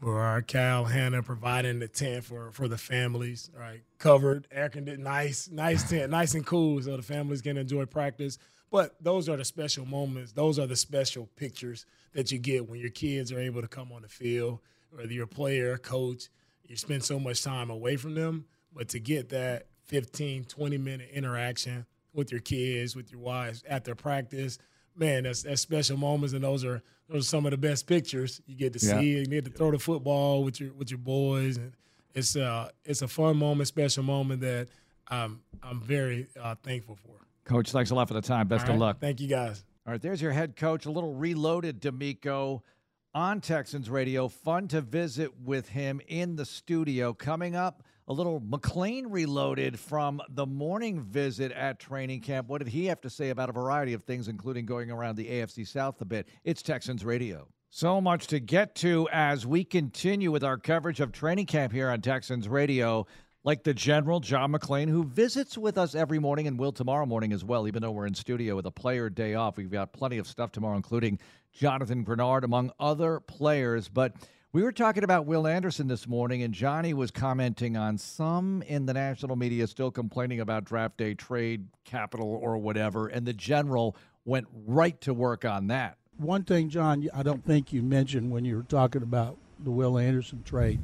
for 0.00 0.20
our 0.20 0.40
Cal 0.40 0.84
Hannah 0.84 1.22
providing 1.22 1.80
the 1.80 1.88
tent 1.88 2.24
for 2.24 2.52
for 2.52 2.68
the 2.68 2.78
families. 2.78 3.50
Right, 3.58 3.82
covered, 3.98 4.46
air 4.52 4.68
conditioned, 4.68 5.04
nice, 5.04 5.50
nice 5.50 5.82
tent, 5.90 6.10
nice 6.10 6.34
and 6.34 6.46
cool, 6.46 6.80
so 6.80 6.96
the 6.96 7.02
families 7.02 7.42
can 7.42 7.56
enjoy 7.58 7.86
practice. 7.86 8.38
But 8.70 8.94
those 9.02 9.28
are 9.28 9.36
the 9.36 9.44
special 9.44 9.84
moments. 9.84 10.32
Those 10.32 10.58
are 10.58 10.66
the 10.66 10.76
special 10.76 11.28
pictures 11.36 11.86
that 12.12 12.30
you 12.30 12.38
get 12.38 12.68
when 12.68 12.78
your 12.78 12.90
kids 12.90 13.32
are 13.32 13.40
able 13.40 13.60
to 13.60 13.68
come 13.68 13.90
on 13.92 14.02
the 14.02 14.08
field, 14.08 14.60
whether 14.90 15.12
you're 15.12 15.24
a 15.24 15.28
player, 15.28 15.76
coach. 15.76 16.28
You 16.64 16.76
spend 16.76 17.02
so 17.02 17.18
much 17.18 17.42
time 17.42 17.70
away 17.70 17.96
from 17.96 18.14
them, 18.14 18.44
but 18.72 18.88
to 18.90 19.00
get 19.00 19.30
that 19.30 19.66
15, 19.86 20.44
20 20.44 20.78
minute 20.78 21.08
interaction 21.12 21.86
with 22.14 22.30
your 22.30 22.40
kids, 22.40 22.94
with 22.94 23.10
your 23.10 23.20
wives 23.20 23.62
after 23.68 23.94
practice. 23.94 24.58
Man, 24.98 25.22
that's 25.22 25.42
that's 25.42 25.62
special 25.62 25.96
moments, 25.96 26.34
and 26.34 26.42
those 26.42 26.64
are 26.64 26.82
those 27.08 27.22
are 27.24 27.28
some 27.28 27.46
of 27.46 27.52
the 27.52 27.56
best 27.56 27.86
pictures 27.86 28.40
you 28.46 28.56
get 28.56 28.72
to 28.74 28.84
Yeah. 28.84 29.00
see. 29.00 29.18
You 29.18 29.26
get 29.26 29.44
to 29.44 29.50
throw 29.50 29.70
the 29.70 29.78
football 29.78 30.42
with 30.42 30.60
your 30.60 30.72
with 30.72 30.90
your 30.90 30.98
boys, 30.98 31.56
and 31.56 31.72
it's 32.14 32.34
uh 32.36 32.70
it's 32.84 33.02
a 33.02 33.08
fun 33.08 33.36
moment, 33.36 33.68
special 33.68 34.02
moment 34.02 34.40
that 34.40 34.68
I'm 35.08 35.40
I'm 35.62 35.80
very 35.80 36.26
uh, 36.40 36.54
thankful 36.62 36.96
for. 36.96 37.14
Coach, 37.44 37.70
thanks 37.70 37.90
a 37.90 37.94
lot 37.94 38.08
for 38.08 38.14
the 38.14 38.20
time. 38.20 38.48
Best 38.48 38.66
All 38.66 38.74
of 38.74 38.80
luck. 38.80 38.98
Thank 39.00 39.20
you 39.20 39.28
guys. 39.28 39.64
All 39.86 39.92
right, 39.92 40.02
there's 40.02 40.20
your 40.20 40.32
head 40.32 40.54
coach, 40.56 40.84
a 40.84 40.90
little 40.90 41.14
reloaded 41.14 41.80
DeMeco 41.80 42.60
on 43.14 43.40
Texans 43.40 43.88
radio. 43.88 44.28
Fun 44.28 44.68
to 44.68 44.80
visit 44.82 45.30
with 45.40 45.68
him 45.70 46.00
in 46.08 46.36
the 46.36 46.44
studio. 46.44 47.14
Coming 47.14 47.56
up, 47.56 47.82
a 48.08 48.12
little 48.12 48.40
McClain 48.40 49.04
reloaded 49.06 49.78
from 49.78 50.22
the 50.30 50.46
morning 50.46 51.02
visit 51.02 51.52
at 51.52 51.78
training 51.78 52.22
camp. 52.22 52.48
What 52.48 52.58
did 52.58 52.68
he 52.68 52.86
have 52.86 53.02
to 53.02 53.10
say 53.10 53.28
about 53.28 53.50
a 53.50 53.52
variety 53.52 53.92
of 53.92 54.02
things, 54.02 54.28
including 54.28 54.64
going 54.64 54.90
around 54.90 55.16
the 55.16 55.28
AFC 55.28 55.68
South 55.68 56.00
a 56.00 56.06
bit? 56.06 56.26
It's 56.42 56.62
Texans 56.62 57.04
radio. 57.04 57.46
So 57.68 58.00
much 58.00 58.26
to 58.28 58.40
get 58.40 58.74
to 58.76 59.06
as 59.12 59.46
we 59.46 59.62
continue 59.62 60.32
with 60.32 60.42
our 60.42 60.56
coverage 60.56 61.00
of 61.00 61.12
training 61.12 61.46
camp 61.46 61.70
here 61.70 61.90
on 61.90 62.00
Texans 62.00 62.48
radio 62.48 63.06
like 63.44 63.62
the 63.62 63.74
General 63.74 64.20
John 64.20 64.52
McClain, 64.52 64.88
who 64.88 65.04
visits 65.04 65.58
with 65.58 65.76
us 65.76 65.94
every 65.94 66.18
morning 66.18 66.46
and 66.46 66.58
will 66.58 66.72
tomorrow 66.72 67.04
morning 67.04 67.34
as 67.34 67.44
well, 67.44 67.68
even 67.68 67.82
though 67.82 67.90
we're 67.90 68.06
in 68.06 68.14
studio 68.14 68.56
with 68.56 68.64
a 68.64 68.70
player 68.70 69.10
day 69.10 69.34
off. 69.34 69.58
We've 69.58 69.70
got 69.70 69.92
plenty 69.92 70.16
of 70.16 70.26
stuff 70.26 70.50
tomorrow, 70.50 70.76
including 70.76 71.18
Jonathan 71.52 72.06
Greenard, 72.06 72.42
among 72.42 72.72
other 72.80 73.20
players. 73.20 73.88
But 73.88 74.14
we 74.52 74.62
were 74.62 74.72
talking 74.72 75.04
about 75.04 75.26
Will 75.26 75.46
Anderson 75.46 75.88
this 75.88 76.06
morning, 76.06 76.42
and 76.42 76.54
Johnny 76.54 76.94
was 76.94 77.10
commenting 77.10 77.76
on 77.76 77.98
some 77.98 78.62
in 78.62 78.86
the 78.86 78.94
national 78.94 79.36
media 79.36 79.66
still 79.66 79.90
complaining 79.90 80.40
about 80.40 80.64
draft 80.64 80.96
day 80.96 81.14
trade 81.14 81.66
capital 81.84 82.38
or 82.42 82.56
whatever, 82.56 83.08
and 83.08 83.26
the 83.26 83.32
General 83.34 83.94
went 84.24 84.46
right 84.66 84.98
to 85.02 85.12
work 85.12 85.44
on 85.44 85.66
that. 85.68 85.98
One 86.16 86.44
thing, 86.44 86.68
John, 86.68 87.08
I 87.14 87.22
don't 87.22 87.44
think 87.44 87.72
you 87.72 87.82
mentioned 87.82 88.30
when 88.30 88.44
you 88.44 88.56
were 88.56 88.62
talking 88.62 89.02
about 89.02 89.36
the 89.60 89.70
Will 89.70 89.98
Anderson 89.98 90.42
trade. 90.44 90.80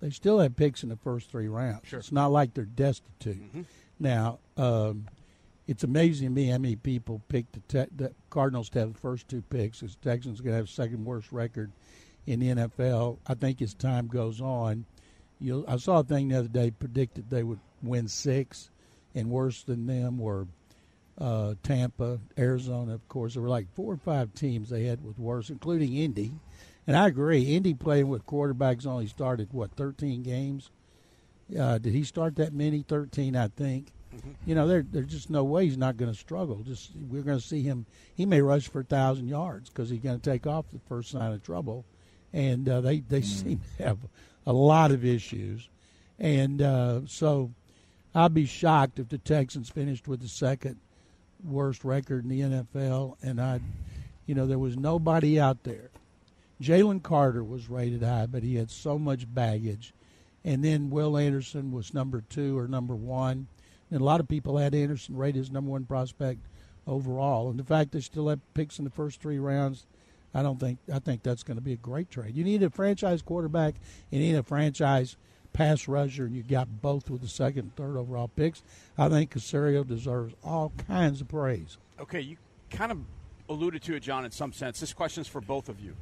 They 0.00 0.10
still 0.10 0.38
have 0.38 0.56
picks 0.56 0.82
in 0.82 0.88
the 0.88 0.96
first 0.96 1.30
three 1.30 1.48
rounds. 1.48 1.88
Sure. 1.88 1.98
It's 1.98 2.12
not 2.12 2.32
like 2.32 2.54
they're 2.54 2.64
destitute. 2.64 3.66
Now, 4.00 4.38
um, 4.56 5.06
it's 5.68 5.84
amazing 5.84 6.28
to 6.28 6.34
me 6.34 6.46
how 6.46 6.58
many 6.58 6.74
people 6.74 7.20
picked 7.28 7.52
the, 7.52 7.60
te- 7.68 7.94
the 7.94 8.12
Cardinals 8.30 8.68
to 8.70 8.80
have 8.80 8.94
the 8.94 8.98
first 8.98 9.28
two 9.28 9.42
picks. 9.42 9.80
Because 9.80 9.96
Texans 9.96 10.40
going 10.40 10.52
to 10.52 10.56
have 10.56 10.68
second 10.68 11.04
worst 11.04 11.30
record 11.30 11.70
in 12.26 12.40
the 12.40 12.48
NFL. 12.48 13.18
I 13.26 13.34
think 13.34 13.60
as 13.62 13.74
time 13.74 14.06
goes 14.06 14.40
on, 14.40 14.84
you'll. 15.40 15.64
I 15.68 15.76
saw 15.76 16.00
a 16.00 16.04
thing 16.04 16.28
the 16.28 16.38
other 16.38 16.48
day 16.48 16.70
predicted 16.70 17.30
they 17.30 17.42
would 17.42 17.60
win 17.82 18.08
six, 18.08 18.70
and 19.14 19.30
worse 19.30 19.62
than 19.62 19.86
them 19.86 20.18
were 20.18 20.46
uh, 21.18 21.54
Tampa, 21.62 22.20
Arizona. 22.38 22.94
Of 22.94 23.08
course, 23.08 23.34
there 23.34 23.42
were 23.42 23.48
like 23.48 23.72
four 23.74 23.92
or 23.92 23.98
five 23.98 24.34
teams 24.34 24.70
they 24.70 24.84
had 24.84 25.04
with 25.04 25.18
worse, 25.18 25.50
including 25.50 25.94
Indy. 25.94 26.32
And 26.86 26.96
I 26.96 27.06
agree, 27.06 27.42
Indy 27.42 27.74
playing 27.74 28.08
with 28.08 28.26
quarterbacks 28.26 28.86
only 28.86 29.06
started 29.06 29.52
what 29.52 29.72
13 29.76 30.22
games. 30.22 30.70
Uh, 31.56 31.78
did 31.78 31.92
he 31.92 32.02
start 32.02 32.36
that 32.36 32.52
many? 32.52 32.82
13, 32.82 33.36
I 33.36 33.48
think. 33.48 33.92
You 34.44 34.54
know, 34.54 34.66
there, 34.66 34.82
there's 34.82 35.06
just 35.06 35.30
no 35.30 35.42
way 35.44 35.64
he's 35.64 35.78
not 35.78 35.96
going 35.96 36.12
to 36.12 36.18
struggle. 36.18 36.62
Just 36.64 36.90
we're 37.08 37.22
going 37.22 37.38
to 37.38 37.44
see 37.44 37.62
him. 37.62 37.86
He 38.14 38.26
may 38.26 38.42
rush 38.42 38.68
for 38.68 38.80
a 38.80 38.84
thousand 38.84 39.28
yards 39.28 39.70
because 39.70 39.88
he's 39.88 40.00
going 40.00 40.20
to 40.20 40.30
take 40.30 40.46
off 40.46 40.66
the 40.70 40.80
first 40.80 41.10
sign 41.10 41.32
of 41.32 41.42
trouble, 41.42 41.84
and 42.32 42.68
uh, 42.68 42.80
they 42.80 43.00
they 43.00 43.22
seem 43.22 43.60
to 43.76 43.84
have 43.84 43.98
a 44.46 44.52
lot 44.52 44.90
of 44.90 45.04
issues, 45.04 45.68
and 46.18 46.60
uh, 46.60 47.00
so 47.06 47.52
I'd 48.14 48.34
be 48.34 48.46
shocked 48.46 48.98
if 48.98 49.08
the 49.08 49.18
Texans 49.18 49.70
finished 49.70 50.08
with 50.08 50.20
the 50.20 50.28
second 50.28 50.78
worst 51.44 51.84
record 51.84 52.24
in 52.24 52.30
the 52.30 52.40
NFL, 52.40 53.16
and 53.22 53.40
I, 53.40 53.60
you 54.26 54.34
know, 54.34 54.46
there 54.46 54.58
was 54.58 54.76
nobody 54.76 55.40
out 55.40 55.64
there. 55.64 55.90
Jalen 56.60 57.02
Carter 57.02 57.42
was 57.42 57.68
rated 57.68 58.02
high, 58.02 58.26
but 58.26 58.42
he 58.42 58.56
had 58.56 58.70
so 58.70 58.98
much 58.98 59.32
baggage, 59.32 59.92
and 60.44 60.64
then 60.64 60.90
Will 60.90 61.16
Anderson 61.16 61.72
was 61.72 61.94
number 61.94 62.22
two 62.28 62.56
or 62.58 62.68
number 62.68 62.94
one, 62.94 63.48
and 63.90 64.00
a 64.00 64.04
lot 64.04 64.20
of 64.20 64.28
people 64.28 64.58
had 64.58 64.74
Anderson 64.74 65.16
rated 65.16 65.40
as 65.40 65.50
number 65.50 65.70
one 65.70 65.84
prospect 65.84 66.40
overall. 66.86 67.50
And 67.50 67.58
the 67.58 67.64
fact 67.64 67.92
they 67.92 68.00
still 68.00 68.28
have 68.28 68.40
picks 68.54 68.78
in 68.78 68.84
the 68.84 68.90
first 68.90 69.20
three 69.20 69.38
rounds, 69.38 69.86
I 70.34 70.42
don't 70.42 70.58
think 70.58 70.78
I 70.92 70.98
think 70.98 71.22
that's 71.22 71.42
going 71.42 71.56
to 71.56 71.62
be 71.62 71.72
a 71.72 71.76
great 71.76 72.10
trade. 72.10 72.36
You 72.36 72.44
need 72.44 72.62
a 72.62 72.70
franchise 72.70 73.22
quarterback, 73.22 73.74
you 74.10 74.18
need 74.18 74.34
a 74.34 74.42
franchise 74.42 75.16
pass 75.52 75.86
rusher, 75.86 76.24
and 76.24 76.34
you 76.34 76.42
got 76.42 76.80
both 76.80 77.10
with 77.10 77.20
the 77.20 77.28
second 77.28 77.60
and 77.60 77.76
third 77.76 77.96
overall 77.96 78.28
picks. 78.28 78.62
I 78.96 79.08
think 79.08 79.32
Caserio 79.32 79.86
deserves 79.86 80.34
all 80.42 80.72
kinds 80.88 81.20
of 81.20 81.28
praise. 81.28 81.78
Okay, 82.00 82.20
you 82.20 82.36
kind 82.70 82.90
of 82.90 82.98
alluded 83.48 83.82
to 83.82 83.94
it, 83.94 84.00
John, 84.00 84.24
in 84.24 84.30
some 84.30 84.52
sense. 84.52 84.80
This 84.80 84.92
question's 84.92 85.28
for 85.28 85.40
both 85.40 85.68
of 85.68 85.80
you. 85.80 85.94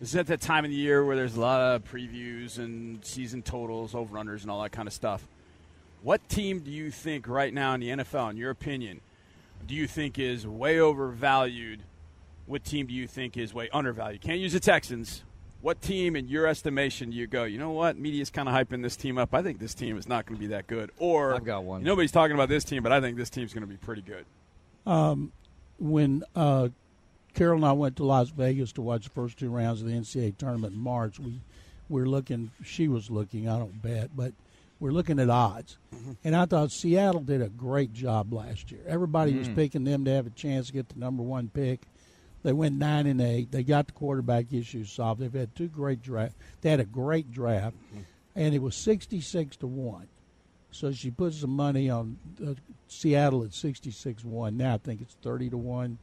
This 0.00 0.10
is 0.10 0.16
at 0.16 0.26
that 0.26 0.40
time 0.40 0.64
of 0.64 0.70
the 0.70 0.76
year 0.76 1.04
where 1.04 1.16
there's 1.16 1.36
a 1.36 1.40
lot 1.40 1.60
of 1.60 1.84
previews 1.84 2.58
and 2.58 3.04
season 3.04 3.42
totals, 3.42 3.94
over-unders, 3.94 4.42
and 4.42 4.50
all 4.50 4.62
that 4.62 4.72
kind 4.72 4.88
of 4.88 4.94
stuff. 4.94 5.26
What 6.02 6.28
team 6.28 6.60
do 6.60 6.70
you 6.70 6.90
think 6.90 7.28
right 7.28 7.52
now 7.52 7.74
in 7.74 7.80
the 7.80 7.88
NFL, 7.88 8.30
in 8.30 8.36
your 8.36 8.50
opinion, 8.50 9.00
do 9.66 9.74
you 9.74 9.86
think 9.86 10.18
is 10.18 10.46
way 10.46 10.78
overvalued? 10.78 11.82
What 12.46 12.64
team 12.64 12.86
do 12.86 12.94
you 12.94 13.06
think 13.06 13.36
is 13.36 13.54
way 13.54 13.68
undervalued? 13.72 14.20
Can't 14.20 14.38
use 14.38 14.52
the 14.52 14.60
Texans. 14.60 15.22
What 15.62 15.80
team, 15.80 16.14
in 16.14 16.28
your 16.28 16.46
estimation, 16.46 17.10
do 17.10 17.16
you 17.16 17.26
go, 17.26 17.44
you 17.44 17.58
know 17.58 17.70
what? 17.70 17.96
Media's 17.96 18.28
kind 18.28 18.48
of 18.50 18.54
hyping 18.54 18.82
this 18.82 18.96
team 18.96 19.16
up. 19.16 19.32
I 19.32 19.42
think 19.42 19.58
this 19.58 19.72
team 19.72 19.96
is 19.96 20.06
not 20.06 20.26
going 20.26 20.36
to 20.36 20.40
be 20.40 20.48
that 20.48 20.66
good. 20.66 20.90
Or 20.98 21.34
I've 21.34 21.44
got 21.44 21.64
one. 21.64 21.82
Nobody's 21.82 22.12
talking 22.12 22.34
about 22.34 22.50
this 22.50 22.64
team, 22.64 22.82
but 22.82 22.92
I 22.92 23.00
think 23.00 23.16
this 23.16 23.30
team's 23.30 23.54
going 23.54 23.62
to 23.62 23.66
be 23.66 23.78
pretty 23.78 24.02
good. 24.02 24.26
Um, 24.84 25.32
when 25.78 26.22
uh, 26.36 26.68
Carol 27.32 27.56
and 27.56 27.64
I 27.64 27.72
went 27.72 27.96
to 27.96 28.04
Las 28.04 28.28
Vegas 28.28 28.72
to 28.72 28.82
watch 28.82 29.04
the 29.04 29.10
first 29.10 29.38
two 29.38 29.48
rounds 29.48 29.80
of 29.80 29.88
the 29.88 29.94
NCAA 29.94 30.36
tournament 30.36 30.74
in 30.74 30.80
March, 30.80 31.18
we 31.18 31.40
we're 31.88 32.06
looking. 32.06 32.50
She 32.62 32.88
was 32.88 33.10
looking. 33.10 33.48
I 33.48 33.58
don't 33.58 33.80
bet, 33.82 34.10
but 34.14 34.32
we're 34.80 34.90
looking 34.90 35.18
at 35.18 35.30
odds. 35.30 35.78
Mm-hmm. 35.94 36.12
And 36.24 36.36
I 36.36 36.46
thought 36.46 36.72
Seattle 36.72 37.20
did 37.20 37.42
a 37.42 37.48
great 37.48 37.92
job 37.92 38.32
last 38.32 38.70
year. 38.70 38.80
Everybody 38.86 39.34
was 39.36 39.48
mm. 39.48 39.54
picking 39.54 39.84
them 39.84 40.04
to 40.04 40.10
have 40.10 40.26
a 40.26 40.30
chance 40.30 40.68
to 40.68 40.72
get 40.72 40.88
the 40.88 40.98
number 40.98 41.22
one 41.22 41.48
pick. 41.48 41.80
They 42.44 42.52
went 42.52 42.76
nine 42.76 43.06
and 43.06 43.20
eight. 43.20 43.50
They 43.50 43.64
got 43.64 43.86
the 43.88 43.92
quarterback 43.92 44.52
issues 44.52 44.92
solved. 44.92 45.20
They've 45.20 45.32
had 45.32 45.56
two 45.56 45.66
great 45.66 46.02
draft. 46.02 46.36
They 46.60 46.70
had 46.70 46.78
a 46.78 46.84
great 46.84 47.32
draft, 47.32 47.74
and 48.36 48.54
it 48.54 48.62
was 48.62 48.76
sixty-six 48.76 49.56
to 49.56 49.66
one. 49.66 50.06
So 50.70 50.90
she 50.90 51.10
put 51.10 51.34
some 51.34 51.50
money 51.50 51.88
on 51.88 52.18
uh, 52.44 52.54
Seattle 52.88 53.44
at 53.44 53.54
66 53.54 54.24
1. 54.24 54.56
Now 54.56 54.74
I 54.74 54.78
think 54.78 55.00
it's 55.00 55.14
30 55.22 55.50
to 55.50 55.56
1. 55.56 55.98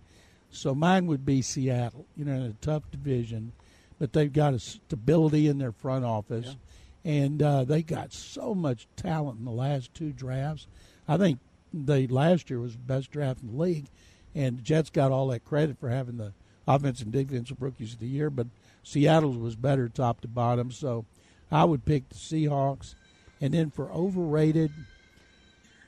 So 0.49 0.73
mine 0.73 1.07
would 1.07 1.25
be 1.25 1.41
Seattle, 1.41 2.05
you 2.15 2.23
know, 2.23 2.31
in 2.31 2.43
a 2.43 2.53
tough 2.61 2.83
division, 2.89 3.51
but 3.99 4.13
they've 4.13 4.31
got 4.31 4.53
a 4.53 4.59
stability 4.59 5.49
in 5.49 5.57
their 5.57 5.73
front 5.73 6.05
office. 6.05 6.55
And 7.03 7.43
uh, 7.43 7.65
they 7.65 7.83
got 7.83 8.13
so 8.13 8.55
much 8.55 8.87
talent 8.95 9.39
in 9.39 9.45
the 9.45 9.51
last 9.51 9.93
two 9.93 10.13
drafts. 10.13 10.67
I 11.05 11.17
think 11.17 11.39
they 11.73 12.07
last 12.07 12.49
year 12.49 12.61
was 12.61 12.73
the 12.73 12.79
best 12.79 13.11
draft 13.11 13.41
in 13.41 13.51
the 13.51 13.61
league, 13.61 13.87
and 14.35 14.57
the 14.57 14.61
Jets 14.61 14.89
got 14.89 15.11
all 15.11 15.27
that 15.27 15.45
credit 15.45 15.77
for 15.79 15.89
having 15.89 16.17
the 16.17 16.33
offensive 16.67 17.07
and 17.07 17.13
defensive 17.13 17.61
rookies 17.61 17.93
of 17.93 17.99
the 17.99 18.07
year, 18.07 18.29
but 18.29 18.47
Seattle's 18.83 19.37
was 19.37 19.55
better 19.55 19.89
top 19.89 20.21
to 20.21 20.27
bottom. 20.27 20.71
So 20.71 21.05
I 21.51 21.65
would 21.65 21.85
pick 21.85 22.09
the 22.09 22.15
Seahawks. 22.15 22.95
And 23.39 23.53
then 23.53 23.71
for 23.71 23.91
overrated, 23.91 24.71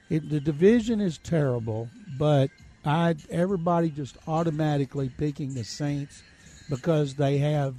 it, 0.10 0.30
the 0.30 0.40
division 0.40 1.00
is 1.00 1.18
terrible, 1.20 1.90
but 2.18 2.50
I 2.84 3.16
everybody 3.30 3.90
just 3.90 4.18
automatically 4.28 5.10
picking 5.18 5.54
the 5.54 5.64
Saints 5.64 6.24
because 6.70 7.14
they 7.16 7.38
have 7.38 7.76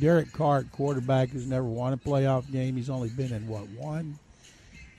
Derek 0.00 0.32
Carr, 0.32 0.64
quarterback, 0.64 1.30
who's 1.30 1.46
never 1.46 1.66
won 1.66 1.92
a 1.92 1.96
playoff 1.96 2.50
game. 2.50 2.76
He's 2.76 2.90
only 2.90 3.10
been 3.10 3.32
in 3.32 3.46
what 3.48 3.68
one, 3.68 4.18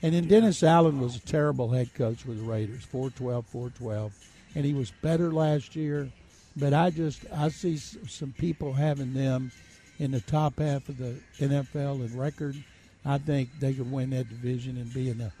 and 0.02 0.14
then 0.14 0.28
Dennis 0.28 0.62
Allen 0.62 1.00
was 1.00 1.16
a 1.16 1.20
terrible 1.20 1.70
head 1.70 1.92
coach 1.94 2.24
with 2.24 2.38
the 2.38 2.44
Raiders, 2.44 2.86
4-12, 2.92 3.44
4-12, 3.52 4.12
and 4.54 4.64
he 4.64 4.74
was 4.74 4.90
better 5.02 5.32
last 5.32 5.76
year. 5.76 6.10
But 6.56 6.74
I 6.74 6.90
just 6.90 7.24
I 7.34 7.48
see 7.48 7.76
some 7.76 8.34
people 8.36 8.72
having 8.72 9.14
them 9.14 9.52
in 9.98 10.10
the 10.10 10.20
top 10.20 10.58
half 10.58 10.88
of 10.88 10.98
the 10.98 11.14
NFL 11.38 12.04
in 12.04 12.18
record. 12.18 12.56
I 13.04 13.18
think 13.18 13.48
they 13.60 13.72
could 13.72 13.90
win 13.90 14.10
that 14.10 14.28
division 14.28 14.76
and 14.76 14.92
be 14.92 15.08
in 15.08 15.18
the 15.18 15.32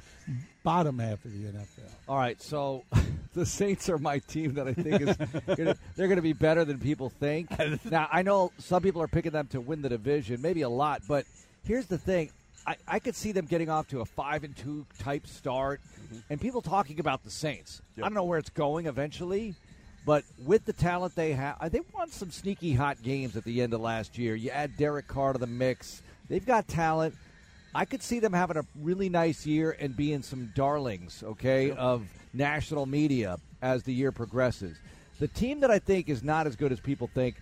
bottom 0.62 0.98
half 0.98 1.24
of 1.24 1.32
the 1.32 1.48
NFL. 1.48 1.90
All 2.08 2.16
right, 2.16 2.40
so 2.40 2.84
the 3.34 3.44
Saints 3.44 3.88
are 3.88 3.98
my 3.98 4.18
team 4.18 4.54
that 4.54 4.68
I 4.68 4.74
think 4.74 5.02
is 5.02 5.16
gonna, 5.56 5.76
they're 5.96 6.06
going 6.06 6.16
to 6.16 6.22
be 6.22 6.32
better 6.32 6.64
than 6.64 6.78
people 6.78 7.10
think. 7.10 7.50
Now 7.90 8.08
I 8.12 8.22
know 8.22 8.52
some 8.58 8.82
people 8.82 9.02
are 9.02 9.08
picking 9.08 9.32
them 9.32 9.46
to 9.48 9.60
win 9.60 9.82
the 9.82 9.88
division, 9.88 10.40
maybe 10.40 10.62
a 10.62 10.68
lot, 10.68 11.02
but 11.08 11.26
here's 11.64 11.86
the 11.86 11.98
thing: 11.98 12.30
I, 12.66 12.76
I 12.86 12.98
could 12.98 13.14
see 13.14 13.32
them 13.32 13.46
getting 13.46 13.70
off 13.70 13.88
to 13.88 14.00
a 14.00 14.04
five 14.04 14.44
and 14.44 14.56
two 14.56 14.86
type 14.98 15.26
start, 15.26 15.80
and 16.28 16.40
people 16.40 16.60
talking 16.60 17.00
about 17.00 17.24
the 17.24 17.30
Saints. 17.30 17.80
I 17.98 18.02
don't 18.02 18.14
know 18.14 18.24
where 18.24 18.38
it's 18.38 18.50
going 18.50 18.86
eventually, 18.86 19.54
but 20.04 20.24
with 20.44 20.64
the 20.64 20.72
talent 20.72 21.14
they 21.14 21.32
have, 21.32 21.56
uh, 21.60 21.68
they 21.68 21.80
won 21.94 22.10
some 22.10 22.30
sneaky 22.30 22.74
hot 22.74 23.02
games 23.02 23.36
at 23.36 23.44
the 23.44 23.62
end 23.62 23.74
of 23.74 23.80
last 23.80 24.18
year. 24.18 24.34
You 24.34 24.50
add 24.50 24.76
Derek 24.76 25.08
Carr 25.08 25.32
to 25.32 25.38
the 25.38 25.46
mix; 25.46 26.02
they've 26.28 26.44
got 26.44 26.68
talent. 26.68 27.14
I 27.74 27.84
could 27.84 28.02
see 28.02 28.18
them 28.18 28.32
having 28.32 28.56
a 28.56 28.64
really 28.80 29.08
nice 29.08 29.46
year 29.46 29.76
and 29.78 29.96
being 29.96 30.22
some 30.22 30.52
darlings, 30.56 31.22
okay, 31.24 31.70
of 31.70 32.02
national 32.32 32.86
media 32.86 33.38
as 33.62 33.84
the 33.84 33.94
year 33.94 34.10
progresses. 34.10 34.76
The 35.20 35.28
team 35.28 35.60
that 35.60 35.70
I 35.70 35.78
think 35.78 36.08
is 36.08 36.22
not 36.22 36.46
as 36.46 36.56
good 36.56 36.72
as 36.72 36.80
people 36.80 37.08
think, 37.14 37.36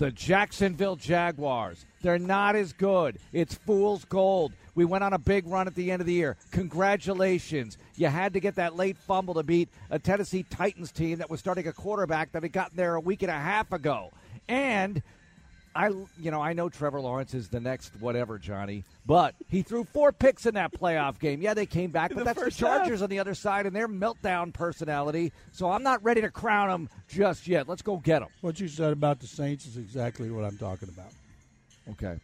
the 0.00 0.10
Jacksonville 0.10 0.96
Jaguars. 0.96 1.84
They're 2.00 2.18
not 2.18 2.56
as 2.56 2.72
good. 2.72 3.18
It's 3.34 3.54
fool's 3.54 4.06
gold. 4.06 4.54
We 4.74 4.86
went 4.86 5.04
on 5.04 5.12
a 5.12 5.18
big 5.18 5.46
run 5.46 5.66
at 5.66 5.74
the 5.74 5.90
end 5.90 6.00
of 6.00 6.06
the 6.06 6.14
year. 6.14 6.38
Congratulations. 6.52 7.76
You 7.96 8.06
had 8.06 8.32
to 8.32 8.40
get 8.40 8.54
that 8.54 8.74
late 8.74 8.96
fumble 8.96 9.34
to 9.34 9.42
beat 9.42 9.68
a 9.90 9.98
Tennessee 9.98 10.42
Titans 10.48 10.90
team 10.90 11.18
that 11.18 11.28
was 11.28 11.38
starting 11.38 11.68
a 11.68 11.72
quarterback 11.74 12.32
that 12.32 12.42
had 12.42 12.52
gotten 12.52 12.78
there 12.78 12.94
a 12.94 13.00
week 13.00 13.20
and 13.20 13.30
a 13.30 13.34
half 13.34 13.72
ago. 13.72 14.10
And 14.48 15.02
I, 15.74 15.88
you 16.18 16.30
know, 16.30 16.40
I 16.40 16.52
know 16.52 16.68
Trevor 16.68 17.00
Lawrence 17.00 17.32
is 17.32 17.48
the 17.48 17.60
next 17.60 17.92
whatever, 18.00 18.38
Johnny, 18.38 18.82
but 19.06 19.34
he 19.48 19.62
threw 19.62 19.84
four 19.84 20.10
picks 20.10 20.44
in 20.46 20.54
that 20.54 20.72
playoff 20.72 21.20
game. 21.20 21.40
Yeah, 21.40 21.54
they 21.54 21.66
came 21.66 21.90
back, 21.90 22.10
but 22.10 22.18
the 22.18 22.24
that's 22.24 22.42
the 22.42 22.50
Chargers 22.50 23.00
half. 23.00 23.04
on 23.04 23.10
the 23.10 23.20
other 23.20 23.34
side 23.34 23.66
and 23.66 23.76
their 23.76 23.86
meltdown 23.86 24.52
personality. 24.52 25.32
So 25.52 25.70
I'm 25.70 25.84
not 25.84 26.02
ready 26.02 26.22
to 26.22 26.30
crown 26.30 26.68
them 26.70 26.88
just 27.08 27.46
yet. 27.46 27.68
Let's 27.68 27.82
go 27.82 27.98
get 27.98 28.18
them. 28.20 28.30
What 28.40 28.58
you 28.58 28.66
said 28.66 28.92
about 28.92 29.20
the 29.20 29.28
Saints 29.28 29.66
is 29.66 29.76
exactly 29.76 30.30
what 30.30 30.44
I'm 30.44 30.58
talking 30.58 30.88
about. 30.88 31.12
Okay. 31.90 32.18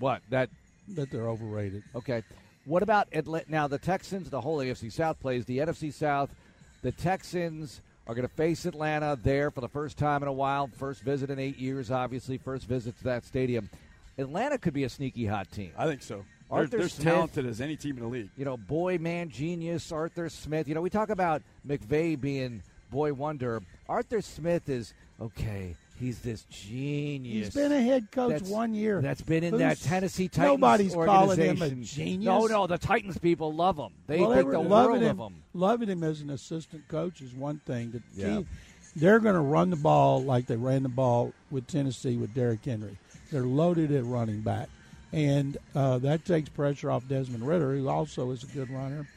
What 0.00 0.22
that? 0.30 0.50
That 0.94 1.10
they're 1.10 1.28
overrated. 1.28 1.84
Okay. 1.94 2.22
What 2.64 2.82
about 2.82 3.08
Atlanta? 3.12 3.46
Now 3.48 3.68
the 3.68 3.78
Texans, 3.78 4.30
the 4.30 4.40
whole 4.40 4.58
AFC 4.58 4.92
South 4.92 5.20
plays 5.20 5.44
the 5.44 5.58
NFC 5.58 5.92
South. 5.92 6.34
The 6.82 6.92
Texans 6.92 7.80
are 8.08 8.14
going 8.14 8.26
to 8.26 8.34
face 8.34 8.64
Atlanta 8.64 9.18
there 9.22 9.50
for 9.50 9.60
the 9.60 9.68
first 9.68 9.98
time 9.98 10.22
in 10.22 10.28
a 10.28 10.32
while. 10.32 10.68
First 10.78 11.02
visit 11.02 11.28
in 11.30 11.38
eight 11.38 11.58
years, 11.58 11.90
obviously. 11.90 12.38
First 12.38 12.66
visit 12.66 12.96
to 12.98 13.04
that 13.04 13.24
stadium. 13.24 13.68
Atlanta 14.16 14.58
could 14.58 14.72
be 14.74 14.84
a 14.84 14.88
sneaky 14.88 15.26
hot 15.26 15.50
team. 15.52 15.72
I 15.76 15.86
think 15.86 16.02
so. 16.02 16.24
They're, 16.50 16.58
Arthur 16.60 16.78
they're 16.78 16.88
Smith- 16.88 17.04
talented 17.14 17.46
as 17.46 17.60
any 17.60 17.76
team 17.76 17.96
in 17.98 18.02
the 18.02 18.08
league. 18.08 18.30
you 18.36 18.46
know, 18.46 18.56
boy 18.56 18.96
man 18.98 19.28
genius, 19.28 19.92
Arthur 19.92 20.30
Smith. 20.30 20.66
You 20.66 20.74
know, 20.74 20.80
we 20.80 20.90
talk 20.90 21.10
about 21.10 21.42
McVay 21.66 22.18
being 22.18 22.62
boy 22.90 23.12
wonder. 23.12 23.62
Arthur 23.88 24.22
Smith 24.22 24.68
is 24.70 24.94
okay. 25.20 25.76
He's 25.98 26.20
this 26.20 26.42
genius. 26.44 27.46
He's 27.46 27.54
been 27.54 27.72
a 27.72 27.82
head 27.82 28.10
coach 28.12 28.30
That's- 28.30 28.50
one 28.50 28.72
year. 28.74 29.00
That's 29.02 29.20
been 29.20 29.42
in 29.42 29.54
Who's- 29.54 29.80
that 29.80 29.88
Tennessee 29.88 30.28
Titans 30.28 30.60
Nobody's 30.60 30.94
calling 30.94 31.38
him 31.38 31.46
a 31.46 31.64
organization. 31.64 31.82
genius. 31.84 32.24
No, 32.24 32.46
no, 32.46 32.66
the 32.68 32.78
Titans 32.78 33.18
people 33.18 33.52
love 33.52 33.76
him. 33.78 33.90
They 34.06 34.20
well, 34.20 34.32
think 34.32 34.46
were 34.46 34.52
the 34.52 34.58
loving 34.60 34.90
world 34.92 35.02
him, 35.02 35.20
of 35.20 35.32
him. 35.32 35.42
Loving 35.54 35.88
him 35.88 36.04
as 36.04 36.20
an 36.20 36.30
assistant 36.30 36.86
coach 36.88 37.20
is 37.20 37.34
one 37.34 37.60
thing. 37.66 37.90
The 37.90 38.02
Yeah. 38.14 38.34
team, 38.36 38.46
they're 38.94 39.18
going 39.18 39.34
to 39.34 39.40
run 39.40 39.70
the 39.70 39.76
ball 39.76 40.22
like 40.22 40.46
they 40.46 40.56
ran 40.56 40.84
the 40.84 40.88
ball 40.88 41.32
with 41.50 41.66
Tennessee 41.66 42.16
with 42.16 42.32
Derrick 42.32 42.64
Henry. 42.64 42.96
They're 43.32 43.42
loaded 43.42 43.90
at 43.90 44.04
running 44.04 44.40
back, 44.42 44.68
and 45.12 45.56
uh, 45.74 45.98
that 45.98 46.24
takes 46.24 46.48
pressure 46.48 46.90
off 46.92 47.08
Desmond 47.08 47.46
Ridder, 47.46 47.74
who 47.74 47.88
also 47.88 48.30
is 48.30 48.44
a 48.44 48.46
good 48.46 48.70
runner. 48.70 49.08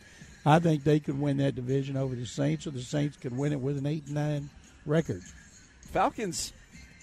I 0.47 0.57
think 0.57 0.83
they 0.83 0.99
could 0.99 1.19
win 1.19 1.37
that 1.37 1.53
division 1.53 1.95
over 1.95 2.15
the 2.15 2.25
Saints, 2.25 2.65
or 2.65 2.71
the 2.71 2.81
Saints 2.81 3.15
could 3.17 3.37
win 3.37 3.51
it 3.51 3.61
with 3.61 3.77
an 3.77 3.85
eight 3.85 4.05
and 4.07 4.15
nine 4.15 4.49
record. 4.87 5.21
Falcons. 5.81 6.53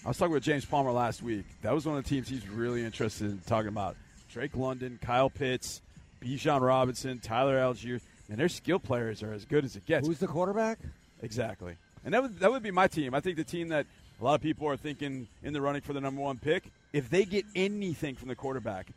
I 0.05 0.07
was 0.07 0.17
talking 0.17 0.33
with 0.33 0.43
James 0.43 0.63
Palmer 0.63 0.91
last 0.91 1.21
week. 1.21 1.45
That 1.61 1.73
was 1.73 1.85
one 1.85 1.97
of 1.97 2.03
the 2.03 2.09
teams 2.09 2.29
he's 2.29 2.47
really 2.47 2.85
interested 2.85 3.31
in 3.31 3.39
talking 3.39 3.67
about. 3.67 3.97
Drake 4.31 4.55
London, 4.55 4.97
Kyle 5.01 5.29
Pitts, 5.29 5.81
Bijan 6.21 6.61
Robinson, 6.61 7.19
Tyler 7.19 7.57
Allgeier, 7.57 7.99
and 8.29 8.37
their 8.37 8.47
skill 8.47 8.79
players 8.79 9.21
are 9.23 9.33
as 9.33 9.43
good 9.43 9.65
as 9.65 9.75
it 9.75 9.85
gets. 9.85 10.07
Who's 10.07 10.19
the 10.19 10.27
quarterback? 10.27 10.79
Exactly. 11.21 11.75
And 12.05 12.13
that 12.13 12.21
would 12.21 12.39
that 12.39 12.49
would 12.49 12.63
be 12.63 12.71
my 12.71 12.87
team. 12.87 13.13
I 13.13 13.19
think 13.19 13.35
the 13.35 13.43
team 13.43 13.69
that 13.69 13.85
a 14.21 14.23
lot 14.23 14.35
of 14.35 14.41
people 14.41 14.67
are 14.67 14.77
thinking 14.77 15.27
in 15.43 15.51
the 15.51 15.59
running 15.59 15.81
for 15.81 15.91
the 15.91 16.01
number 16.01 16.21
one 16.21 16.37
pick. 16.37 16.71
If 16.93 17.09
they 17.09 17.25
get 17.25 17.45
anything 17.53 18.15
from 18.15 18.29
the 18.29 18.35
quarterback, 18.35 18.87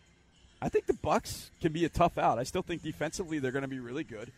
I 0.60 0.68
think 0.68 0.86
the 0.86 0.94
Bucks 0.94 1.50
can 1.60 1.72
be 1.72 1.84
a 1.84 1.88
tough 1.88 2.16
out. 2.16 2.38
I 2.38 2.44
still 2.44 2.62
think 2.62 2.82
defensively 2.82 3.40
they're 3.40 3.50
going 3.50 3.62
to 3.62 3.68
be 3.68 3.80
really 3.80 4.04
good. 4.04 4.30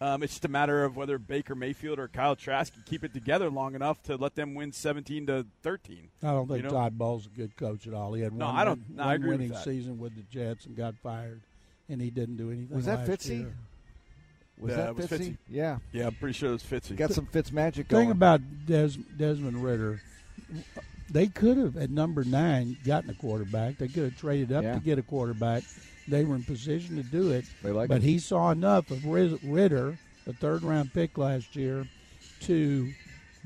Um, 0.00 0.22
it's 0.22 0.34
just 0.34 0.44
a 0.44 0.48
matter 0.48 0.84
of 0.84 0.94
whether 0.96 1.18
Baker 1.18 1.54
Mayfield 1.54 1.98
or 1.98 2.08
Kyle 2.08 2.36
Trask 2.36 2.72
can 2.74 2.82
keep 2.84 3.02
it 3.02 3.14
together 3.14 3.48
long 3.48 3.74
enough 3.74 4.02
to 4.04 4.16
let 4.16 4.34
them 4.34 4.54
win 4.54 4.72
seventeen 4.72 5.26
to 5.26 5.46
thirteen. 5.62 6.08
I 6.22 6.28
don't 6.32 6.46
think 6.46 6.58
You 6.58 6.62
know? 6.64 6.74
Todd 6.74 6.98
Bowles 6.98 7.26
a 7.26 7.30
good 7.30 7.56
coach 7.56 7.86
at 7.86 7.94
all. 7.94 8.12
He 8.12 8.22
had 8.22 8.34
No, 8.34 8.46
one, 8.46 8.56
I 8.56 8.64
don't- 8.64 8.86
win- 8.88 8.96
no, 8.96 9.02
I 9.02 9.06
one 9.06 9.14
agree 9.16 9.28
with 9.30 9.38
winning 9.40 9.52
that. 9.54 9.64
season 9.64 9.98
with 9.98 10.14
the 10.14 10.22
Jets 10.30 10.66
and 10.66 10.76
got 10.76 10.96
fired, 11.02 11.40
and 11.88 12.00
he 12.02 12.10
didn't 12.10 12.36
do 12.36 12.50
anything. 12.50 12.76
Was 12.76 12.84
that 12.84 13.08
last 13.08 13.22
Fitzy? 13.22 13.38
year. 13.38 13.54
Was 14.58 14.70
Yeah, 14.70 14.76
that 14.76 14.88
it 14.90 14.96
was 14.96 15.06
Fitzy? 15.06 15.18
Fitzy. 15.18 15.36
Yeah, 15.48 15.78
Yeah, 15.92 16.06
I'm 16.08 16.14
pretty 16.14 16.32
sure 16.34 16.50
it 16.50 16.52
was 16.52 16.62
Fitzy. 16.62 16.96
got 16.96 17.12
some 17.12 17.26
Fitz 17.26 17.50
magic 17.52 17.88
thing 17.88 17.96
going. 17.96 18.10
about 18.10 18.40
Des, 18.66 18.90
Desmond 19.16 19.62
Ridder, 19.62 20.02
they 21.10 21.26
could 21.26 21.56
have 21.56 21.76
at 21.78 21.90
number 21.90 22.22
nine 22.24 22.76
gotten 22.84 23.08
a 23.10 23.14
quarterback. 23.14 23.78
They 23.78 23.88
could 23.88 24.04
have 24.04 24.16
traded 24.18 24.52
up 24.52 24.62
Yeah. 24.64 24.74
to 24.74 24.80
get 24.80 24.98
a 24.98 25.02
quarterback. 25.02 25.62
They 26.06 26.24
were 26.24 26.36
in 26.36 26.44
position 26.44 26.96
to 26.96 27.02
do 27.02 27.30
it, 27.30 27.46
They 27.62 27.70
like 27.72 27.88
but 27.88 28.02
him. 28.02 28.08
he 28.08 28.18
saw 28.18 28.50
enough 28.50 28.90
of 28.90 29.04
Ridder, 29.04 29.98
a 30.26 30.32
third 30.32 30.64
round 30.64 30.92
pick 30.92 31.18
last 31.18 31.56
year, 31.56 31.88
to 32.40 32.94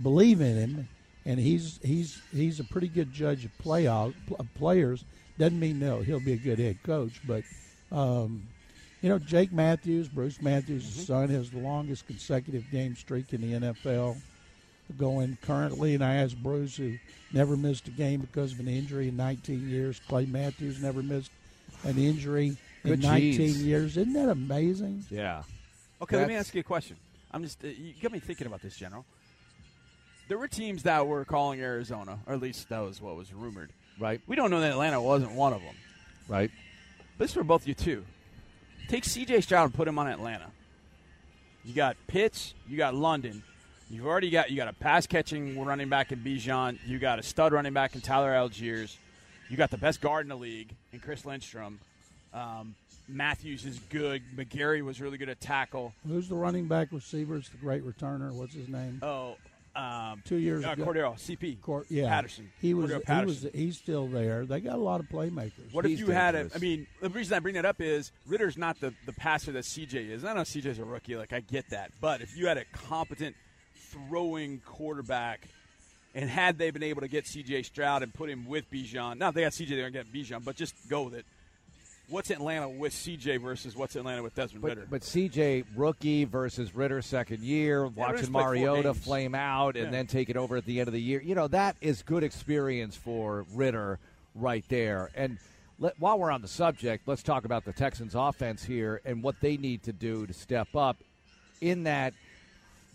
believe 0.00 0.40
in 0.40 0.56
him. 0.56 0.88
And 1.24 1.38
he's 1.38 1.78
he's 1.82 2.22
he's 2.32 2.58
a 2.60 2.64
pretty 2.64 2.88
good 2.88 3.12
judge 3.12 3.44
of 3.44 3.52
playoff 3.58 4.14
of 4.38 4.54
players. 4.54 5.04
Doesn't 5.38 5.58
mean 5.58 5.78
no 5.78 6.00
he'll 6.00 6.20
be 6.20 6.32
a 6.32 6.38
good 6.38 6.58
head 6.58 6.82
coach, 6.82 7.20
but 7.22 7.44
um, 7.92 8.48
you 9.02 9.08
know 9.08 9.18
Jake 9.18 9.52
Matthews, 9.52 10.08
Bruce 10.08 10.40
Matthews' 10.40 10.84
Mm-hmm. 10.84 11.02
son, 11.02 11.28
has 11.30 11.50
the 11.50 11.58
longest 11.58 12.06
consecutive 12.06 12.70
game 12.70 12.96
streak 12.96 13.32
in 13.34 13.40
the 13.42 13.52
NFL 13.52 14.22
going 14.96 15.38
currently. 15.40 15.94
And 15.94 16.02
I 16.04 16.14
asked 16.16 16.42
Bruce, 16.42 16.76
who 16.76 16.98
never 17.30 17.56
missed 17.56 17.88
a 17.88 17.92
game 17.92 18.20
because 18.20 18.52
of 18.52 18.60
an 18.60 18.68
injury 18.68 19.08
in 19.08 19.16
19 19.16 19.66
years. 19.68 20.00
Clay 20.00 20.26
Matthews 20.26 20.80
never 20.80 21.02
missed 21.02 21.32
an 21.84 21.98
injury 21.98 22.56
in 22.84 23.00
19 23.00 23.32
geez. 23.32 23.62
years. 23.62 23.96
Isn't 23.96 24.12
that 24.14 24.28
amazing? 24.28 25.04
yeah. 25.10 25.42
Okay, 26.02 26.16
let 26.16 26.28
me 26.28 26.34
ask 26.34 26.54
you 26.54 26.60
a 26.60 26.64
question. 26.64 26.96
I'm 27.30 27.42
just 27.42 27.62
uh, 27.62 27.68
you 27.68 27.92
got 28.02 28.12
me 28.12 28.20
thinking 28.20 28.46
about 28.46 28.62
this, 28.62 28.76
General. 28.76 29.04
There 30.28 30.38
were 30.38 30.48
teams 30.48 30.84
that 30.84 31.06
were 31.06 31.24
calling 31.24 31.60
Arizona, 31.60 32.20
or 32.26 32.34
at 32.34 32.40
least 32.40 32.68
that 32.70 32.78
was 32.78 33.02
what 33.02 33.16
was 33.16 33.32
rumored. 33.34 33.70
Right. 33.98 34.20
We 34.26 34.36
don't 34.36 34.50
know 34.50 34.60
that 34.60 34.70
Atlanta 34.70 35.00
wasn't 35.02 35.32
one 35.32 35.52
of 35.52 35.60
them. 35.60 35.74
Right. 36.28 36.50
But 37.18 37.24
this 37.24 37.32
is 37.32 37.34
for 37.34 37.44
both 37.44 37.66
you 37.66 37.74
too. 37.74 38.04
Take 38.88 39.04
C.J. 39.04 39.42
Stroud 39.42 39.66
and 39.66 39.74
put 39.74 39.86
him 39.86 39.98
on 39.98 40.06
Atlanta. 40.06 40.50
You 41.64 41.74
got 41.74 41.96
Pitts, 42.06 42.54
you 42.66 42.78
got 42.78 42.94
London. 42.94 43.42
You've 43.90 44.06
already 44.06 44.30
got 44.30 44.50
you 44.50 44.56
got 44.56 44.68
a 44.68 44.72
pass 44.72 45.06
catching 45.06 45.62
running 45.62 45.88
back 45.88 46.12
in 46.12 46.20
Bijan. 46.20 46.78
You 46.86 46.98
got 46.98 47.18
a 47.18 47.22
stud 47.22 47.52
running 47.52 47.72
back 47.72 47.94
in 47.94 48.00
Tyler 48.00 48.30
Allgeiers. 48.30 48.96
You 49.50 49.56
got 49.56 49.70
the 49.70 49.78
best 49.78 50.00
guard 50.00 50.24
in 50.24 50.28
the 50.28 50.36
league 50.36 50.74
in 50.92 51.00
Chris 51.00 51.26
Lindstrom. 51.26 51.80
Um, 52.32 52.76
Matthews 53.08 53.66
is 53.66 53.80
good. 53.90 54.22
McGary 54.36 54.82
was 54.82 55.00
really 55.00 55.18
good 55.18 55.28
at 55.28 55.40
tackle. 55.40 55.92
Who's 56.06 56.28
the 56.28 56.36
running 56.36 56.66
back 56.66 56.88
receiver? 56.92 57.36
It's 57.36 57.48
the 57.48 57.56
great 57.58 57.84
returner. 57.84 58.32
What's 58.32 58.54
his 58.54 58.68
name? 58.68 59.00
Oh, 59.02 59.34
um, 59.74 60.22
Two 60.24 60.36
years 60.36 60.64
uh, 60.64 60.70
ago. 60.70 60.84
Cordarrelle, 60.84 61.14
CP, 61.14 61.60
Cor- 61.60 61.84
yeah, 61.88 62.08
Patterson. 62.08 62.50
He 62.60 62.74
was. 62.74 62.92
Cordarrelle 62.92 63.20
He 63.20 63.26
was. 63.26 63.46
He's 63.52 63.76
still 63.76 64.06
there. 64.06 64.46
They 64.46 64.60
got 64.60 64.76
a 64.76 64.82
lot 64.82 65.00
of 65.00 65.06
playmakers. 65.08 65.72
What 65.72 65.84
He's 65.84 66.00
if 66.00 66.06
you 66.06 66.12
had 66.12 66.36
a? 66.36 66.42
dangerous. 66.42 66.56
I 66.56 66.58
mean, 66.60 66.86
the 67.00 67.10
reason 67.10 67.36
I 67.36 67.40
bring 67.40 67.54
that 67.54 67.64
up 67.64 67.80
is 67.80 68.12
Ridder's 68.28 68.56
not 68.56 68.80
the, 68.80 68.94
the 69.06 69.12
passer 69.12 69.50
that 69.52 69.64
CJ 69.64 70.10
is. 70.10 70.24
I 70.24 70.32
know 70.34 70.42
CJ's 70.42 70.78
a 70.78 70.84
rookie, 70.84 71.16
like 71.16 71.32
I 71.32 71.40
get 71.40 71.70
that. 71.70 71.90
But 72.00 72.20
if 72.20 72.36
you 72.36 72.46
had 72.46 72.58
a 72.58 72.64
competent 72.72 73.34
throwing 73.74 74.60
quarterback, 74.64 75.48
and 76.14 76.28
had 76.28 76.58
they 76.58 76.70
been 76.70 76.82
able 76.82 77.00
to 77.02 77.08
get 77.08 77.24
CJ 77.24 77.64
Stroud 77.64 78.02
and 78.02 78.12
put 78.12 78.28
him 78.30 78.46
with 78.46 78.70
Bijan, 78.70 79.18
now 79.18 79.30
they 79.30 79.42
got 79.42 79.52
CJ, 79.52 79.68
they're 79.70 79.90
gonna 79.90 80.04
get 80.04 80.12
Bijan, 80.12 80.44
but 80.44 80.56
just 80.56 80.74
go 80.88 81.02
with 81.02 81.14
it. 81.14 81.24
What's 82.08 82.30
Atlanta 82.30 82.68
with 82.68 82.92
CJ 82.92 83.40
versus 83.40 83.76
what's 83.76 83.94
Atlanta 83.94 84.20
with 84.24 84.34
Desmond 84.34 84.64
Ridder? 84.64 84.80
But, 84.80 84.90
but 84.90 85.02
CJ 85.02 85.64
rookie 85.76 86.24
versus 86.24 86.74
Ridder 86.74 87.02
second 87.02 87.44
year, 87.44 87.84
Ridder's 87.84 87.96
watching 87.96 88.32
Mariota 88.32 88.94
flame 88.94 89.36
out 89.36 89.76
and 89.76 89.84
Yeah. 89.86 89.90
then 89.92 90.08
take 90.08 90.28
it 90.28 90.36
over 90.36 90.56
at 90.56 90.64
the 90.64 90.80
end 90.80 90.88
of 90.88 90.92
the 90.92 91.00
year. 91.00 91.22
You 91.22 91.36
know 91.36 91.46
that 91.48 91.76
is 91.80 92.02
good 92.02 92.24
experience 92.24 92.96
for 92.96 93.46
Ridder 93.54 94.00
right 94.34 94.64
there. 94.68 95.10
And 95.14 95.38
let, 95.78 96.00
while 96.00 96.18
we're 96.18 96.32
on 96.32 96.42
the 96.42 96.48
subject, 96.48 97.06
let's 97.06 97.22
talk 97.22 97.44
about 97.44 97.64
the 97.64 97.72
Texans' 97.72 98.16
offense 98.16 98.64
here 98.64 99.00
and 99.04 99.22
what 99.22 99.36
they 99.40 99.56
need 99.56 99.84
to 99.84 99.92
do 99.92 100.26
to 100.26 100.32
step 100.32 100.74
up. 100.74 100.96
In 101.60 101.84
that, 101.84 102.12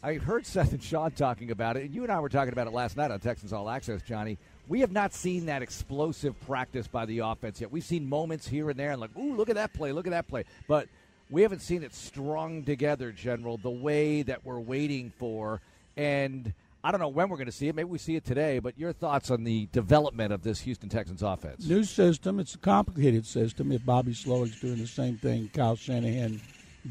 I 0.05 0.19
heard 0.19 0.45
Seth 0.45 0.71
and 0.71 0.83
Sean 0.83 1.09
talking 1.09 1.49
about 1.49 1.77
it, 1.77 1.85
and 1.85 1.95
you 1.95 2.03
and 2.03 2.11
I 2.11 2.19
were 2.19 2.29
talking 2.29 2.53
about 2.53 2.67
it 2.67 2.73
last 2.73 2.95
night 2.95 3.09
on 3.09 3.19
Texans 3.19 3.51
All 3.51 3.67
Access, 3.67 4.03
Johnny. 4.03 4.37
We 4.67 4.81
have 4.81 4.91
not 4.91 5.15
seen 5.15 5.47
that 5.47 5.63
explosive 5.63 6.39
practice 6.41 6.87
by 6.87 7.07
the 7.07 7.19
offense 7.19 7.59
yet. 7.59 7.71
We've 7.71 7.83
seen 7.83 8.07
moments 8.07 8.47
here 8.47 8.69
and 8.69 8.79
there, 8.79 8.91
and 8.91 9.01
like, 9.01 9.17
ooh, 9.17 9.35
look 9.35 9.49
at 9.49 9.55
that 9.55 9.73
play, 9.73 9.93
look 9.93 10.05
at 10.05 10.11
that 10.11 10.27
play. 10.27 10.43
But 10.67 10.89
we 11.31 11.41
haven't 11.41 11.63
seen 11.63 11.81
it 11.81 11.91
strung 11.95 12.61
together, 12.61 13.11
General, 13.11 13.57
the 13.57 13.71
way 13.71 14.21
that 14.21 14.45
we're 14.45 14.59
waiting 14.59 15.11
for. 15.17 15.59
And 15.97 16.53
I 16.83 16.91
don't 16.91 17.01
know 17.01 17.07
when 17.07 17.27
we're 17.27 17.37
going 17.37 17.47
to 17.47 17.51
see 17.51 17.69
it. 17.69 17.73
Maybe 17.73 17.89
we 17.89 17.97
see 17.97 18.15
it 18.15 18.25
today. 18.25 18.59
But 18.59 18.77
your 18.77 18.93
thoughts 18.93 19.31
on 19.31 19.43
the 19.43 19.67
development 19.71 20.31
of 20.31 20.43
this 20.43 20.61
Houston 20.61 20.87
Texans 20.87 21.23
offense? 21.23 21.67
New 21.67 21.83
system. 21.83 22.39
It's 22.39 22.53
a 22.53 22.59
complicated 22.59 23.25
system. 23.25 23.71
If 23.71 23.83
Bobby 23.83 24.13
Slowik's 24.13 24.59
doing 24.61 24.77
the 24.77 24.85
same 24.85 25.17
thing 25.17 25.49
Kyle 25.51 25.75
Shanahan 25.75 26.41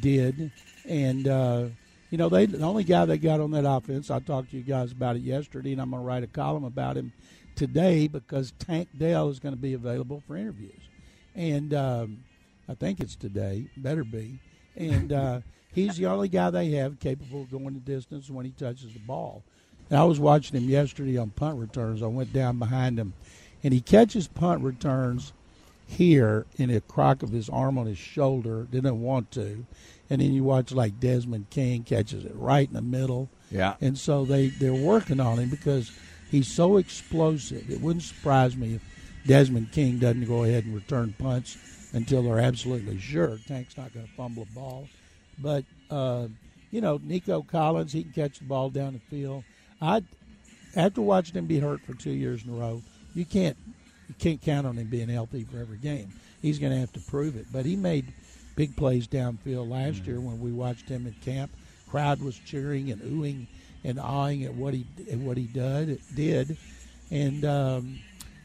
did, 0.01 0.51
and 0.85 1.29
uh, 1.29 1.67
you 2.15 2.19
know 2.19 2.29
they 2.29 2.47
the 2.47 2.65
only 2.65 2.85
guy 2.85 3.05
they 3.07 3.19
got 3.19 3.41
on 3.41 3.51
that 3.51 3.69
offense. 3.69 4.09
I 4.09 4.21
talked 4.21 4.53
to 4.53 4.57
you 4.57 4.63
guys 4.63 4.93
about 4.93 5.17
it 5.17 5.23
yesterday, 5.23 5.73
and 5.73 5.83
I'm 5.83 5.91
going 5.91 6.01
to 6.01 6.07
write 6.07 6.23
a 6.23 6.29
column 6.29 6.63
about 6.63 6.97
him 6.97 7.13
today 7.57 8.07
because 8.07 8.53
Tank 8.53 8.89
Dell 8.97 9.31
is 9.31 9.41
going 9.41 9.53
to 9.53 9.61
be 9.61 9.75
available 9.75 10.23
for 10.25 10.37
interviews, 10.37 10.81
and 11.35 11.75
um, 11.75 12.19
I 12.69 12.75
think 12.75 13.01
it's 13.01 13.17
today. 13.17 13.67
Better 13.77 14.05
be. 14.05 14.39
And 14.77 15.13
uh, 15.13 15.41
he's 15.75 15.97
the 15.97 16.07
only 16.07 16.29
guy 16.29 16.51
they 16.51 16.71
have 16.71 17.01
capable 17.01 17.43
of 17.43 17.51
going 17.51 17.75
the 17.75 17.81
distance 17.81 18.31
when 18.31 18.45
he 18.45 18.53
touches 18.53 18.93
the 18.93 19.01
ball. 19.01 19.43
And 19.91 19.99
I 19.99 20.05
was 20.05 20.21
watching 20.21 20.57
him 20.57 20.71
yesterday 20.71 21.17
on 21.17 21.31
punt 21.31 21.59
returns. 21.59 22.01
I 22.01 22.07
went 22.07 22.33
down 22.33 22.61
behind 22.61 22.97
him, 22.97 23.15
and 23.65 23.75
he 23.75 23.81
catches 23.81 24.29
punt 24.29 24.63
returns 24.63 25.33
here 25.87 26.47
in 26.57 26.71
a 26.71 26.81
crock 26.81 27.23
of 27.23 27.31
his 27.31 27.49
arm 27.49 27.79
on 27.79 27.87
his 27.87 27.99
shoulder. 27.99 28.67
Didn't 28.71 29.01
want 29.01 29.31
to, 29.33 29.67
and 30.11 30.21
then 30.21 30.33
you 30.33 30.45
watch 30.45 30.73
like 30.73 31.01
Desmond 31.01 31.51
King 31.51 31.83
catches 31.83 32.25
it 32.25 32.35
right 32.35 32.69
in 32.69 32.75
the 32.75 32.83
middle. 32.83 33.29
Yeah. 33.51 33.75
And 33.81 33.99
so 33.99 34.25
they 34.25 34.49
they're 34.49 34.75
working 34.75 35.21
on 35.21 35.39
him 35.39 35.51
because 35.51 35.93
he's 36.31 36.49
so 36.49 36.77
explosive. 36.77 37.71
It 37.71 37.81
wouldn't 37.81 38.03
surprise 38.03 38.57
me 38.57 38.77
if 38.77 38.83
Desmond 39.27 39.73
King 39.73 39.99
doesn't 39.99 40.27
go 40.27 40.45
ahead 40.45 40.65
and 40.65 40.75
return 40.75 41.15
punts 41.19 41.57
until 41.93 42.23
they're 42.23 42.41
absolutely 42.41 42.99
sure 42.99 43.39
Tank's 43.47 43.77
not 43.77 43.95
going 43.95 44.07
to 44.07 44.13
fumble 44.13 44.47
a 44.51 44.55
ball. 44.55 44.89
But 45.39 45.65
uh, 45.91 46.29
you 46.71 46.81
know, 46.81 47.01
Nico 47.03 47.43
Collins, 47.43 47.93
he 47.93 48.03
can 48.03 48.13
catch 48.13 48.39
the 48.41 48.45
ball 48.47 48.71
down 48.71 48.95
the 48.95 48.99
field. 48.99 49.45
I, 49.81 50.03
after 50.75 51.01
watching 51.01 51.37
him 51.37 51.47
be 51.47 51.61
hurt 51.61 51.81
for 51.83 51.95
two 51.95 52.11
years 52.11 52.45
in 52.45 52.51
a 52.51 52.55
row, 52.55 52.83
you 53.15 53.25
can't 53.25 53.57
you 54.09 54.15
can't 54.19 54.41
count 54.43 54.67
on 54.67 54.77
him 54.77 54.89
being 54.89 55.09
healthy 55.09 55.45
for 55.45 55.59
every 55.59 55.79
game. 55.79 56.13
He's 56.43 56.59
going 56.59 56.73
to 56.73 56.79
have 56.79 56.93
to 56.93 57.01
prove 57.01 57.37
it. 57.37 57.47
But 57.53 57.65
he 57.65 57.77
made 57.77 58.13
big 58.57 58.77
plays 58.77 59.07
downfield 59.09 59.69
last 59.71 60.03
Mm-hmm. 60.03 60.11
year 60.11 60.21
when 60.21 60.41
we 60.41 60.53
watched 60.53 60.89
him 60.89 61.07
at 61.07 61.21
camp. 61.21 61.57
Crowd 61.89 62.21
was 62.21 62.39
cheering 62.39 62.91
and 62.91 63.01
oohing 63.03 63.47
and 63.85 63.99
awing 64.01 64.45
at 64.45 64.55
what 64.55 64.75
he 64.75 64.85
at 65.11 65.19
what 65.19 65.37
he 65.37 65.45
did 65.45 66.01
did, 66.15 66.57
and 67.11 67.45
um, 67.45 67.99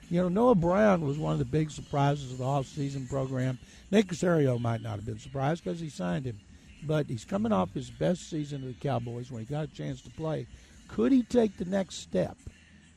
you 0.10 0.22
know 0.22 0.30
Noah 0.30 0.55
Brown 0.55 1.01
was 1.01 1.18
one 1.18 1.34
of 1.34 1.39
the 1.39 1.45
big 1.45 1.72
surprises 1.72 2.32
of 2.32 2.38
the 2.38 2.43
off-season 2.43 3.07
program. 3.07 3.57
Nick 3.89 4.07
Caserio 4.07 4.60
might 4.60 4.82
not 4.82 4.97
have 4.97 5.05
been 5.05 5.18
surprised 5.18 5.64
because 5.64 5.80
he 5.80 5.89
signed 5.89 6.26
him, 6.26 6.39
but 6.86 7.07
he's 7.07 7.26
coming 7.26 7.51
off 7.51 7.74
his 7.74 7.89
best 7.89 8.30
season 8.30 8.62
of 8.62 8.68
the 8.68 8.88
Cowboys 8.88 9.32
when 9.32 9.39
he 9.43 9.45
got 9.51 9.64
a 9.64 9.68
chance 9.68 10.01
to 10.01 10.10
play. 10.12 10.45
Could 10.88 11.12
he 11.12 11.24
take 11.24 11.57
the 11.57 11.66
next 11.66 11.95
step? 12.01 12.38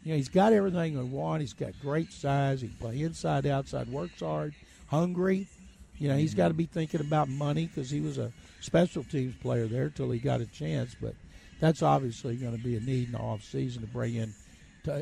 You 0.05 0.13
know, 0.13 0.17
he's 0.17 0.29
got 0.29 0.53
everything 0.53 0.99
we 0.99 1.05
want. 1.05 1.41
He's 1.43 1.53
got 1.53 1.73
great 1.81 2.13
size. 2.13 2.61
He 2.61 2.69
can 2.69 2.77
play 2.79 3.03
inside, 3.03 3.47
outside, 3.47 3.89
works 3.89 4.21
hard, 4.21 4.55
hungry. 4.89 5.47
You 5.99 6.09
know, 6.09 6.17
he's 6.17 6.31
mm-hmm. 6.31 6.39
got 6.39 6.49
to 6.49 6.55
be 6.55 6.67
thinking 6.67 7.01
about 7.01 7.29
money 7.29 7.67
because 7.67 7.91
he 7.91 8.01
was 8.01 8.19
a 8.19 8.33
special 8.61 9.05
teams 9.05 9.35
player 9.37 9.67
there 9.67 9.91
till 9.91 10.11
he 10.11 10.19
got 10.19 10.41
a 10.41 10.47
chance. 10.47 10.97
But 11.01 11.15
that's 11.61 11.83
obviously 11.83 12.37
going 12.37 12.57
to 12.57 12.63
be 12.63 12.77
a 12.77 12.81
need 12.81 13.07
in 13.07 13.13
the 13.13 13.19
off 13.19 13.45
season 13.45 13.83
to 13.83 13.89
bring 13.89 14.17
in 14.17 14.35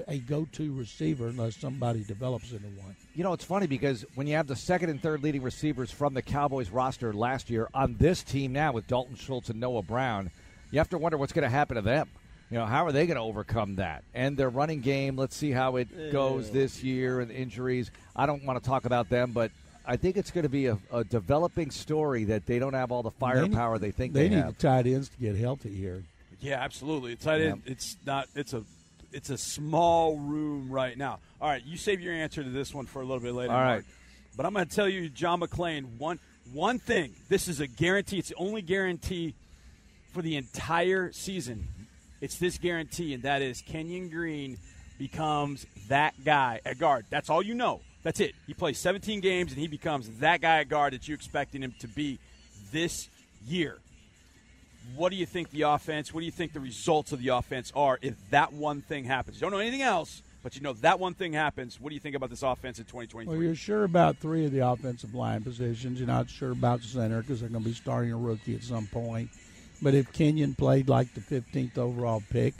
a 0.08 0.18
go-to 0.18 0.74
receiver 0.74 1.28
unless 1.28 1.56
somebody 1.56 2.04
develops 2.04 2.52
into 2.52 2.68
one. 2.68 2.94
You 3.14 3.24
know, 3.24 3.32
it's 3.32 3.44
funny 3.44 3.66
because 3.66 4.04
when 4.14 4.26
you 4.26 4.34
have 4.34 4.46
the 4.46 4.56
second 4.56 4.90
and 4.90 5.00
third 5.00 5.22
leading 5.22 5.42
receivers 5.42 5.90
from 5.90 6.12
the 6.12 6.20
Cowboys 6.20 6.68
roster 6.68 7.14
last 7.14 7.48
year 7.48 7.68
on 7.72 7.96
this 7.96 8.22
team 8.22 8.52
now 8.52 8.72
with 8.72 8.86
Dalton 8.86 9.16
Schultz 9.16 9.48
and 9.48 9.58
Noah 9.58 9.82
Brown, 9.82 10.30
you 10.70 10.78
have 10.78 10.90
to 10.90 10.98
wonder 10.98 11.16
what's 11.16 11.32
going 11.32 11.44
to 11.44 11.48
happen 11.48 11.76
to 11.76 11.82
them. 11.82 12.10
You 12.50 12.58
know, 12.58 12.66
how 12.66 12.84
are 12.84 12.92
they 12.92 13.06
going 13.06 13.16
to 13.16 13.22
overcome 13.22 13.76
that? 13.76 14.02
And 14.12 14.36
their 14.36 14.48
running 14.48 14.80
game, 14.80 15.16
let's 15.16 15.36
see 15.36 15.52
how 15.52 15.76
it 15.76 16.12
goes 16.12 16.50
this 16.50 16.82
year 16.82 17.20
and 17.20 17.30
injuries. 17.30 17.90
I 18.16 18.26
don't 18.26 18.44
want 18.44 18.60
to 18.60 18.68
talk 18.68 18.84
about 18.86 19.08
them, 19.08 19.30
but 19.30 19.52
I 19.86 19.96
think 19.96 20.16
it's 20.16 20.32
going 20.32 20.42
to 20.42 20.48
be 20.48 20.66
a, 20.66 20.78
a 20.92 21.04
developing 21.04 21.70
story 21.70 22.24
that 22.24 22.46
they 22.46 22.58
don't 22.58 22.74
have 22.74 22.90
all 22.90 23.04
the 23.04 23.12
firepower 23.12 23.78
they, 23.78 23.92
think 23.92 24.12
they, 24.12 24.24
they 24.24 24.34
need 24.34 24.42
have. 24.42 24.56
the 24.56 24.62
tight 24.62 24.86
ends 24.86 25.08
to 25.10 25.18
get 25.18 25.36
healthy 25.36 25.74
here. 25.74 26.02
Yeah, 26.40 26.56
absolutely. 26.56 27.12
It's 27.12 27.24
tight 27.24 27.40
end. 27.40 27.62
It's 27.66 27.96
not. 28.04 28.26
It's 28.34 28.52
a. 28.52 28.64
It's 29.12 29.28
a 29.28 29.36
small 29.36 30.16
room 30.16 30.70
right 30.70 30.96
now. 30.96 31.18
All 31.40 31.48
right, 31.48 31.64
you 31.64 31.76
save 31.76 32.00
your 32.00 32.14
answer 32.14 32.44
to 32.44 32.48
this 32.48 32.72
one 32.72 32.86
for 32.86 33.02
a 33.02 33.04
little 33.04 33.20
bit 33.20 33.34
later. 33.34 33.52
All 33.52 33.58
right. 33.60 33.72
Mark. 33.72 33.84
but 34.36 34.46
I'm 34.46 34.52
going 34.52 34.68
to 34.68 34.72
tell 34.74 34.88
you, 34.88 35.08
John 35.08 35.40
McClain, 35.40 35.98
one 35.98 36.20
one 36.52 36.78
thing. 36.78 37.12
This 37.28 37.48
is 37.48 37.58
a 37.58 37.66
guarantee. 37.66 38.18
It's 38.18 38.28
the 38.28 38.36
only 38.36 38.62
guarantee 38.62 39.34
for 40.12 40.22
the 40.22 40.36
entire 40.36 41.10
season. 41.12 41.66
It's 42.20 42.38
this 42.38 42.58
guarantee, 42.58 43.14
and 43.14 43.22
that 43.22 43.42
is 43.42 43.62
Kenyon 43.62 44.10
Green 44.10 44.58
becomes 44.98 45.66
that 45.88 46.14
guy 46.24 46.60
at 46.64 46.78
guard. 46.78 47.06
That's 47.08 47.30
all 47.30 47.42
you 47.42 47.54
know. 47.54 47.80
That's 48.02 48.20
it. 48.20 48.34
He 48.46 48.54
plays 48.54 48.78
17 48.78 49.20
games, 49.20 49.52
and 49.52 49.60
he 49.60 49.68
becomes 49.68 50.08
that 50.18 50.40
guy 50.40 50.60
at 50.60 50.68
guard 50.68 50.92
that 50.92 51.08
you 51.08 51.14
expecting 51.14 51.62
him 51.62 51.74
to 51.80 51.88
be 51.88 52.18
this 52.72 53.08
year. 53.46 53.78
What 54.96 55.10
do 55.10 55.16
you 55.16 55.26
think 55.26 55.50
the 55.50 55.62
offense? 55.62 56.12
What 56.12 56.20
do 56.20 56.26
you 56.26 56.32
think 56.32 56.52
the 56.52 56.60
results 56.60 57.12
of 57.12 57.20
the 57.20 57.28
offense 57.28 57.72
are 57.74 57.98
if 58.02 58.14
that 58.30 58.52
one 58.52 58.82
thing 58.82 59.04
happens? 59.04 59.36
You 59.36 59.42
don't 59.42 59.52
know 59.52 59.58
anything 59.58 59.82
else, 59.82 60.22
but 60.42 60.56
you 60.56 60.62
know 60.62 60.72
that 60.74 60.98
one 60.98 61.14
thing 61.14 61.32
happens. 61.32 61.80
What 61.80 61.90
do 61.90 61.94
you 61.94 62.00
think 62.00 62.16
about 62.16 62.30
this 62.30 62.42
offense 62.42 62.78
in 62.78 62.86
2023? 62.86 63.36
Well, 63.36 63.42
you're 63.42 63.54
sure 63.54 63.84
about 63.84 64.16
three 64.16 64.46
of 64.46 64.52
the 64.52 64.66
offensive 64.66 65.14
line 65.14 65.42
positions. 65.42 65.98
You're 65.98 66.08
not 66.08 66.30
sure 66.30 66.52
about 66.52 66.82
center 66.82 67.20
because 67.20 67.40
they're 67.40 67.50
going 67.50 67.62
to 67.62 67.68
be 67.68 67.74
starting 67.74 68.12
a 68.12 68.16
rookie 68.16 68.54
at 68.54 68.62
some 68.62 68.86
point. 68.86 69.30
But 69.82 69.94
if 69.94 70.12
Kenyon 70.12 70.54
played 70.54 70.88
like 70.88 71.14
the 71.14 71.20
15th 71.20 71.78
overall 71.78 72.22
pick 72.30 72.54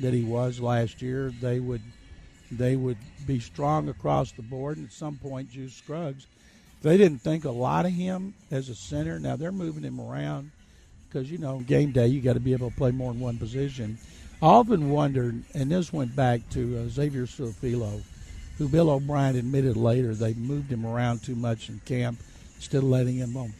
that 0.00 0.12
he 0.12 0.24
was 0.24 0.60
last 0.60 1.02
year, 1.02 1.32
they 1.40 1.60
would 1.60 1.82
they 2.50 2.76
would 2.76 2.98
be 3.26 3.40
strong 3.40 3.88
across 3.88 4.32
the 4.32 4.42
board. 4.42 4.76
And 4.76 4.86
at 4.86 4.92
some 4.92 5.16
point, 5.16 5.50
Juice 5.50 5.74
Scruggs, 5.74 6.26
they 6.82 6.96
didn't 6.96 7.20
think 7.20 7.44
a 7.44 7.50
lot 7.50 7.86
of 7.86 7.92
him 7.92 8.34
as 8.50 8.68
a 8.68 8.74
center. 8.74 9.18
Now 9.18 9.36
they're 9.36 9.52
moving 9.52 9.84
him 9.84 10.00
around 10.00 10.50
because 11.08 11.30
you 11.30 11.38
know 11.38 11.60
game 11.60 11.92
day 11.92 12.08
you 12.08 12.20
got 12.20 12.34
to 12.34 12.40
be 12.40 12.52
able 12.52 12.70
to 12.70 12.76
play 12.76 12.90
more 12.90 13.12
than 13.12 13.20
one 13.20 13.38
position. 13.38 13.98
I 14.42 14.46
often 14.46 14.90
wondered, 14.90 15.42
and 15.54 15.70
this 15.70 15.92
went 15.92 16.14
back 16.14 16.48
to 16.50 16.78
uh, 16.78 16.88
Xavier 16.88 17.24
Su'a-Filo, 17.24 18.02
who 18.58 18.68
Bill 18.68 18.90
O'Brien 18.90 19.36
admitted 19.36 19.76
later 19.76 20.14
they 20.14 20.34
moved 20.34 20.70
him 20.70 20.84
around 20.84 21.22
too 21.22 21.36
much 21.36 21.68
in 21.68 21.80
camp 21.86 22.18
instead 22.56 22.78
of 22.78 22.84
letting 22.84 23.16
him 23.16 23.36
on 23.36 23.54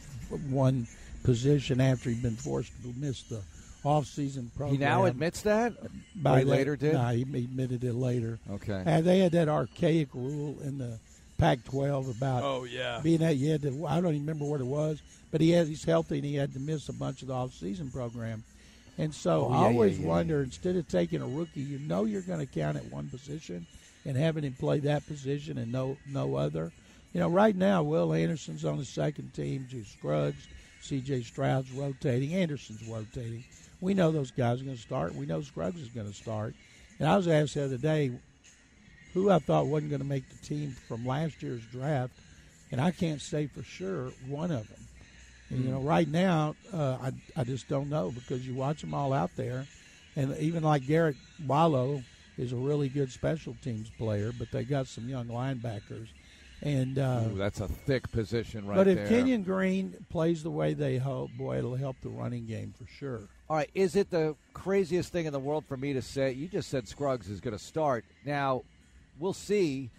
one 0.51 0.87
position 1.25 1.81
after 1.81 2.11
he'd 2.11 2.23
been 2.23 2.37
forced 2.37 2.71
to 2.83 2.95
miss 2.97 3.23
the 3.25 3.41
off-season 3.85 4.51
program. 4.57 4.79
He 4.79 4.85
now 4.85 5.05
admits 5.07 5.43
that? 5.43 5.75
By 6.15 6.37
Or 6.37 6.39
he 6.39 6.45
that- 6.45 6.51
later 6.51 6.77
did? 6.77 6.93
Nah, 6.95 7.11
he 7.13 7.23
admitted 7.23 7.83
it 7.85 7.95
later. 7.95 8.39
Okay. 8.51 8.83
And 8.87 9.05
they 9.05 9.19
had 9.19 9.33
that 9.33 9.49
archaic 9.49 10.09
rule 10.15 10.57
in 10.63 10.79
the 10.79 10.99
Pac-12 11.39 12.09
about 12.17 12.43
Oh, 12.45 12.65
yeah. 12.65 13.01
being 13.03 13.19
that 13.19 13.37
you 13.37 13.51
had 13.51 13.63
to. 13.63 13.87
I 13.87 13.97
don't 14.01 14.15
even 14.15 14.21
remember 14.27 14.45
what 14.47 14.61
it 14.61 14.67
was, 14.67 15.03
but 15.33 15.41
he 15.41 15.51
has 15.51 15.69
he's 15.69 15.85
healthy 15.85 16.17
and 16.17 16.25
he 16.25 16.37
had 16.37 16.53
to 16.55 16.61
miss 16.61 16.89
a 16.89 16.93
bunch 16.93 17.23
of 17.23 17.29
the 17.29 17.35
off-season 17.35 17.91
program. 17.91 18.45
And 18.97 19.13
so 19.13 19.47
Oh, 19.47 19.49
I 19.49 19.55
yeah, 19.55 19.61
yeah, 19.61 19.67
always 19.75 19.99
yeah, 19.99 20.07
wonder 20.07 20.43
instead 20.43 20.77
of 20.77 20.87
taking 20.89 21.21
a 21.21 21.27
rookie, 21.27 21.61
you 21.61 21.81
know 21.81 22.05
you're 22.05 22.23
going 22.23 22.39
to 22.39 22.47
count 22.47 22.77
at 22.77 22.91
one 22.93 23.09
position 23.09 23.67
and 24.07 24.17
having 24.17 24.45
him 24.45 24.55
play 24.55 24.79
that 24.81 25.05
position 25.07 25.59
and 25.59 25.73
no 25.73 25.97
no 26.09 26.37
other. 26.37 26.73
You 27.13 27.21
know, 27.21 27.29
right 27.29 27.55
now 27.57 27.83
Will 27.83 28.13
Anderson's 28.15 28.65
on 28.65 28.79
the 28.79 28.85
second 28.85 29.35
team, 29.35 29.67
Juice 29.69 29.89
Scruggs, 29.89 30.47
C.J. 30.85 31.23
Stroud's 31.23 31.73
rotating, 31.73 32.35
Anderson's 32.35 32.87
rotating. 32.89 33.45
We 33.81 33.95
know 33.95 34.13
those 34.13 34.31
guys 34.31 34.61
are 34.61 34.65
going 34.65 34.77
to 34.77 34.83
start. 34.83 35.15
We 35.15 35.27
know 35.27 35.41
Scruggs 35.41 35.81
is 35.81 35.89
going 35.89 36.07
to 36.07 36.15
start. 36.15 36.55
And 36.99 37.09
I 37.09 37.17
was 37.17 37.27
asked 37.27 37.55
the 37.55 37.65
other 37.65 37.79
day 37.79 38.13
who 39.15 39.31
I 39.31 39.39
thought 39.39 39.67
wasn't 39.67 39.91
going 39.91 40.03
to 40.03 40.07
make 40.07 40.29
the 40.29 40.47
team 40.47 40.77
from 40.89 41.07
last 41.07 41.43
year's 41.43 41.63
draft, 41.73 42.13
and 42.71 42.81
I 42.81 42.91
can't 42.91 43.21
say 43.21 43.47
for 43.47 43.63
sure 43.63 44.11
one 44.29 44.51
of 44.51 44.69
them. 44.69 44.81
And, 45.51 45.65
you 45.65 45.71
know, 45.71 45.81
right 45.81 46.09
now, 46.09 46.57
uh, 46.73 46.99
I 47.01 47.13
I 47.41 47.45
just 47.45 47.69
don't 47.69 47.89
know 47.89 48.11
because 48.11 48.47
you 48.47 48.55
watch 48.55 48.81
them 48.81 48.95
all 48.95 49.13
out 49.13 49.31
there, 49.37 49.67
and 50.17 50.37
even 50.39 50.63
like 50.63 50.87
Garrett 50.87 51.17
Wallow 51.47 52.03
is 52.37 52.53
a 52.53 52.57
really 52.57 52.89
good 52.89 53.13
special 53.13 53.57
teams 53.63 53.89
player, 53.91 54.33
but 54.37 54.51
they 54.51 54.65
got 54.65 54.87
some 54.89 55.09
young 55.09 55.27
linebackers, 55.27 56.09
and 56.65 56.99
uh, 56.99 57.25
Ooh, 57.27 57.37
that's 57.37 57.61
a 57.61 57.69
thick 57.69 58.11
position 58.11 58.67
right 58.67 58.77
but 58.77 58.89
if 58.89 58.97
there. 58.97 59.07
Kenyon 59.07 59.43
Green 59.43 59.95
plays 60.09 60.43
the 60.43 60.51
way 60.51 60.75
they 60.75 60.97
hope, 60.97 61.31
boy, 61.37 61.59
it'll 61.59 61.77
help 61.77 61.97
the 62.03 62.09
running 62.09 62.47
game 62.47 62.75
for 62.77 62.87
sure. 62.87 63.21
All 63.49 63.57
right, 63.57 63.71
is 63.75 63.95
it 63.95 64.11
the 64.11 64.35
craziest 64.55 65.13
thing 65.13 65.27
in 65.27 65.33
the 65.33 65.39
world 65.39 65.65
for 65.69 65.77
me 65.77 65.93
to 65.93 66.01
say? 66.03 66.33
You 66.33 66.49
just 66.49 66.71
said 66.71 66.89
Scruggs 66.89 67.29
is 67.29 67.41
going 67.41 67.57
to 67.57 67.63
start. 67.63 68.07
Now, 68.25 68.63
we'll 69.19 69.35
see. 69.35 69.91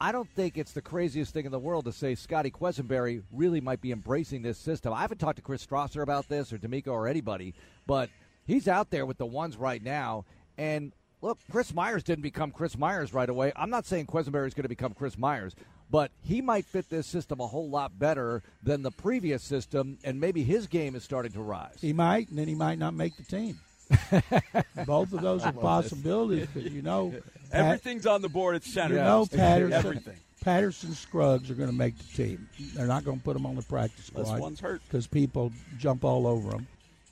I 0.00 0.10
don't 0.10 0.28
think 0.34 0.58
it's 0.58 0.72
the 0.72 0.82
craziest 0.82 1.32
thing 1.32 1.44
in 1.44 1.52
the 1.52 1.58
world 1.58 1.84
to 1.84 1.92
say 1.92 2.16
Scotty 2.16 2.50
Quessenberry 2.50 3.22
really 3.32 3.60
might 3.60 3.80
be 3.80 3.92
embracing 3.92 4.42
this 4.42 4.58
system. 4.58 4.92
I 4.92 5.02
haven't 5.02 5.18
talked 5.18 5.36
to 5.36 5.42
Chris 5.42 5.64
Strausser 5.64 6.02
about 6.02 6.28
this 6.28 6.52
or 6.52 6.58
DeMeco 6.58 6.88
or 6.88 7.06
anybody, 7.06 7.54
but 7.86 8.10
he's 8.46 8.66
out 8.66 8.90
there 8.90 9.06
with 9.06 9.18
the 9.18 9.26
ones 9.26 9.56
right 9.56 9.82
now. 9.82 10.24
And 10.58 10.92
look, 11.22 11.38
Chris 11.52 11.72
Myers 11.72 12.02
didn't 12.02 12.22
become 12.22 12.50
Chris 12.50 12.76
Myers 12.76 13.14
right 13.14 13.28
away. 13.28 13.52
I'm 13.54 13.70
not 13.70 13.86
saying 13.86 14.06
Quessenberry 14.06 14.48
is 14.48 14.54
going 14.54 14.64
to 14.64 14.68
become 14.68 14.94
Chris 14.94 15.16
Myers, 15.18 15.54
but 15.90 16.10
he 16.22 16.40
might 16.40 16.64
fit 16.66 16.88
this 16.90 17.06
system 17.06 17.40
a 17.40 17.46
whole 17.46 17.68
lot 17.68 17.98
better 17.98 18.42
than 18.62 18.82
the 18.82 18.90
previous 18.90 19.42
system, 19.42 19.98
and 20.04 20.20
maybe 20.20 20.42
his 20.44 20.66
game 20.66 20.94
is 20.94 21.02
starting 21.02 21.32
to 21.32 21.42
rise. 21.42 21.78
He 21.80 21.92
might, 21.92 22.28
and 22.28 22.38
then 22.38 22.48
he 22.48 22.54
might 22.54 22.78
not 22.78 22.94
make 22.94 23.16
the 23.16 23.24
team. 23.24 23.58
Both 24.86 25.12
of 25.12 25.20
those 25.20 25.42
are 25.42 25.52
possibilities, 25.52 26.46
but 26.54 26.62
you 26.70 26.82
know, 26.82 27.10
Pat- 27.50 27.64
Everything's 27.64 28.06
on 28.06 28.22
the 28.22 28.28
board 28.28 28.54
at 28.56 28.64
center. 28.64 28.94
you 28.94 29.00
know, 29.02 29.26
Patterson, 29.26 29.72
Everything. 29.72 30.16
Patterson, 30.42 30.94
Scruggs 30.94 31.50
are 31.50 31.54
going 31.54 31.68
to 31.68 31.74
make 31.74 31.98
the 31.98 32.04
team. 32.24 32.48
They're 32.74 32.86
not 32.86 33.04
going 33.04 33.18
to 33.18 33.24
put 33.24 33.34
them 33.34 33.44
on 33.46 33.56
the 33.56 33.62
practice 33.62 34.08
Unless 34.14 34.28
squad 34.28 34.40
one's 34.40 34.60
hurt. 34.60 34.80
because 34.86 35.06
people 35.06 35.52
jump 35.78 36.04
all 36.04 36.26
over 36.26 36.50
them. 36.50 36.66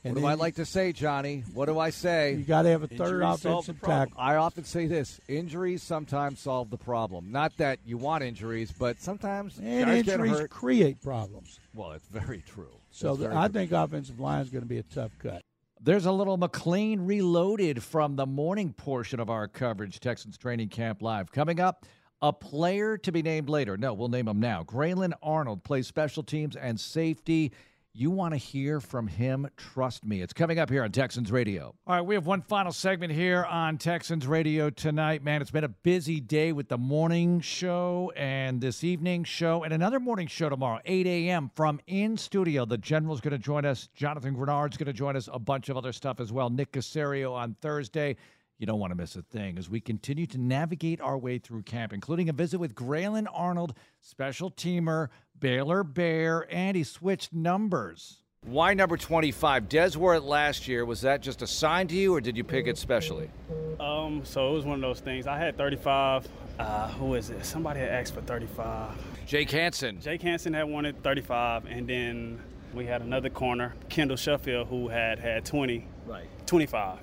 And 0.05 0.15
what 0.15 0.21
do 0.21 0.27
I 0.27 0.35
like 0.35 0.55
to 0.57 0.65
say, 0.65 0.93
Johnny? 0.93 1.43
What 1.55 1.67
do 1.67 1.79
I 1.79 1.91
say? 1.91 2.35
You 2.35 2.45
got 2.45 2.63
to 2.63 2.69
have 2.69 2.83
a 2.83 2.87
third 2.87 3.21
Injuries 3.21 3.45
offensive 3.45 3.81
tackle. 3.81 4.15
I 4.17 4.37
often 4.37 4.65
say 4.65 4.87
this: 4.87 5.21
injuries 5.29 5.83
sometimes 5.83 6.41
solve 6.41 6.71
the 6.71 6.79
problem. 6.79 7.33
Not 7.33 7.57
that 7.57 7.81
you 7.85 7.97
want 7.99 8.23
injuries, 8.23 8.73
but 8.73 9.01
sometimes 9.01 9.59
And 9.59 9.91
injuries 9.91 10.47
create 10.51 11.03
problems. 11.03 11.59
Well, 11.75 11.93
it's 11.93 12.07
very 12.07 12.43
true. 12.43 12.77
So 12.91 13.17
the, 13.17 13.25
very 13.25 13.37
I 13.37 13.49
true. 13.49 13.55
think 13.55 13.73
offensive 13.73 14.21
line 14.21 14.43
is 14.43 14.51
going 14.51 14.63
to 14.63 14.69
be 14.69 14.79
a 14.79 14.85
tough 14.85 15.13
cut. 15.19 15.43
There's 15.81 16.07
a 16.07 16.13
little 16.13 16.39
McClain 16.39 17.07
reloaded 17.07 17.83
from 17.83 18.17
the 18.17 18.27
morning 18.27 18.73
portion 18.73 19.21
of 19.21 19.31
our 19.31 19.47
coverage, 19.47 20.01
Texans 20.01 20.37
Training 20.37 20.69
Camp 20.71 21.03
Live. 21.03 21.31
Coming 21.31 21.61
up, 21.61 21.87
a 22.21 22.33
player 22.33 22.99
to 22.99 23.13
be 23.13 23.23
named 23.23 23.49
later. 23.49 23.77
No, 23.77 23.95
we'll 23.95 24.09
name 24.09 24.27
him 24.27 24.41
now. 24.41 24.65
Grayland 24.65 25.15
Arnold 25.23 25.63
plays 25.63 25.87
special 25.87 26.23
teams 26.25 26.57
and 26.57 26.81
safety. 26.81 27.53
You 27.99 28.13
want 28.13 28.33
to 28.33 28.39
hear 28.39 28.81
from 28.81 29.09
him? 29.09 29.49
Trust 29.57 30.05
me. 30.05 30.23
It's 30.23 30.33
coming 30.33 30.61
up 30.61 30.71
here 30.71 30.85
on 30.85 30.93
Texans 30.93 31.33
Radio. 31.33 31.75
All 31.85 31.97
right, 31.97 32.01
we 32.01 32.15
have 32.15 32.27
one 32.27 32.43
final 32.43 32.71
segment 32.71 33.13
here 33.13 33.43
on 33.43 33.77
Texans 33.77 34.25
Radio 34.25 34.71
tonight. 34.71 35.25
Man, 35.25 35.43
it's 35.43 35.51
been 35.51 35.65
a 35.65 35.69
busy 35.69 36.21
day 36.21 36.53
with 36.53 36.69
the 36.69 36.79
morning 36.79 37.41
show 37.41 38.13
and 38.15 38.61
this 38.61 38.85
evening 38.85 39.25
show 39.25 39.65
and 39.65 39.73
another 39.73 39.99
morning 39.99 40.29
show 40.29 40.49
tomorrow, 40.49 40.79
8 40.87 41.09
a.m. 41.09 41.51
from 41.57 41.81
in 41.89 42.17
studio. 42.17 42.65
The 42.65 42.79
General's 42.79 43.21
going 43.21 43.33
to 43.33 43.39
join 43.39 43.65
us. 43.65 43.89
Jonathan 43.97 44.33
Greenard's 44.33 44.77
going 44.77 44.87
to 44.87 44.93
join 44.93 45.17
us. 45.17 45.29
A 45.33 45.41
bunch 45.41 45.69
of 45.69 45.77
other 45.77 45.93
stuff 45.93 46.21
as 46.21 46.31
well. 46.31 46.51
Nick 46.51 46.71
Caserio 46.71 47.33
on 47.33 47.57
Thursday. 47.61 48.15
You 48.59 48.67
don't 48.67 48.81
want 48.81 48.91
to 48.91 48.97
miss 48.97 49.15
a 49.15 49.23
thing 49.23 49.57
as 49.57 49.71
we 49.71 49.81
continue 49.81 50.27
to 50.27 50.39
navigate 50.39 51.01
our 51.01 51.17
way 51.17 51.39
through 51.39 51.63
camp, 51.63 51.93
including 51.93 52.29
a 52.29 52.33
visit 52.33 52.59
with 52.59 52.75
Grayland 52.75 53.29
Arnold, 53.33 53.73
special 54.01 54.51
teamer, 54.51 55.09
Baylor 55.39 55.85
Bear, 55.85 56.45
and 56.51 56.77
he 56.77 56.83
switched 56.83 57.33
numbers. 57.33 58.19
Why 58.45 58.75
number 58.75 58.97
25? 58.97 59.69
Des 59.69 59.97
wore 59.97 60.17
it 60.17 60.25
last 60.25 60.67
year. 60.67 60.85
Was 60.85 61.03
that 61.03 61.23
just 61.23 61.41
assigned 61.41 61.91
to 61.91 61.95
you, 61.97 62.15
or 62.15 62.21
did 62.21 62.37
you 62.37 62.43
pick 62.43 62.67
it 62.67 62.77
specially? 62.79 63.31
Um, 63.79 64.23
so 64.25 64.51
it 64.51 64.55
was 64.55 64.65
one 64.65 64.75
of 64.75 64.81
those 64.81 64.99
things. 65.01 65.29
I 65.29 65.39
had 65.39 65.57
35. 65.57 66.27
Uh, 66.59 66.89
who 66.89 67.15
is 67.15 67.31
it? 67.31 67.45
Somebody 67.45 67.79
had 67.79 67.91
asked 67.91 68.13
for 68.15 68.23
35. 68.23 68.93
Jake 69.25 69.51
Hansen. 69.53 70.01
Jake 70.01 70.23
Hansen 70.23 70.53
had 70.53 70.65
wanted 70.65 71.01
35, 71.05 71.67
and 71.67 71.87
then 71.87 72.41
we 72.75 72.87
had 72.87 73.03
another 73.03 73.31
corner, 73.31 73.75
Kendall 73.89 74.17
Sheffield, 74.17 74.67
who 74.67 74.89
had 74.89 75.21
had 75.21 75.45
20, 75.45 75.87
Right. 76.07 76.27
25, 76.47 76.99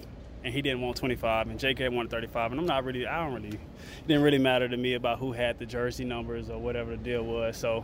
and 0.46 0.54
he 0.54 0.62
didn't 0.62 0.82
want 0.82 0.96
25, 0.96 1.50
and 1.50 1.60
JK 1.60 1.92
wanted 1.92 2.12
35. 2.12 2.52
And 2.52 2.62
I'm 2.62 2.68
not 2.68 2.86
really, 2.86 3.08
I 3.08 3.26
don't 3.26 3.34
really, 3.34 3.50
it 3.50 4.08
didn't 4.08 4.22
really 4.22 4.38
matter 4.38 4.70
to 4.70 4.78
me 4.78 4.94
about 4.94 5.18
who 5.18 5.32
had 5.32 5.58
the 5.58 5.66
jersey 5.66 6.06
numbers 6.06 6.52
or 6.52 6.60
whatever 6.60 6.92
the 6.92 6.98
deal 6.98 7.24
was. 7.24 7.58
So 7.58 7.84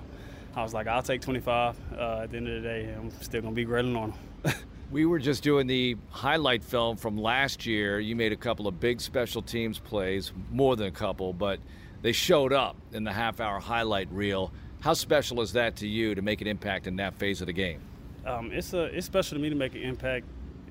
I 0.55 0.61
was 0.61 0.71
like, 0.71 0.85
I'll 0.85 1.01
take 1.01 1.21
25. 1.21 1.75
Uh, 1.91 2.19
at 2.23 2.29
the 2.29 2.37
end 2.37 2.47
of 2.47 2.61
the 2.61 2.61
day, 2.61 2.93
I'm 2.95 3.09
still 3.21 3.41
gonna 3.41 3.55
be 3.55 3.65
grilling 3.65 3.95
on 3.97 4.11
him. 4.11 4.53
We 4.91 5.05
were 5.05 5.19
just 5.19 5.41
doing 5.41 5.67
the 5.67 5.95
highlight 6.09 6.65
film 6.65 6.97
from 6.97 7.17
last 7.17 7.65
year. 7.65 8.01
You 8.01 8.13
made 8.13 8.33
a 8.33 8.35
couple 8.35 8.67
of 8.67 8.81
big 8.81 8.99
special 8.99 9.41
teams 9.41 9.79
plays, 9.79 10.33
more 10.51 10.75
than 10.75 10.87
a 10.87 10.91
couple, 10.91 11.31
but 11.31 11.61
they 12.01 12.11
showed 12.11 12.51
up 12.51 12.75
in 12.91 13.05
the 13.05 13.13
half 13.13 13.39
hour 13.39 13.61
highlight 13.61 14.11
reel. 14.11 14.51
How 14.81 14.93
special 14.93 15.39
is 15.39 15.53
that 15.53 15.77
to 15.77 15.87
you 15.87 16.13
to 16.13 16.21
make 16.21 16.41
an 16.41 16.47
impact 16.47 16.87
in 16.87 16.97
that 16.97 17.15
phase 17.15 17.39
of 17.39 17.47
the 17.47 17.53
game? 17.53 17.79
um, 18.25 18.51
it's 18.51 18.73
a 18.73 18.83
it's 18.85 19.05
special 19.05 19.37
to 19.37 19.41
me 19.41 19.49
to 19.49 19.55
make 19.55 19.73
an 19.75 19.81
impact 19.81 20.25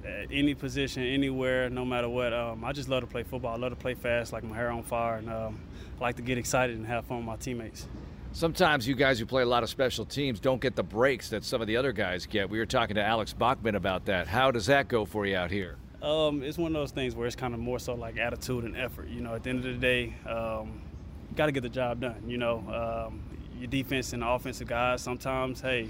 at 0.05 0.29
any 0.31 0.55
position, 0.55 1.03
anywhere, 1.03 1.71
no 1.71 1.85
matter 1.85 2.09
what. 2.09 2.33
Um, 2.33 2.65
I 2.65 2.73
just 2.73 2.89
love 2.89 3.03
to 3.03 3.07
play 3.07 3.23
football. 3.23 3.55
I 3.55 3.59
love 3.59 3.71
to 3.71 3.77
play 3.77 3.95
fast, 3.95 4.33
like 4.33 4.45
my 4.45 4.57
hair 4.57 4.71
on 4.71 4.83
fire, 4.83 5.17
and 5.17 5.31
um, 5.31 5.61
I 5.99 6.03
like 6.03 6.17
to 6.17 6.23
get 6.23 6.39
excited 6.39 6.77
and 6.77 6.87
have 6.87 7.05
fun 7.07 7.19
with 7.19 7.27
my 7.27 7.37
teammates. 7.37 7.87
Sometimes 8.33 8.87
you 8.87 8.95
guys 8.95 9.19
who 9.19 9.27
play 9.27 9.43
a 9.43 9.47
lot 9.47 9.65
of 9.65 9.71
special 9.71 10.05
teams 10.05 10.39
don't 10.39 10.61
get 10.61 10.77
the 10.77 10.85
breaks 10.85 11.31
that 11.31 11.45
some 11.45 11.61
of 11.61 11.67
the 11.67 11.77
other 11.77 11.93
guys 11.93 12.27
get. 12.27 12.49
We 12.49 12.59
were 12.59 12.67
talking 12.67 12.95
to 12.95 13.05
Alex 13.05 13.33
Bachman 13.33 13.75
about 13.75 14.05
that. 14.05 14.29
How 14.29 14.53
does 14.53 14.67
that 14.67 14.87
go 14.87 15.05
for 15.05 15.27
you 15.27 15.37
out 15.37 15.51
here? 15.51 15.77
Um, 16.01 16.43
it's 16.43 16.57
one 16.57 16.75
of 16.75 16.81
those 16.81 16.93
things 16.93 17.15
where 17.15 17.27
it's 17.27 17.37
kind 17.37 17.55
of 17.55 17.61
more 17.61 17.79
so 17.79 17.95
like 17.95 18.19
attitude 18.19 18.65
and 18.65 18.77
effort. 18.77 19.09
You 19.09 19.21
know, 19.21 19.35
at 19.35 19.43
the 19.43 19.51
end 19.51 19.65
of 19.65 19.65
the 19.65 19.81
day, 19.81 20.15
um, 20.29 20.81
you 21.29 21.37
got 21.37 21.47
to 21.47 21.53
get 21.53 21.63
the 21.63 21.69
job 21.69 22.01
done. 22.01 22.23
You 22.27 22.39
know, 22.39 23.09
um, 23.11 23.21
your 23.59 23.69
defense 23.69 24.13
and 24.13 24.23
the 24.23 24.29
offensive 24.29 24.69
guys 24.69 25.03
sometimes, 25.03 25.61
hey, 25.61 25.89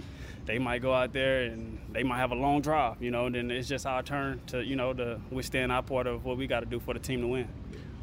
they 0.51 0.59
might 0.59 0.83
go 0.83 0.93
out 0.93 1.13
there 1.13 1.43
and 1.43 1.79
they 1.93 2.03
might 2.03 2.19
have 2.19 2.33
a 2.33 2.35
long 2.35 2.61
drive. 2.61 3.01
You 3.01 3.13
know, 3.13 3.27
and 3.27 3.35
then 3.35 3.51
it's 3.51 3.69
just 3.69 3.87
our 3.87 4.03
turn 4.03 4.41
to 4.49 4.65
you 4.65 4.75
know 4.75 4.93
to 4.93 5.21
withstand 5.31 5.71
our 5.71 5.83
part 5.83 6.07
of 6.07 6.25
what 6.25 6.37
we 6.37 6.47
got 6.47 6.61
to 6.61 6.67
do 6.67 6.81
for 6.81 6.93
the 6.93 7.01
team 7.01 7.21
to 7.21 7.29
win. 7.29 7.49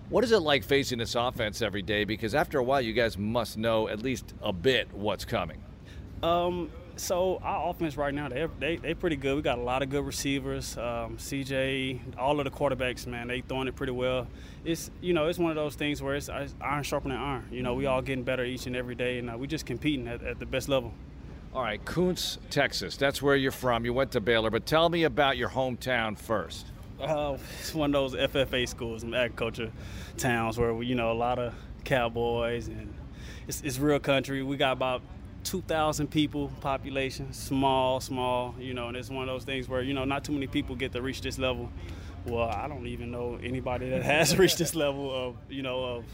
What 0.10 0.24
is 0.24 0.32
it 0.32 0.40
like 0.40 0.64
facing 0.64 1.00
this 1.00 1.16
offense 1.16 1.62
every 1.62 1.82
day? 1.82 2.06
Because 2.06 2.34
after 2.34 2.60
a 2.60 2.64
while, 2.64 2.80
you 2.80 2.94
guys 2.94 3.18
must 3.18 3.58
know 3.58 3.90
at 3.90 4.02
least 4.02 4.34
a 4.42 4.54
bit 4.54 4.88
what's 4.94 5.26
coming. 5.26 5.62
Um, 6.24 6.72
so 6.96 7.40
our 7.44 7.70
offense 7.70 7.98
right 7.98 8.14
now, 8.14 8.30
they 8.30 8.48
they 8.60 8.78
they 8.78 8.94
pretty 8.94 9.18
good. 9.18 9.36
We 9.36 9.42
got 9.42 9.60
a 9.60 9.62
lot 9.62 9.84
of 9.84 9.90
good 9.90 10.06
receivers. 10.06 10.78
Um, 10.78 11.18
CJ, 11.18 12.18
all 12.18 12.40
of 12.40 12.46
the 12.46 12.52
quarterbacks, 12.52 13.06
man, 13.06 13.28
they 13.28 13.42
throwing 13.42 13.68
it 13.68 13.76
pretty 13.76 13.92
well. 13.92 14.28
It's 14.64 14.90
you 15.02 15.14
know 15.14 15.28
it's 15.28 15.38
one 15.38 15.52
of 15.52 15.58
those 15.58 15.76
things 15.76 16.02
where 16.02 16.16
it's, 16.16 16.30
it's 16.32 16.56
iron 16.62 16.84
sharpening 16.84 17.18
iron. 17.18 17.50
You 17.52 17.62
know, 17.62 17.74
we 17.74 17.86
all 17.88 18.02
getting 18.02 18.24
better 18.24 18.46
each 18.46 18.66
and 18.68 18.76
every 18.78 18.96
day, 18.96 19.20
and 19.20 19.30
uh, 19.30 19.38
we 19.38 19.48
just 19.48 19.66
competing 19.66 20.08
at, 20.08 20.24
at 20.24 20.40
the 20.40 20.46
best 20.46 20.70
level. 20.70 20.94
All 21.54 21.64
right, 21.64 21.84
Kountze, 21.84 22.38
Texas. 22.50 22.98
That's 22.98 23.22
where 23.22 23.36
you're 23.36 23.52
from. 23.52 23.86
You 23.86 23.94
went 23.94 24.12
to 24.12 24.20
Baylor, 24.20 24.50
but 24.50 24.66
tell 24.66 24.90
me 24.90 25.04
about 25.04 25.38
your 25.38 25.50
hometown 25.50 26.18
first. 26.18 26.66
Uh, 27.02 27.38
it's 27.60 27.74
one 27.74 27.94
of 27.94 28.12
those 28.12 28.30
FFA 28.30 28.68
schools, 28.68 29.04
agriculture 29.04 29.72
towns 30.18 30.58
where 30.58 30.82
you 30.82 30.96
know 30.96 31.12
a 31.12 31.14
lot 31.14 31.40
of 31.40 31.54
cowboys 31.84 32.68
and 32.68 32.94
it's, 33.48 33.62
it's 33.62 33.80
real 33.80 34.00
country. 34.00 34.44
We 34.44 34.58
got 34.58 34.74
about 34.74 35.02
2,000 35.44 36.08
people 36.08 36.52
population, 36.60 37.32
small, 37.32 38.02
small, 38.02 38.56
you 38.60 38.74
know, 38.74 38.90
and 38.90 38.98
it's 38.98 39.10
one 39.10 39.30
of 39.30 39.34
those 39.34 39.46
things 39.46 39.70
where 39.70 39.82
you 39.82 39.94
know 39.94 40.06
not 40.06 40.24
too 40.24 40.34
many 40.34 40.48
people 40.48 40.76
get 40.76 40.92
to 40.92 41.02
reach 41.02 41.22
this 41.22 41.38
level. 41.38 41.72
Well, 42.26 42.50
I 42.50 42.68
don't 42.68 42.86
even 42.88 43.12
know 43.12 43.40
anybody 43.42 43.90
that 43.90 44.04
has 44.04 44.38
reached 44.40 44.58
this 44.58 44.76
level 44.76 45.10
of 45.14 45.36
you 45.50 45.62
know 45.62 45.84
of 45.84 46.06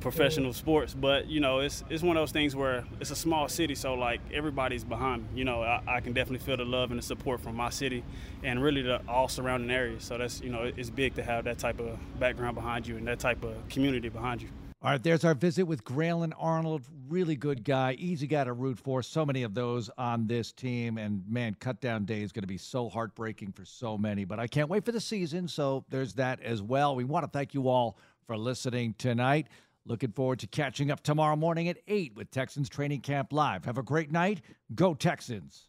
professional 0.00 0.52
sports, 0.52 0.94
but 0.94 1.26
you 1.26 1.40
know 1.40 1.60
it's 1.60 1.84
it's 1.90 2.02
one 2.02 2.16
of 2.16 2.22
those 2.22 2.32
things 2.32 2.54
where 2.54 2.84
it's 3.00 3.10
a 3.10 3.16
small 3.16 3.48
city, 3.48 3.74
so 3.74 3.94
like 3.94 4.20
everybody's 4.32 4.84
behind 4.84 5.22
me. 5.22 5.28
You 5.38 5.44
know, 5.44 5.62
I, 5.62 5.82
I 5.86 6.00
can 6.00 6.12
definitely 6.12 6.44
feel 6.44 6.56
the 6.56 6.64
love 6.64 6.90
and 6.90 6.98
the 6.98 7.02
support 7.02 7.40
from 7.40 7.56
my 7.56 7.70
city, 7.70 8.04
and 8.42 8.62
really 8.62 8.82
the 8.82 9.00
all 9.08 9.28
surrounding 9.28 9.70
areas. 9.70 10.04
So 10.04 10.18
that's 10.18 10.40
you 10.40 10.50
know 10.50 10.70
it's 10.76 10.90
big 10.90 11.14
to 11.14 11.22
have 11.22 11.44
that 11.44 11.58
type 11.58 11.80
of 11.80 11.98
background 12.18 12.54
behind 12.54 12.86
you 12.86 12.96
and 12.96 13.06
that 13.08 13.18
type 13.18 13.44
of 13.44 13.54
community 13.68 14.08
behind 14.08 14.42
you. 14.42 14.48
All 14.84 14.90
right, 14.90 15.02
there's 15.02 15.24
our 15.24 15.32
visit 15.32 15.64
with 15.64 15.82
Grayland 15.82 16.34
Arnold. 16.38 16.82
Really 17.08 17.36
good 17.36 17.64
guy, 17.64 17.96
easy 17.98 18.26
guy 18.26 18.44
to 18.44 18.52
root 18.52 18.78
for. 18.78 19.02
So 19.02 19.24
many 19.24 19.42
of 19.42 19.54
those 19.54 19.88
on 19.96 20.26
this 20.26 20.52
team. 20.52 20.98
And 20.98 21.22
man, 21.26 21.56
cut 21.58 21.80
down 21.80 22.04
day 22.04 22.20
is 22.20 22.32
going 22.32 22.42
to 22.42 22.48
be 22.48 22.58
so 22.58 22.90
heartbreaking 22.90 23.52
for 23.52 23.64
so 23.64 23.96
many. 23.96 24.26
But 24.26 24.40
I 24.40 24.46
can't 24.46 24.68
wait 24.68 24.84
for 24.84 24.92
the 24.92 25.00
season. 25.00 25.48
So 25.48 25.86
there's 25.88 26.12
that 26.14 26.42
as 26.42 26.60
well. 26.60 26.96
We 26.96 27.04
want 27.04 27.24
to 27.24 27.30
thank 27.30 27.54
you 27.54 27.66
all 27.68 27.96
for 28.26 28.36
listening 28.36 28.94
tonight. 28.98 29.48
Looking 29.86 30.12
forward 30.12 30.38
to 30.40 30.46
catching 30.46 30.90
up 30.90 31.02
tomorrow 31.02 31.36
morning 31.36 31.68
at 31.68 31.78
8 31.86 32.14
with 32.16 32.30
Texans 32.30 32.68
Training 32.68 33.02
Camp 33.02 33.32
Live. 33.32 33.64
Have 33.66 33.78
a 33.78 33.82
great 33.82 34.10
night. 34.10 34.40
Go 34.74 34.94
Texans. 34.94 35.68